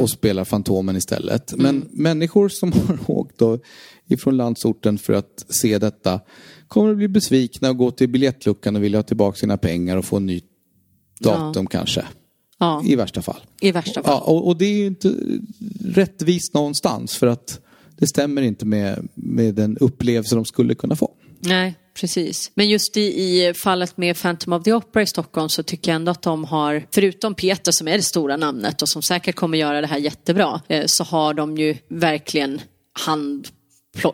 och 0.00 0.10
spelar 0.10 0.44
Fantomen 0.44 0.96
istället. 0.96 1.54
Men 1.56 1.88
människor 1.90 2.48
som 2.48 2.72
har 2.88 3.10
åkt 3.10 3.38
då 3.38 3.58
ifrån 4.06 4.36
landsorten 4.36 4.98
för 4.98 5.12
att 5.12 5.44
se 5.48 5.78
detta 5.78 6.20
kommer 6.68 6.90
att 6.90 6.96
bli 6.96 7.08
besvikna 7.08 7.70
och 7.70 7.76
gå 7.76 7.90
till 7.90 8.08
biljettluckan 8.08 8.76
och 8.76 8.82
vilja 8.82 8.98
ha 8.98 9.02
tillbaka 9.02 9.36
sina 9.36 9.56
pengar 9.56 9.96
och 9.96 10.04
få 10.04 10.16
en 10.16 10.26
ny 10.26 10.40
datum 11.20 11.66
kanske. 11.66 12.04
ja. 12.58 12.82
I 12.86 12.96
värsta 12.96 13.22
fall. 13.22 13.40
I 13.60 13.72
värsta 13.72 14.02
fall. 14.02 14.14
Ja, 14.14 14.32
och, 14.32 14.46
och 14.46 14.56
det 14.56 14.64
är 14.64 14.76
ju 14.76 14.86
inte 14.86 15.14
rättvist 15.80 16.54
någonstans 16.54 17.16
för 17.16 17.26
att 17.26 17.60
det 17.96 18.06
stämmer 18.06 18.42
inte 18.42 18.66
med, 18.66 19.08
med 19.14 19.54
den 19.54 19.78
upplevelse 19.78 20.34
de 20.34 20.44
skulle 20.44 20.74
kunna 20.74 20.96
få. 20.96 21.10
Nej, 21.40 21.74
precis. 21.94 22.50
Men 22.54 22.68
just 22.68 22.96
i, 22.96 23.00
i 23.00 23.54
fallet 23.54 23.96
med 23.96 24.20
Phantom 24.20 24.52
of 24.52 24.62
the 24.62 24.72
Opera 24.72 25.02
i 25.02 25.06
Stockholm 25.06 25.48
så 25.48 25.62
tycker 25.62 25.90
jag 25.90 25.96
ändå 25.96 26.10
att 26.10 26.22
de 26.22 26.44
har, 26.44 26.86
förutom 26.94 27.34
Peter 27.34 27.72
som 27.72 27.88
är 27.88 27.96
det 27.96 28.02
stora 28.02 28.36
namnet 28.36 28.82
och 28.82 28.88
som 28.88 29.02
säkert 29.02 29.36
kommer 29.36 29.58
göra 29.58 29.80
det 29.80 29.86
här 29.86 29.98
jättebra, 29.98 30.60
eh, 30.68 30.86
så 30.86 31.04
har 31.04 31.34
de 31.34 31.56
ju 31.56 31.76
verkligen 31.88 32.60
hand 32.92 33.48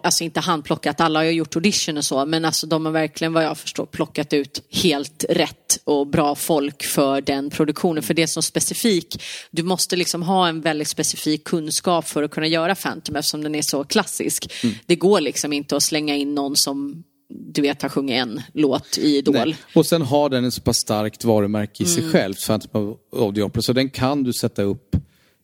alltså 0.03 0.25
inte 0.25 0.41
handplockat, 0.41 1.01
alla 1.01 1.19
har 1.19 1.25
ju 1.25 1.31
gjort 1.31 1.57
audition 1.57 1.97
och 1.97 2.05
så, 2.05 2.27
men 2.27 2.45
alltså 2.45 2.67
de 2.67 2.85
har 2.85 2.93
verkligen 2.93 3.33
vad 3.33 3.45
jag 3.45 3.59
förstår 3.59 3.87
plockat 3.87 4.33
ut 4.33 4.63
helt 4.71 5.25
rätt 5.29 5.81
och 5.85 6.07
bra 6.07 6.35
folk 6.35 6.85
för 6.85 7.21
den 7.21 7.51
produktionen. 7.51 8.03
För 8.03 8.15
det 8.15 8.23
är 8.23 8.27
så 8.27 8.43
specifik, 8.43 9.23
du 9.51 9.63
måste 9.63 9.97
liksom 9.97 10.23
ha 10.23 10.49
en 10.49 10.61
väldigt 10.61 10.89
specifik 10.89 11.45
kunskap 11.45 12.09
för 12.09 12.23
att 12.23 12.31
kunna 12.31 12.47
göra 12.47 12.75
Phantom 12.75 13.17
eftersom 13.17 13.43
den 13.43 13.55
är 13.55 13.63
så 13.63 13.85
klassisk. 13.85 14.53
Det 14.87 14.97
går 14.97 15.21
liksom 15.21 15.53
inte 15.53 15.77
att 15.77 15.83
slänga 15.83 16.17
in 16.17 16.35
någon 16.35 16.57
som 16.57 17.05
du 17.29 17.63
vet 17.63 17.83
har 17.83 17.89
sjungit 17.89 18.15
en 18.15 18.41
låt 18.53 18.99
i 18.99 19.17
Idol. 19.17 19.35
Nej. 19.35 19.57
Och 19.75 19.87
sen 19.87 20.03
har 20.03 20.29
den 20.29 20.45
ett 20.45 20.55
så 20.55 20.61
pass 20.61 20.77
starkt 20.77 21.25
varumärke 21.25 21.83
i 21.83 21.87
sig 21.87 22.03
Mm. 22.03 22.13
själv, 22.13 22.35
Phantom 22.47 22.97
of 23.11 23.35
the 23.35 23.43
Opera, 23.43 23.63
så 23.63 23.73
den 23.73 23.91
kan 23.91 24.23
du 24.23 24.33
sätta 24.33 24.63
upp 24.63 24.97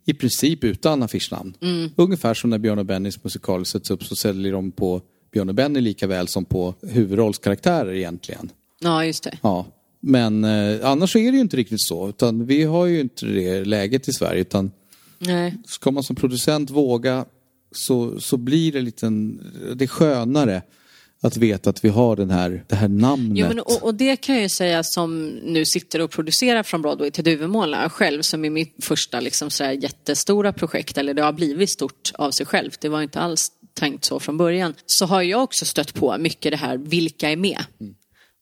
i 0.06 0.14
princip 0.14 0.64
utan 0.64 1.02
affischnamn. 1.02 1.54
Mm. 1.60 1.90
Ungefär 1.96 2.34
som 2.34 2.50
när 2.50 2.58
Björn 2.58 2.78
och 2.78 2.86
Bennys 2.86 3.24
musikal 3.24 3.66
sätts 3.66 3.90
upp 3.90 4.04
så 4.04 4.16
säljer 4.16 4.52
de 4.52 4.70
på 4.70 5.00
Björn 5.32 5.48
och 5.48 5.54
Benny 5.54 5.80
lika 5.80 6.06
väl 6.06 6.28
som 6.28 6.44
på 6.44 6.74
huvudrollskaraktärer 6.82 7.94
egentligen. 7.94 8.50
Ja, 8.80 9.04
just 9.04 9.24
det. 9.24 9.38
Ja. 9.42 9.66
Men 10.00 10.44
eh, 10.44 10.90
annars 10.90 11.16
är 11.16 11.20
det 11.30 11.36
ju 11.36 11.40
inte 11.40 11.56
riktigt 11.56 11.80
så. 11.82 12.08
Utan 12.08 12.46
vi 12.46 12.62
har 12.64 12.86
ju 12.86 13.00
inte 13.00 13.26
det 13.26 13.64
läget 13.64 14.08
i 14.08 14.12
Sverige. 14.12 14.40
Utan 14.40 14.70
Nej. 15.18 15.54
ska 15.66 15.90
man 15.90 16.02
som 16.02 16.16
producent 16.16 16.70
våga 16.70 17.24
så, 17.72 18.20
så 18.20 18.36
blir 18.36 18.72
det 18.72 18.80
lite 18.80 19.06
en, 19.06 19.40
det 19.76 19.84
är 19.84 19.88
skönare 19.88 20.62
att 21.24 21.36
veta 21.36 21.70
att 21.70 21.84
vi 21.84 21.88
har 21.88 22.16
den 22.16 22.30
här, 22.30 22.64
det 22.68 22.74
här 22.74 22.88
namnet. 22.88 23.38
Jo, 23.38 23.46
men, 23.48 23.60
och, 23.60 23.82
och 23.82 23.94
det 23.94 24.16
kan 24.16 24.34
jag 24.34 24.42
ju 24.42 24.48
säga 24.48 24.82
som 24.82 25.26
nu 25.28 25.64
sitter 25.64 26.00
och 26.00 26.10
producerar 26.10 26.62
från 26.62 26.82
Broadway 26.82 27.10
till 27.10 27.24
Duvemåla 27.24 27.90
själv 27.90 28.22
som 28.22 28.44
är 28.44 28.50
mitt 28.50 28.76
första 28.84 29.20
liksom, 29.20 29.50
så 29.50 29.64
jättestora 29.64 30.52
projekt, 30.52 30.98
eller 30.98 31.14
det 31.14 31.22
har 31.22 31.32
blivit 31.32 31.70
stort 31.70 32.12
av 32.14 32.30
sig 32.30 32.46
självt. 32.46 32.80
Det 32.80 32.88
var 32.88 33.02
inte 33.02 33.20
alls 33.20 33.52
tänkt 33.74 34.04
så 34.04 34.20
från 34.20 34.36
början. 34.36 34.74
Så 34.86 35.06
har 35.06 35.22
jag 35.22 35.42
också 35.42 35.64
stött 35.64 35.94
på 35.94 36.18
mycket 36.18 36.50
det 36.50 36.56
här, 36.56 36.76
vilka 36.78 37.30
är 37.30 37.36
med? 37.36 37.64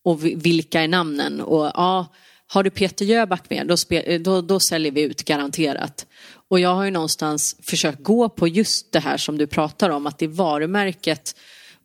Och 0.05 0.25
vi- 0.27 0.35
vilka 0.35 0.81
är 0.81 0.89
namnen? 0.89 1.41
Och 1.41 1.65
ja, 1.75 2.07
har 2.47 2.63
du 2.63 2.71
Peter 2.71 3.05
Jöback 3.05 3.51
med, 3.51 3.67
då, 3.67 3.77
spe, 3.77 4.19
då, 4.19 4.41
då 4.41 4.61
säljer 4.61 4.93
vi 4.93 5.01
ut 5.03 5.23
garanterat. 5.25 6.07
Och 6.49 6.61
jag 6.61 6.75
har 6.75 6.85
ju 6.85 6.91
någonstans 6.91 7.57
försökt 7.63 8.03
gå 8.03 8.29
på 8.29 8.49
just 8.49 8.93
det 8.93 9.01
här 9.01 9.17
som 9.17 9.39
du 9.39 9.47
pratar 9.47 9.91
om, 9.91 10.07
att 10.07 10.19
det 10.19 10.25
är 10.25 10.29
varumärket 10.29 11.37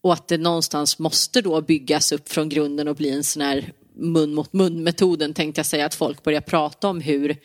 och 0.08 0.14
att 0.14 0.28
det 0.28 0.38
någonstans 0.38 1.00
måste 1.00 1.42
då 1.42 1.62
byggas 1.62 2.12
upp 2.12 2.30
från 2.30 2.50
grunden 2.50 2.88
och 2.88 2.96
bli 2.96 3.10
en 3.10 3.24
sån 3.24 3.42
här 3.42 3.74
mun 3.96 4.34
mot 4.34 4.54
mun 4.54 4.84
metoden 4.84 5.34
tänkte 5.34 5.60
jag 5.60 5.66
säga, 5.66 5.86
att 5.86 5.96
folk 5.96 6.24
börjar 6.24 6.42
prata 6.42 6.88
om 6.88 7.02
hur 7.02 7.38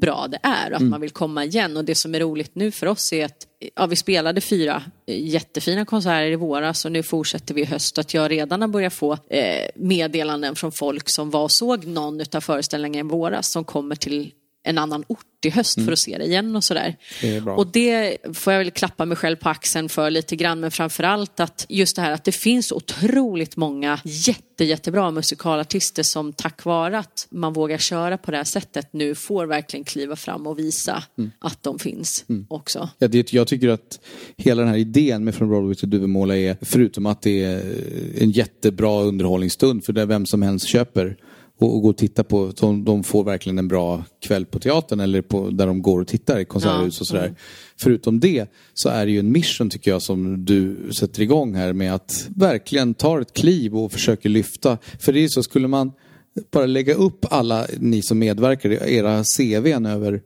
bra 0.00 0.26
det 0.28 0.38
är 0.42 0.70
och 0.70 0.76
att 0.76 0.82
man 0.82 1.00
vill 1.00 1.10
komma 1.10 1.44
igen. 1.44 1.76
Och 1.76 1.84
det 1.84 1.94
som 1.94 2.14
är 2.14 2.20
roligt 2.20 2.54
nu 2.54 2.70
för 2.70 2.86
oss 2.86 3.12
är 3.12 3.24
att 3.24 3.46
ja, 3.74 3.86
vi 3.86 3.96
spelade 3.96 4.40
fyra 4.40 4.82
eh, 5.06 5.26
jättefina 5.26 5.84
konserter 5.84 6.30
i 6.30 6.36
våras 6.36 6.84
och 6.84 6.92
nu 6.92 7.02
fortsätter 7.02 7.54
vi 7.54 7.60
i 7.60 7.64
höst. 7.64 7.98
Att 7.98 8.14
jag 8.14 8.30
redan 8.30 8.60
har 8.60 8.68
börjat 8.68 8.92
få 8.92 9.12
eh, 9.12 9.70
meddelanden 9.74 10.56
från 10.56 10.72
folk 10.72 11.08
som 11.08 11.30
var 11.30 11.42
och 11.42 11.50
såg 11.50 11.86
någon 11.86 12.20
av 12.32 12.40
föreställningarna 12.40 13.08
i 13.08 13.10
våras 13.10 13.52
som 13.52 13.64
kommer 13.64 13.96
till 13.96 14.32
en 14.68 14.78
annan 14.78 15.04
ort 15.08 15.24
i 15.44 15.50
höst 15.50 15.84
för 15.84 15.92
att 15.92 15.98
se 15.98 16.18
det 16.18 16.24
igen 16.24 16.56
och 16.56 16.64
sådär. 16.64 16.96
Och 17.56 17.66
det 17.66 18.18
får 18.34 18.52
jag 18.52 18.60
väl 18.60 18.70
klappa 18.70 19.04
mig 19.04 19.16
själv 19.16 19.36
på 19.36 19.48
axeln 19.48 19.88
för 19.88 20.10
lite 20.10 20.36
grann, 20.36 20.60
men 20.60 20.70
framförallt 20.70 21.40
att 21.40 21.66
just 21.68 21.96
det 21.96 22.02
här 22.02 22.12
att 22.12 22.24
det 22.24 22.32
finns 22.32 22.72
otroligt 22.72 23.56
många 23.56 24.00
jätte, 24.04 24.64
jättebra 24.64 25.10
musikalartister 25.10 26.02
som 26.02 26.32
tack 26.32 26.64
vare 26.64 26.98
att 26.98 27.26
man 27.30 27.52
vågar 27.52 27.78
köra 27.78 28.18
på 28.18 28.30
det 28.30 28.36
här 28.36 28.44
sättet 28.44 28.92
nu 28.92 29.14
får 29.14 29.46
verkligen 29.46 29.84
kliva 29.84 30.16
fram 30.16 30.46
och 30.46 30.58
visa 30.58 31.04
att 31.38 31.62
de 31.62 31.78
finns 31.78 32.24
också. 32.48 32.88
Ja, 32.98 33.08
det, 33.08 33.32
jag 33.32 33.46
tycker 33.46 33.68
att 33.68 34.00
hela 34.36 34.62
den 34.62 34.70
här 34.70 34.78
idén 34.78 35.24
med 35.24 35.34
Från 35.34 35.48
Broadway 35.48 35.74
till 35.74 35.90
Duvemåla 35.90 36.36
är, 36.36 36.56
förutom 36.62 37.06
att 37.06 37.22
det 37.22 37.44
är 37.44 37.62
en 38.18 38.30
jättebra 38.30 39.02
underhållningsstund 39.02 39.84
för 39.84 39.92
det 39.92 40.02
är 40.02 40.06
vem 40.06 40.26
som 40.26 40.42
helst 40.42 40.68
köper 40.68 41.16
och, 41.58 41.74
och 41.74 41.82
går 41.82 41.90
och 41.90 41.96
tittar 41.96 42.22
på, 42.22 42.52
de, 42.60 42.84
de 42.84 43.04
får 43.04 43.24
verkligen 43.24 43.58
en 43.58 43.68
bra 43.68 44.04
kväll 44.20 44.46
på 44.46 44.58
teatern 44.58 45.00
eller 45.00 45.22
på, 45.22 45.50
där 45.50 45.66
de 45.66 45.82
går 45.82 46.00
och 46.00 46.06
tittar 46.06 46.38
i 46.38 46.44
konserthus 46.44 46.96
Ja, 46.98 47.02
och 47.02 47.06
sådär. 47.06 47.34
Förutom 47.76 48.20
det 48.20 48.50
så 48.74 48.88
är 48.88 49.06
det 49.06 49.12
ju 49.12 49.18
en 49.18 49.32
mission 49.32 49.70
tycker 49.70 49.90
jag 49.90 50.02
som 50.02 50.44
du 50.44 50.76
sätter 50.92 51.22
igång 51.22 51.54
här 51.54 51.72
med 51.72 51.94
att 51.94 52.28
verkligen 52.36 52.94
ta 52.94 53.20
ett 53.20 53.32
kliv 53.32 53.76
och 53.76 53.92
försöker 53.92 54.28
lyfta. 54.28 54.78
För 55.00 55.12
det 55.12 55.18
är 55.18 55.22
ju 55.22 55.28
så, 55.28 55.42
skulle 55.42 55.68
man 55.68 55.92
bara 56.52 56.66
lägga 56.66 56.94
upp 56.94 57.26
alla 57.30 57.66
ni 57.78 58.02
som 58.02 58.18
medverkar, 58.18 58.70
era 58.70 59.24
CVn 59.24 59.86
över 59.86 60.20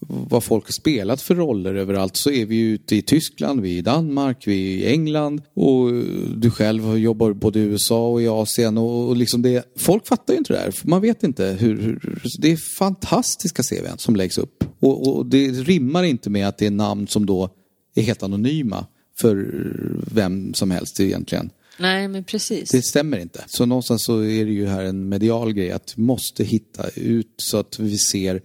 vad 0.00 0.44
folk 0.44 0.64
har 0.64 0.72
spelat 0.72 1.22
för 1.22 1.34
roller 1.34 1.74
överallt 1.74 2.16
så 2.16 2.30
är 2.30 2.46
vi 2.46 2.56
ju 2.56 2.74
ute 2.74 2.96
i 2.96 3.02
Tyskland, 3.02 3.60
vi 3.60 3.74
är 3.74 3.78
i 3.78 3.82
Danmark, 3.82 4.46
vi 4.46 4.52
är 4.52 4.88
i 4.88 4.92
England 4.92 5.42
och 5.54 5.92
du 6.36 6.50
själv 6.50 6.98
jobbar 6.98 7.32
både 7.32 7.58
i 7.58 7.62
USA 7.62 8.08
och 8.08 8.22
i 8.22 8.28
Asien 8.28 8.78
och 8.78 9.10
och 9.10 9.16
liksom 9.16 9.42
det, 9.42 9.64
folk 9.76 10.06
fattar 10.06 10.34
ju 10.34 10.38
inte 10.38 10.52
det 10.52 10.58
här. 10.58 10.74
Man 10.82 11.00
vet 11.00 11.22
inte 11.22 11.44
hur, 11.60 11.82
hur 11.82 12.22
det 12.38 12.52
är 12.52 12.56
fantastiska 12.56 13.62
CVn 13.62 13.98
som 13.98 14.16
läggs 14.16 14.38
upp 14.38 14.64
och, 14.80 15.16
och 15.16 15.26
det 15.26 15.48
rimmar 15.48 16.02
inte 16.02 16.30
med 16.30 16.48
att 16.48 16.58
det 16.58 16.66
är 16.66 16.70
namn 16.70 17.06
som 17.06 17.26
då 17.26 17.50
är 17.94 18.02
helt 18.02 18.22
anonyma 18.22 18.86
för 19.20 19.66
vem 20.14 20.54
som 20.54 20.70
helst 20.70 21.00
egentligen. 21.00 21.50
Nej, 21.78 22.08
men 22.08 22.24
precis. 22.24 22.70
Det 22.70 22.82
stämmer 22.82 23.18
inte. 23.18 23.44
Så 23.46 23.66
någonstans 23.66 24.04
så 24.04 24.20
är 24.20 24.44
det 24.44 24.52
ju 24.52 24.66
här 24.66 24.84
en 24.84 25.08
medial 25.08 25.52
grej 25.52 25.70
att 25.70 25.94
vi 25.96 26.02
måste 26.02 26.44
hitta 26.44 26.88
ut 26.88 27.34
så 27.36 27.56
att 27.56 27.78
vi 27.78 27.98
ser 27.98 28.42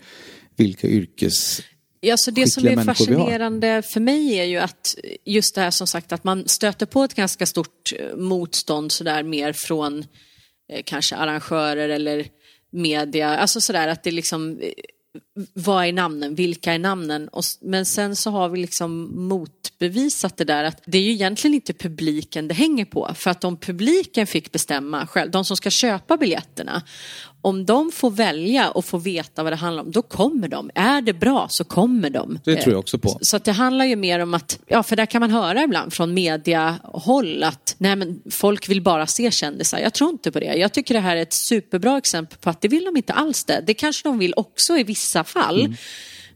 vilka 0.55 0.87
yrkes... 0.87 1.61
Ja, 1.99 2.17
så 2.17 2.31
det 2.31 2.47
som 2.47 2.67
är 2.67 2.83
fascinerande 2.83 3.81
för 3.81 3.99
mig 3.99 4.39
är 4.39 4.43
ju 4.43 4.57
att 4.57 4.95
just 5.25 5.55
det 5.55 5.61
här 5.61 5.71
som 5.71 5.87
sagt 5.87 6.11
att 6.11 6.23
man 6.23 6.47
stöter 6.47 6.85
på 6.85 7.03
ett 7.03 7.13
ganska 7.13 7.45
stort 7.45 7.93
eh, 7.99 8.15
motstånd 8.17 8.91
sådär 8.91 9.23
mer 9.23 9.53
från 9.53 10.05
eh, 10.69 10.81
kanske 10.85 11.15
arrangörer 11.15 11.89
eller 11.89 12.27
media, 12.71 13.37
alltså 13.37 13.61
sådär 13.61 13.87
att 13.87 14.03
det 14.03 14.11
liksom 14.11 14.59
eh, 14.59 14.69
vad 15.53 15.85
är 15.85 15.93
namnen, 15.93 16.35
vilka 16.35 16.73
är 16.73 16.79
namnen? 16.79 17.27
Och, 17.27 17.43
men 17.61 17.85
sen 17.85 18.15
så 18.15 18.31
har 18.31 18.49
vi 18.49 18.59
liksom 18.61 19.11
motbevisat 19.27 20.37
det 20.37 20.43
där 20.43 20.63
att 20.63 20.81
det 20.85 20.97
är 20.97 21.01
ju 21.01 21.11
egentligen 21.11 21.53
inte 21.53 21.73
publiken 21.73 22.47
det 22.47 22.53
hänger 22.53 22.85
på. 22.85 23.11
För 23.15 23.31
att 23.31 23.43
om 23.43 23.57
publiken 23.57 24.27
fick 24.27 24.51
bestämma 24.51 25.07
själv, 25.07 25.31
de 25.31 25.45
som 25.45 25.57
ska 25.57 25.69
köpa 25.69 26.17
biljetterna, 26.17 26.83
om 27.45 27.65
de 27.65 27.91
får 27.91 28.11
välja 28.11 28.69
och 28.69 28.85
får 28.85 28.99
veta 28.99 29.43
vad 29.43 29.51
det 29.51 29.55
handlar 29.55 29.83
om, 29.83 29.91
då 29.91 30.01
kommer 30.01 30.47
de. 30.47 30.71
Är 30.75 31.01
det 31.01 31.13
bra 31.13 31.47
så 31.49 31.63
kommer 31.63 32.09
de. 32.09 32.39
Det 32.43 32.55
tror 32.55 32.73
jag 32.73 32.79
också 32.79 32.97
på. 32.97 33.17
Så 33.21 33.37
att 33.37 33.43
det 33.43 33.51
handlar 33.51 33.85
ju 33.85 33.95
mer 33.95 34.19
om 34.19 34.33
att, 34.33 34.59
ja 34.67 34.83
för 34.83 34.95
där 34.95 35.05
kan 35.05 35.19
man 35.19 35.31
höra 35.31 35.63
ibland 35.63 35.93
från 35.93 36.13
mediahåll 36.13 37.43
att 37.43 37.75
nej 37.77 37.95
men 37.95 38.21
folk 38.31 38.69
vill 38.69 38.81
bara 38.81 39.07
se 39.07 39.31
kändisar. 39.31 39.79
Jag 39.79 39.93
tror 39.93 40.09
inte 40.09 40.31
på 40.31 40.39
det. 40.39 40.55
Jag 40.55 40.73
tycker 40.73 40.93
det 40.93 40.99
här 40.99 41.17
är 41.17 41.21
ett 41.21 41.33
superbra 41.33 41.97
exempel 41.97 42.37
på 42.37 42.49
att 42.49 42.61
det 42.61 42.67
vill 42.67 42.85
de 42.85 42.97
inte 42.97 43.13
alls 43.13 43.43
det. 43.43 43.63
Det 43.67 43.73
kanske 43.73 44.09
de 44.09 44.17
vill 44.19 44.33
också 44.37 44.77
i 44.77 44.83
vissa 44.83 45.23
fall. 45.25 45.59
Mm. 45.59 45.75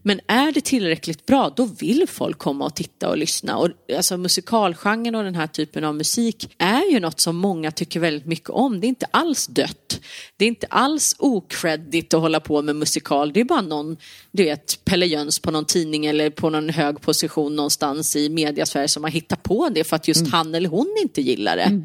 Men 0.02 0.20
är 0.26 0.52
det 0.52 0.60
tillräckligt 0.60 1.26
bra, 1.26 1.52
då 1.56 1.64
vill 1.64 2.06
folk 2.08 2.38
komma 2.38 2.64
och 2.64 2.74
titta 2.74 3.08
och 3.08 3.16
lyssna. 3.18 3.56
Och, 3.56 3.68
alltså, 3.96 4.16
musikalgenren 4.16 5.14
och 5.14 5.24
den 5.24 5.34
här 5.34 5.46
typen 5.46 5.84
av 5.84 5.94
musik 5.94 6.54
är 6.58 6.92
ju 6.92 7.00
något 7.00 7.20
som 7.20 7.36
många 7.36 7.70
tycker 7.70 8.00
väldigt 8.00 8.26
mycket 8.26 8.50
om. 8.50 8.80
Det 8.80 8.86
är 8.86 8.88
inte 8.88 9.06
alls 9.10 9.46
dött. 9.46 10.00
Det 10.36 10.44
är 10.44 10.48
inte 10.48 10.66
alls 10.70 11.16
okreddigt 11.18 12.14
att 12.14 12.20
hålla 12.20 12.40
på 12.40 12.62
med 12.62 12.76
musikal. 12.76 13.32
Det 13.32 13.40
är 13.40 13.44
bara 13.44 13.60
någon, 13.60 13.96
du 14.32 14.44
vet, 14.44 14.84
Pelle 14.84 15.06
Jöns 15.06 15.38
på 15.38 15.50
någon 15.50 15.64
tidning 15.64 16.06
eller 16.06 16.30
på 16.30 16.50
någon 16.50 16.68
hög 16.68 17.00
position 17.00 17.56
någonstans 17.56 18.16
i 18.16 18.28
mediasfär 18.28 18.86
som 18.86 19.04
har 19.04 19.10
hittat 19.10 19.42
på 19.42 19.68
det 19.68 19.84
för 19.84 19.96
att 19.96 20.08
just 20.08 20.20
Mm. 20.20 20.32
han 20.32 20.54
eller 20.54 20.68
hon 20.68 20.96
inte 21.02 21.20
gillar 21.22 21.56
det. 21.56 21.84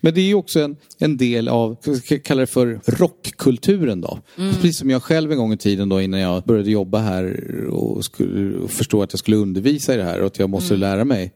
Men 0.00 0.14
det 0.14 0.20
är 0.20 0.24
ju 0.24 0.34
också 0.34 0.60
en, 0.60 0.76
en 0.98 1.16
del 1.16 1.48
av, 1.48 1.76
kalla 2.24 2.40
det 2.40 2.46
för 2.46 2.80
rockkulturen 2.86 4.00
då. 4.00 4.18
Precis 4.36 4.78
som 4.78 4.90
jag 4.90 5.02
själv 5.02 5.32
en 5.32 5.38
gång 5.38 5.52
i 5.52 5.56
tiden 5.56 5.88
då 5.88 6.00
innan 6.00 6.20
jag 6.20 6.42
började 6.42 6.70
jobba 6.70 6.98
här 6.98 7.36
och, 7.70 8.04
skulle, 8.04 8.58
och 8.58 8.70
förstå 8.70 9.02
att 9.02 9.12
jag 9.12 9.18
skulle 9.18 9.36
undervisa 9.36 9.94
i 9.94 9.96
det 9.96 10.04
här 10.04 10.20
och 10.20 10.26
att 10.26 10.38
jag 10.38 10.50
måste 10.50 10.76
lära 10.76 11.04
mig. 11.04 11.32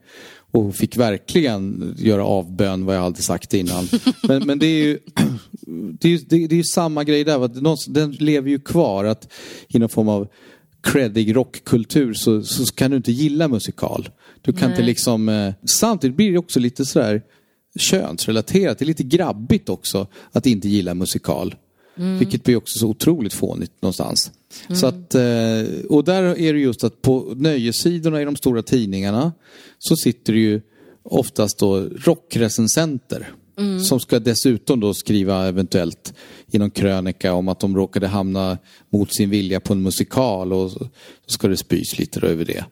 Och 0.51 0.75
fick 0.75 0.97
verkligen 0.97 1.95
göra 1.97 2.25
avbön 2.25 2.85
vad 2.85 2.95
jag 2.95 3.01
hade 3.01 3.21
sagt 3.21 3.53
innan. 3.53 3.87
Men, 4.27 4.47
men 4.47 4.59
det 4.59 4.65
är 4.67 4.83
ju 4.83 4.99
det 5.99 6.07
är, 6.07 6.11
ju- 6.11 6.25
det, 6.29 6.47
det 6.47 6.59
är 6.59 6.63
samma 6.63 7.03
grej 7.03 7.23
där. 7.23 7.37
va? 7.37 7.75
Den 7.87 8.11
lever 8.11 8.49
ju 8.49 8.59
kvar 8.59 9.05
att 9.05 9.33
i 9.67 9.79
någon 9.79 9.89
form 9.89 10.09
av 10.09 10.27
creddig 10.83 11.35
rockkultur 11.35 12.13
så, 12.13 12.43
så 12.43 12.65
kan 12.73 12.91
du 12.91 12.97
inte 12.97 13.11
gilla 13.11 13.47
musikal. 13.47 14.09
Du 14.41 14.53
kan 14.53 14.69
inte 14.69 14.83
liksom... 14.83 15.29
Eh, 15.29 15.53
samtidigt 15.65 16.17
blir 16.17 16.31
det 16.31 16.37
också 16.37 16.59
lite 16.59 16.85
sådär 16.85 17.21
könsrelaterat. 17.75 18.79
Det 18.79 18.85
är 18.85 18.87
lite 18.87 19.03
grabbigt 19.03 19.69
också 19.69 20.07
att 20.31 20.45
inte 20.45 20.69
gilla 20.69 20.93
musikal. 20.93 21.55
Vilket 21.95 22.43
blir 22.43 22.55
också 22.55 22.79
så 22.79 22.87
otroligt 22.87 23.33
fånigt 23.33 23.71
någonstans. 23.81 24.31
Så 24.73 24.87
att, 24.87 25.15
eh, 25.15 25.85
och 25.89 26.03
där 26.03 26.23
är 26.23 26.53
det 26.53 26.59
just 26.59 26.83
att 26.83 27.01
på 27.01 27.33
nöjessidorna 27.35 28.21
i 28.21 28.25
de 28.25 28.35
stora 28.35 28.63
tidningarna 28.63 29.31
så 29.79 29.95
sitter 29.95 30.33
det 30.33 30.39
ju 30.39 30.61
oftast 31.03 31.59
då 31.59 31.79
rockrecensenter. 31.79 33.33
Som 33.83 33.99
ska 33.99 34.19
dessutom 34.19 34.79
då 34.79 34.93
skriva 34.93 35.47
eventuellt 35.47 36.13
i 36.51 36.57
någon 36.57 36.71
krönika 36.71 37.33
om 37.33 37.47
att 37.47 37.59
de 37.59 37.75
råkade 37.75 38.07
hamna 38.07 38.57
mot 38.89 39.13
sin 39.13 39.29
vilja 39.29 39.59
på 39.59 39.73
en 39.73 39.81
musikal 39.81 40.53
och 40.53 40.71
så 40.71 40.89
ska 41.25 41.47
det 41.47 41.57
spys 41.57 41.99
lite 41.99 42.27
över 42.27 42.45
det. 42.45 42.65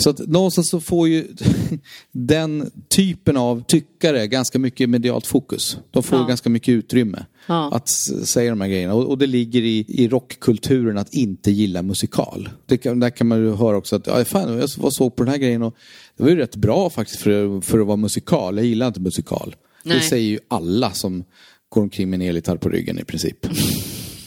Så 0.00 0.10
att 0.10 0.18
någonstans 0.18 0.68
så 0.68 0.80
får 0.80 1.08
ju 1.08 1.26
den 2.12 2.70
typen 2.88 3.36
av 3.36 3.62
tyckare 3.68 4.26
ganska 4.26 4.58
mycket 4.58 4.90
medialt 4.90 5.26
fokus. 5.26 5.78
De 5.90 6.02
får 6.02 6.18
Ja. 6.18 6.24
ganska 6.24 6.50
mycket 6.50 6.72
utrymme 6.72 7.24
Ja. 7.46 7.70
att 7.74 7.88
säga 8.24 8.50
de 8.50 8.60
här 8.60 8.68
grejerna. 8.68 8.94
Och, 8.94 9.04
och 9.08 9.18
det 9.18 9.26
ligger 9.26 9.62
i, 9.62 9.84
i 9.88 10.08
rockkulturen 10.08 10.98
att 10.98 11.14
inte 11.14 11.50
gilla 11.50 11.82
musikal. 11.82 12.48
Det 12.66 12.76
kan, 12.76 13.00
där 13.00 13.10
kan 13.10 13.26
man 13.26 13.38
ju 13.38 13.54
höra 13.54 13.76
också 13.76 13.96
att, 13.96 14.06
ja, 14.06 14.24
fan, 14.24 14.58
jag 14.58 14.68
var 14.78 14.90
såg 14.90 15.16
på 15.16 15.24
den 15.24 15.30
här 15.32 15.38
grejen 15.38 15.62
och 15.62 15.74
det 16.16 16.22
var 16.22 16.30
ju 16.30 16.36
rätt 16.36 16.56
bra 16.56 16.90
faktiskt 16.90 17.20
för, 17.20 17.60
för 17.60 17.78
att 17.80 17.86
vara 17.86 17.96
musikal. 17.96 18.56
Jag 18.56 18.66
gillar 18.66 18.86
inte 18.86 19.00
musikal. 19.00 19.56
Det 19.84 19.88
Nej. 19.88 20.00
säger 20.00 20.28
ju 20.28 20.38
alla 20.48 20.90
som 20.92 21.24
går 21.68 21.82
omkring 21.82 22.10
med 22.10 22.20
en 22.22 22.28
elgitarr 22.28 22.56
på 22.56 22.68
ryggen 22.68 22.98
i 22.98 23.04
princip. 23.04 23.46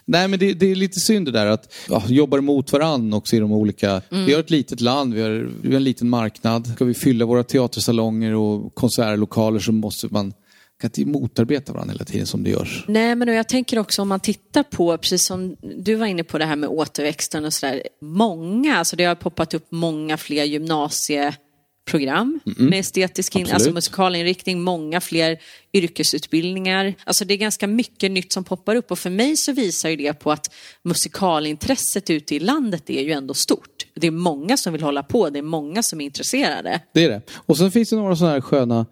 Nej 0.05 0.27
men 0.27 0.39
det, 0.39 0.53
det 0.53 0.71
är 0.71 0.75
lite 0.75 0.99
synd 0.99 1.25
det 1.25 1.31
där 1.31 1.45
att 1.45 1.73
ja, 1.89 2.03
jobbar 2.07 2.37
emot 2.37 2.73
varann 2.73 3.13
också 3.13 3.35
i 3.35 3.39
de 3.39 3.51
olika... 3.51 4.01
Vi 4.09 4.33
har 4.33 4.39
ett 4.39 4.49
litet 4.49 4.81
land, 4.81 5.13
vi 5.13 5.21
har, 5.21 5.49
vi 5.61 5.69
har 5.69 5.75
en 5.75 5.83
liten 5.83 6.09
marknad. 6.09 6.67
Ska 6.67 6.85
vi 6.85 6.93
fylla 6.93 7.25
våra 7.25 7.43
teatersalonger 7.43 8.35
och 8.35 8.75
konsertlokaler 8.75 9.59
så 9.59 9.71
måste 9.71 10.07
man 10.11 10.33
att 10.83 10.97
motarbeta 10.97 11.73
varandra 11.73 11.93
hela 11.93 12.05
tiden 12.05 12.27
som 12.27 12.43
det 12.43 12.49
görs. 12.49 12.85
Nej, 12.87 13.15
men 13.15 13.27
jag 13.27 13.49
tänker 13.49 13.79
också 13.79 14.01
om 14.01 14.07
man 14.07 14.19
tittar 14.19 14.63
på, 14.63 14.97
precis 14.97 15.25
som 15.25 15.55
du 15.61 15.95
var 15.95 16.05
inne 16.05 16.23
på 16.23 16.37
det 16.37 16.45
här 16.45 16.55
med 16.55 16.69
återväxten 16.69 17.45
och 17.45 17.53
sådär. 17.53 17.83
Många, 18.01 18.77
alltså 18.77 18.95
det 18.95 19.03
har 19.03 19.15
poppat 19.15 19.53
upp 19.53 19.65
många 19.69 20.17
fler 20.17 20.43
gymnasieprogram 21.89 22.39
med 22.45 22.79
estetisk 22.79 23.35
in, 23.35 23.51
alltså 23.51 23.71
musikalinriktning, 23.71 24.61
många 24.61 25.01
fler 25.01 25.37
yrkesutbildningar. 25.73 26.93
Alltså 27.03 27.25
det 27.25 27.33
är 27.33 27.37
ganska 27.37 27.67
mycket 27.67 28.11
nytt 28.11 28.33
som 28.33 28.43
poppar 28.43 28.75
upp 28.75 28.91
och 28.91 28.99
för 28.99 29.09
mig 29.09 29.37
så 29.37 29.53
visar 29.53 29.89
ju 29.89 29.95
det 29.95 30.13
på 30.13 30.31
att 30.31 30.53
musikalintresset 30.83 32.09
ute 32.09 32.35
i 32.35 32.39
landet 32.39 32.89
är 32.89 33.01
ju 33.01 33.11
ändå 33.11 33.33
stort. 33.33 33.85
Det 33.93 34.07
är 34.07 34.11
många 34.11 34.57
som 34.57 34.73
vill 34.73 34.83
hålla 34.83 35.03
på, 35.03 35.29
det 35.29 35.39
är 35.39 35.43
många 35.43 35.83
som 35.83 36.01
är 36.01 36.05
intresserade. 36.05 36.81
Det 36.93 37.03
är 37.03 37.09
det. 37.09 37.21
Och 37.33 37.57
sen 37.57 37.71
finns 37.71 37.89
det 37.89 37.95
några 37.95 38.15
sådana 38.15 38.33
här 38.33 38.41
sköna 38.41 38.85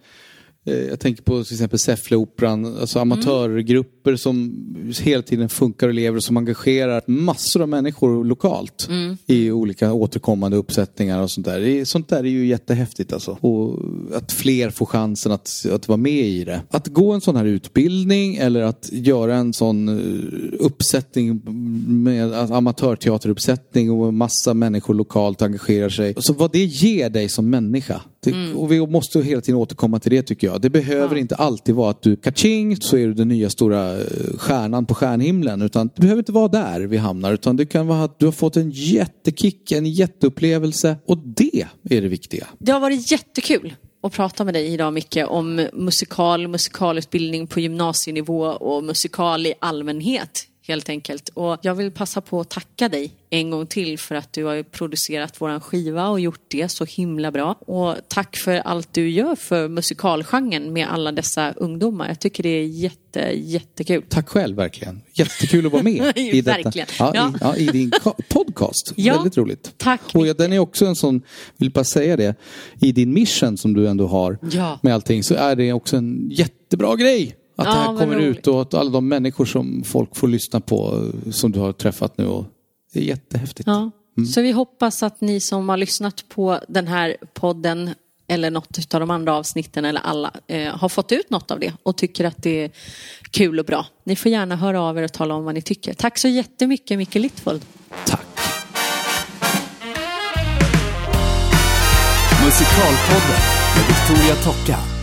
eh, 0.65 0.73
jag 0.73 0.99
tänker 0.99 1.23
på 1.23 1.43
till 1.43 1.53
exempel 1.53 1.79
Säffleoperan, 1.79 2.77
alltså 2.79 2.99
amatörgrupper 2.99 3.98
som 4.15 4.55
hela 5.01 5.21
tiden 5.21 5.49
funkar 5.49 5.87
och 5.87 5.93
lever 5.93 6.17
och 6.17 6.23
som 6.23 6.37
engagerar 6.37 7.01
massor 7.05 7.61
av 7.61 7.69
människor 7.69 8.23
lokalt 8.23 8.89
i 9.27 9.51
olika 9.51 9.93
återkommande 9.93 10.57
uppsättningar 10.57 11.21
och 11.21 11.31
sånt 11.31 11.45
där. 11.45 11.59
Det 11.59 11.85
sånt 11.85 12.09
där 12.09 12.17
är 12.17 12.23
ju 12.23 12.47
jättehäftigt 12.47 13.13
alltså. 13.13 13.31
Och 13.31 13.79
att 14.15 14.31
fler 14.31 14.69
får 14.69 14.85
chansen 14.85 15.31
att, 15.31 15.65
att 15.71 15.87
vara 15.87 15.97
med 15.97 16.25
i 16.25 16.43
det. 16.43 16.61
Att 16.69 16.87
gå 16.87 17.11
en 17.11 17.21
sån 17.21 17.35
här 17.35 17.45
utbildning 17.45 18.35
eller 18.35 18.61
att 18.61 18.89
göra 18.91 19.35
en 19.35 19.53
sån 19.53 19.89
eh, 19.89 20.65
uppsättning 20.65 21.41
med 22.03 22.33
alltså, 22.33 22.53
amatörteateruppsättning 22.53 23.91
och 23.91 24.13
massa 24.13 24.53
människor 24.53 24.93
lokalt 24.93 25.41
engagerar 25.41 25.89
sig. 25.89 26.13
Så 26.17 26.33
vad 26.33 26.51
det 26.51 26.65
ger 26.65 27.09
dig 27.09 27.29
som 27.29 27.49
människa. 27.49 28.01
Det, 28.23 28.53
Och 28.53 28.71
vi 28.71 28.87
måste 28.87 29.21
hela 29.21 29.41
tiden 29.41 29.59
återkomma 29.59 29.99
till 29.99 30.11
det 30.11 30.21
tycker 30.21 30.47
jag. 30.47 30.61
Det 30.61 30.69
behöver 30.69 31.15
inte 31.15 31.35
alltid 31.35 31.75
vara 31.75 31.89
att 31.89 32.01
du 32.01 32.15
kaching 32.15 32.75
så 32.75 32.97
är 32.97 33.07
du 33.07 33.13
den 33.13 33.27
nya 33.27 33.49
stora 33.49 33.98
stjärnan 34.37 34.85
på 34.85 34.95
stjärnhimlen. 34.95 35.61
Utan 35.61 35.87
det 35.95 36.01
behöver 36.01 36.19
inte 36.19 36.31
vara 36.31 36.47
där 36.47 36.79
vi 36.79 36.97
hamnar. 36.97 37.33
Utan 37.33 37.55
det 37.55 37.65
kan 37.65 37.87
vara 37.87 38.03
att 38.03 38.19
du 38.19 38.25
har 38.25 38.31
fått 38.31 38.57
en 38.57 38.71
jättekick, 38.71 39.71
en 39.71 39.85
jätteupplevelse. 39.85 40.97
Och 41.05 41.17
det 41.17 41.67
är 41.89 42.01
det 42.01 42.07
viktiga. 42.07 42.47
Det 42.59 42.71
har 42.71 42.79
varit 42.79 43.11
jättekul 43.11 43.75
att 44.03 44.13
prata 44.13 44.43
med 44.43 44.53
dig 44.53 44.73
idag 44.73 44.93
Micke 44.93 45.17
om 45.27 45.67
musikal, 45.73 46.47
musikalutbildning 46.47 47.47
på 47.47 47.59
gymnasienivå 47.59 48.43
och 48.43 48.83
musikal 48.83 49.45
i 49.45 49.53
allmänhet 49.59 50.45
helt 50.69 50.89
enkelt. 50.89 51.29
Och 51.33 51.57
jag 51.61 51.75
vill 51.75 51.91
passa 51.91 52.21
på 52.21 52.39
att 52.39 52.49
tacka 52.49 52.89
dig 52.89 53.11
en 53.29 53.49
gång 53.49 53.67
till 53.67 53.99
för 53.99 54.15
att 54.15 54.33
du 54.33 54.43
har 54.43 54.63
producerat 54.63 55.41
våran 55.41 55.61
skiva 55.61 56.07
och 56.09 56.19
gjort 56.19 56.41
det 56.47 56.69
så 56.69 56.85
himla 56.85 57.31
bra. 57.31 57.55
Och 57.59 57.95
tack 58.07 58.37
för 58.37 58.55
allt 58.55 58.93
du 58.93 59.09
gör 59.09 59.35
för 59.35 59.67
musikalgenren 59.67 60.73
med 60.73 60.93
alla 60.93 61.11
dessa 61.11 61.51
ungdomar. 61.51 62.07
Jag 62.07 62.19
tycker 62.19 62.43
det 62.43 62.49
är 62.49 62.63
jätte, 62.63 63.19
jättekul. 63.35 64.03
Tack 64.09 64.29
själv 64.29 64.55
verkligen. 64.55 65.01
Jättekul 65.13 65.65
att 65.65 65.71
vara 65.71 65.83
med 65.83 66.13
i 66.17 66.41
detta. 66.41 66.71
Ja, 66.99 67.11
Ja. 67.13 67.29
I, 67.29 67.33
ja, 67.41 67.55
i 67.55 67.65
din 67.65 67.91
podcast. 68.29 68.93
Ja. 68.95 69.13
Väldigt 69.13 69.37
roligt. 69.37 69.73
Tack, 69.77 70.01
Och 70.13 70.25
den 70.25 70.53
är 70.53 70.59
också 70.59 70.85
en 70.85 70.95
sån, 70.95 71.21
vill 71.57 71.71
bara 71.71 71.83
säga 71.83 72.17
det, 72.17 72.35
i 72.81 72.91
din 72.91 73.13
mission 73.13 73.57
som 73.57 73.73
du 73.73 73.87
ändå 73.87 74.07
har 74.07 74.37
med 74.81 74.93
allting 74.93 75.23
så 75.23 75.35
är 75.35 75.55
det 75.55 75.73
också 75.73 75.97
en 75.97 76.29
jättebra 76.31 76.95
grej. 76.95 77.35
Att 77.59 77.65
Ja, 77.65 77.71
det 77.73 77.77
här 77.79 77.85
kommer 77.97 78.15
roligt. 78.15 78.37
ut 78.37 78.47
och 78.47 78.61
att 78.61 78.73
alla 78.73 78.89
de 78.89 79.07
människor 79.07 79.45
som 79.45 79.83
folk 79.83 80.15
får 80.15 80.27
lyssna 80.27 80.59
på 80.59 81.09
som 81.31 81.51
du 81.51 81.59
har 81.59 81.71
träffat 81.73 82.17
nu. 82.17 82.27
Och 82.27 82.45
det 82.93 82.99
är 82.99 83.03
jättehäftigt. 83.03 83.67
Ja. 83.67 83.91
Så 84.33 84.41
vi 84.41 84.51
hoppas 84.51 85.03
att 85.03 85.21
ni 85.21 85.39
som 85.39 85.69
har 85.69 85.77
lyssnat 85.77 86.23
på 86.29 86.59
den 86.67 86.87
här 86.87 87.17
podden 87.33 87.89
eller 88.27 88.51
något 88.51 88.93
av 88.93 88.99
de 88.99 89.09
andra 89.11 89.33
avsnitten 89.35 89.85
eller 89.85 90.01
alla 90.01 90.31
eh, 90.47 90.75
har 90.75 90.89
fått 90.89 91.11
ut 91.11 91.29
något 91.29 91.51
av 91.51 91.59
det 91.59 91.73
och 91.83 91.97
tycker 91.97 92.25
att 92.25 92.43
det 92.43 92.63
är 92.63 92.71
kul 93.31 93.59
och 93.59 93.65
bra. 93.65 93.85
Ni 94.03 94.15
får 94.15 94.31
gärna 94.31 94.55
höra 94.55 94.81
av 94.81 94.97
er 94.97 95.03
och 95.03 95.13
tala 95.13 95.35
om 95.35 95.43
vad 95.43 95.53
ni 95.53 95.61
tycker. 95.61 95.93
Tack 95.93 96.17
så 96.17 96.27
jättemycket 96.27 96.97
Micke 96.97 97.15
Littfold. 97.15 97.65
Tack. 98.05 98.25
Musikalpodden 102.45 103.39
med 103.75 103.85
Victoria 103.87 104.35
Tocka. 104.35 104.98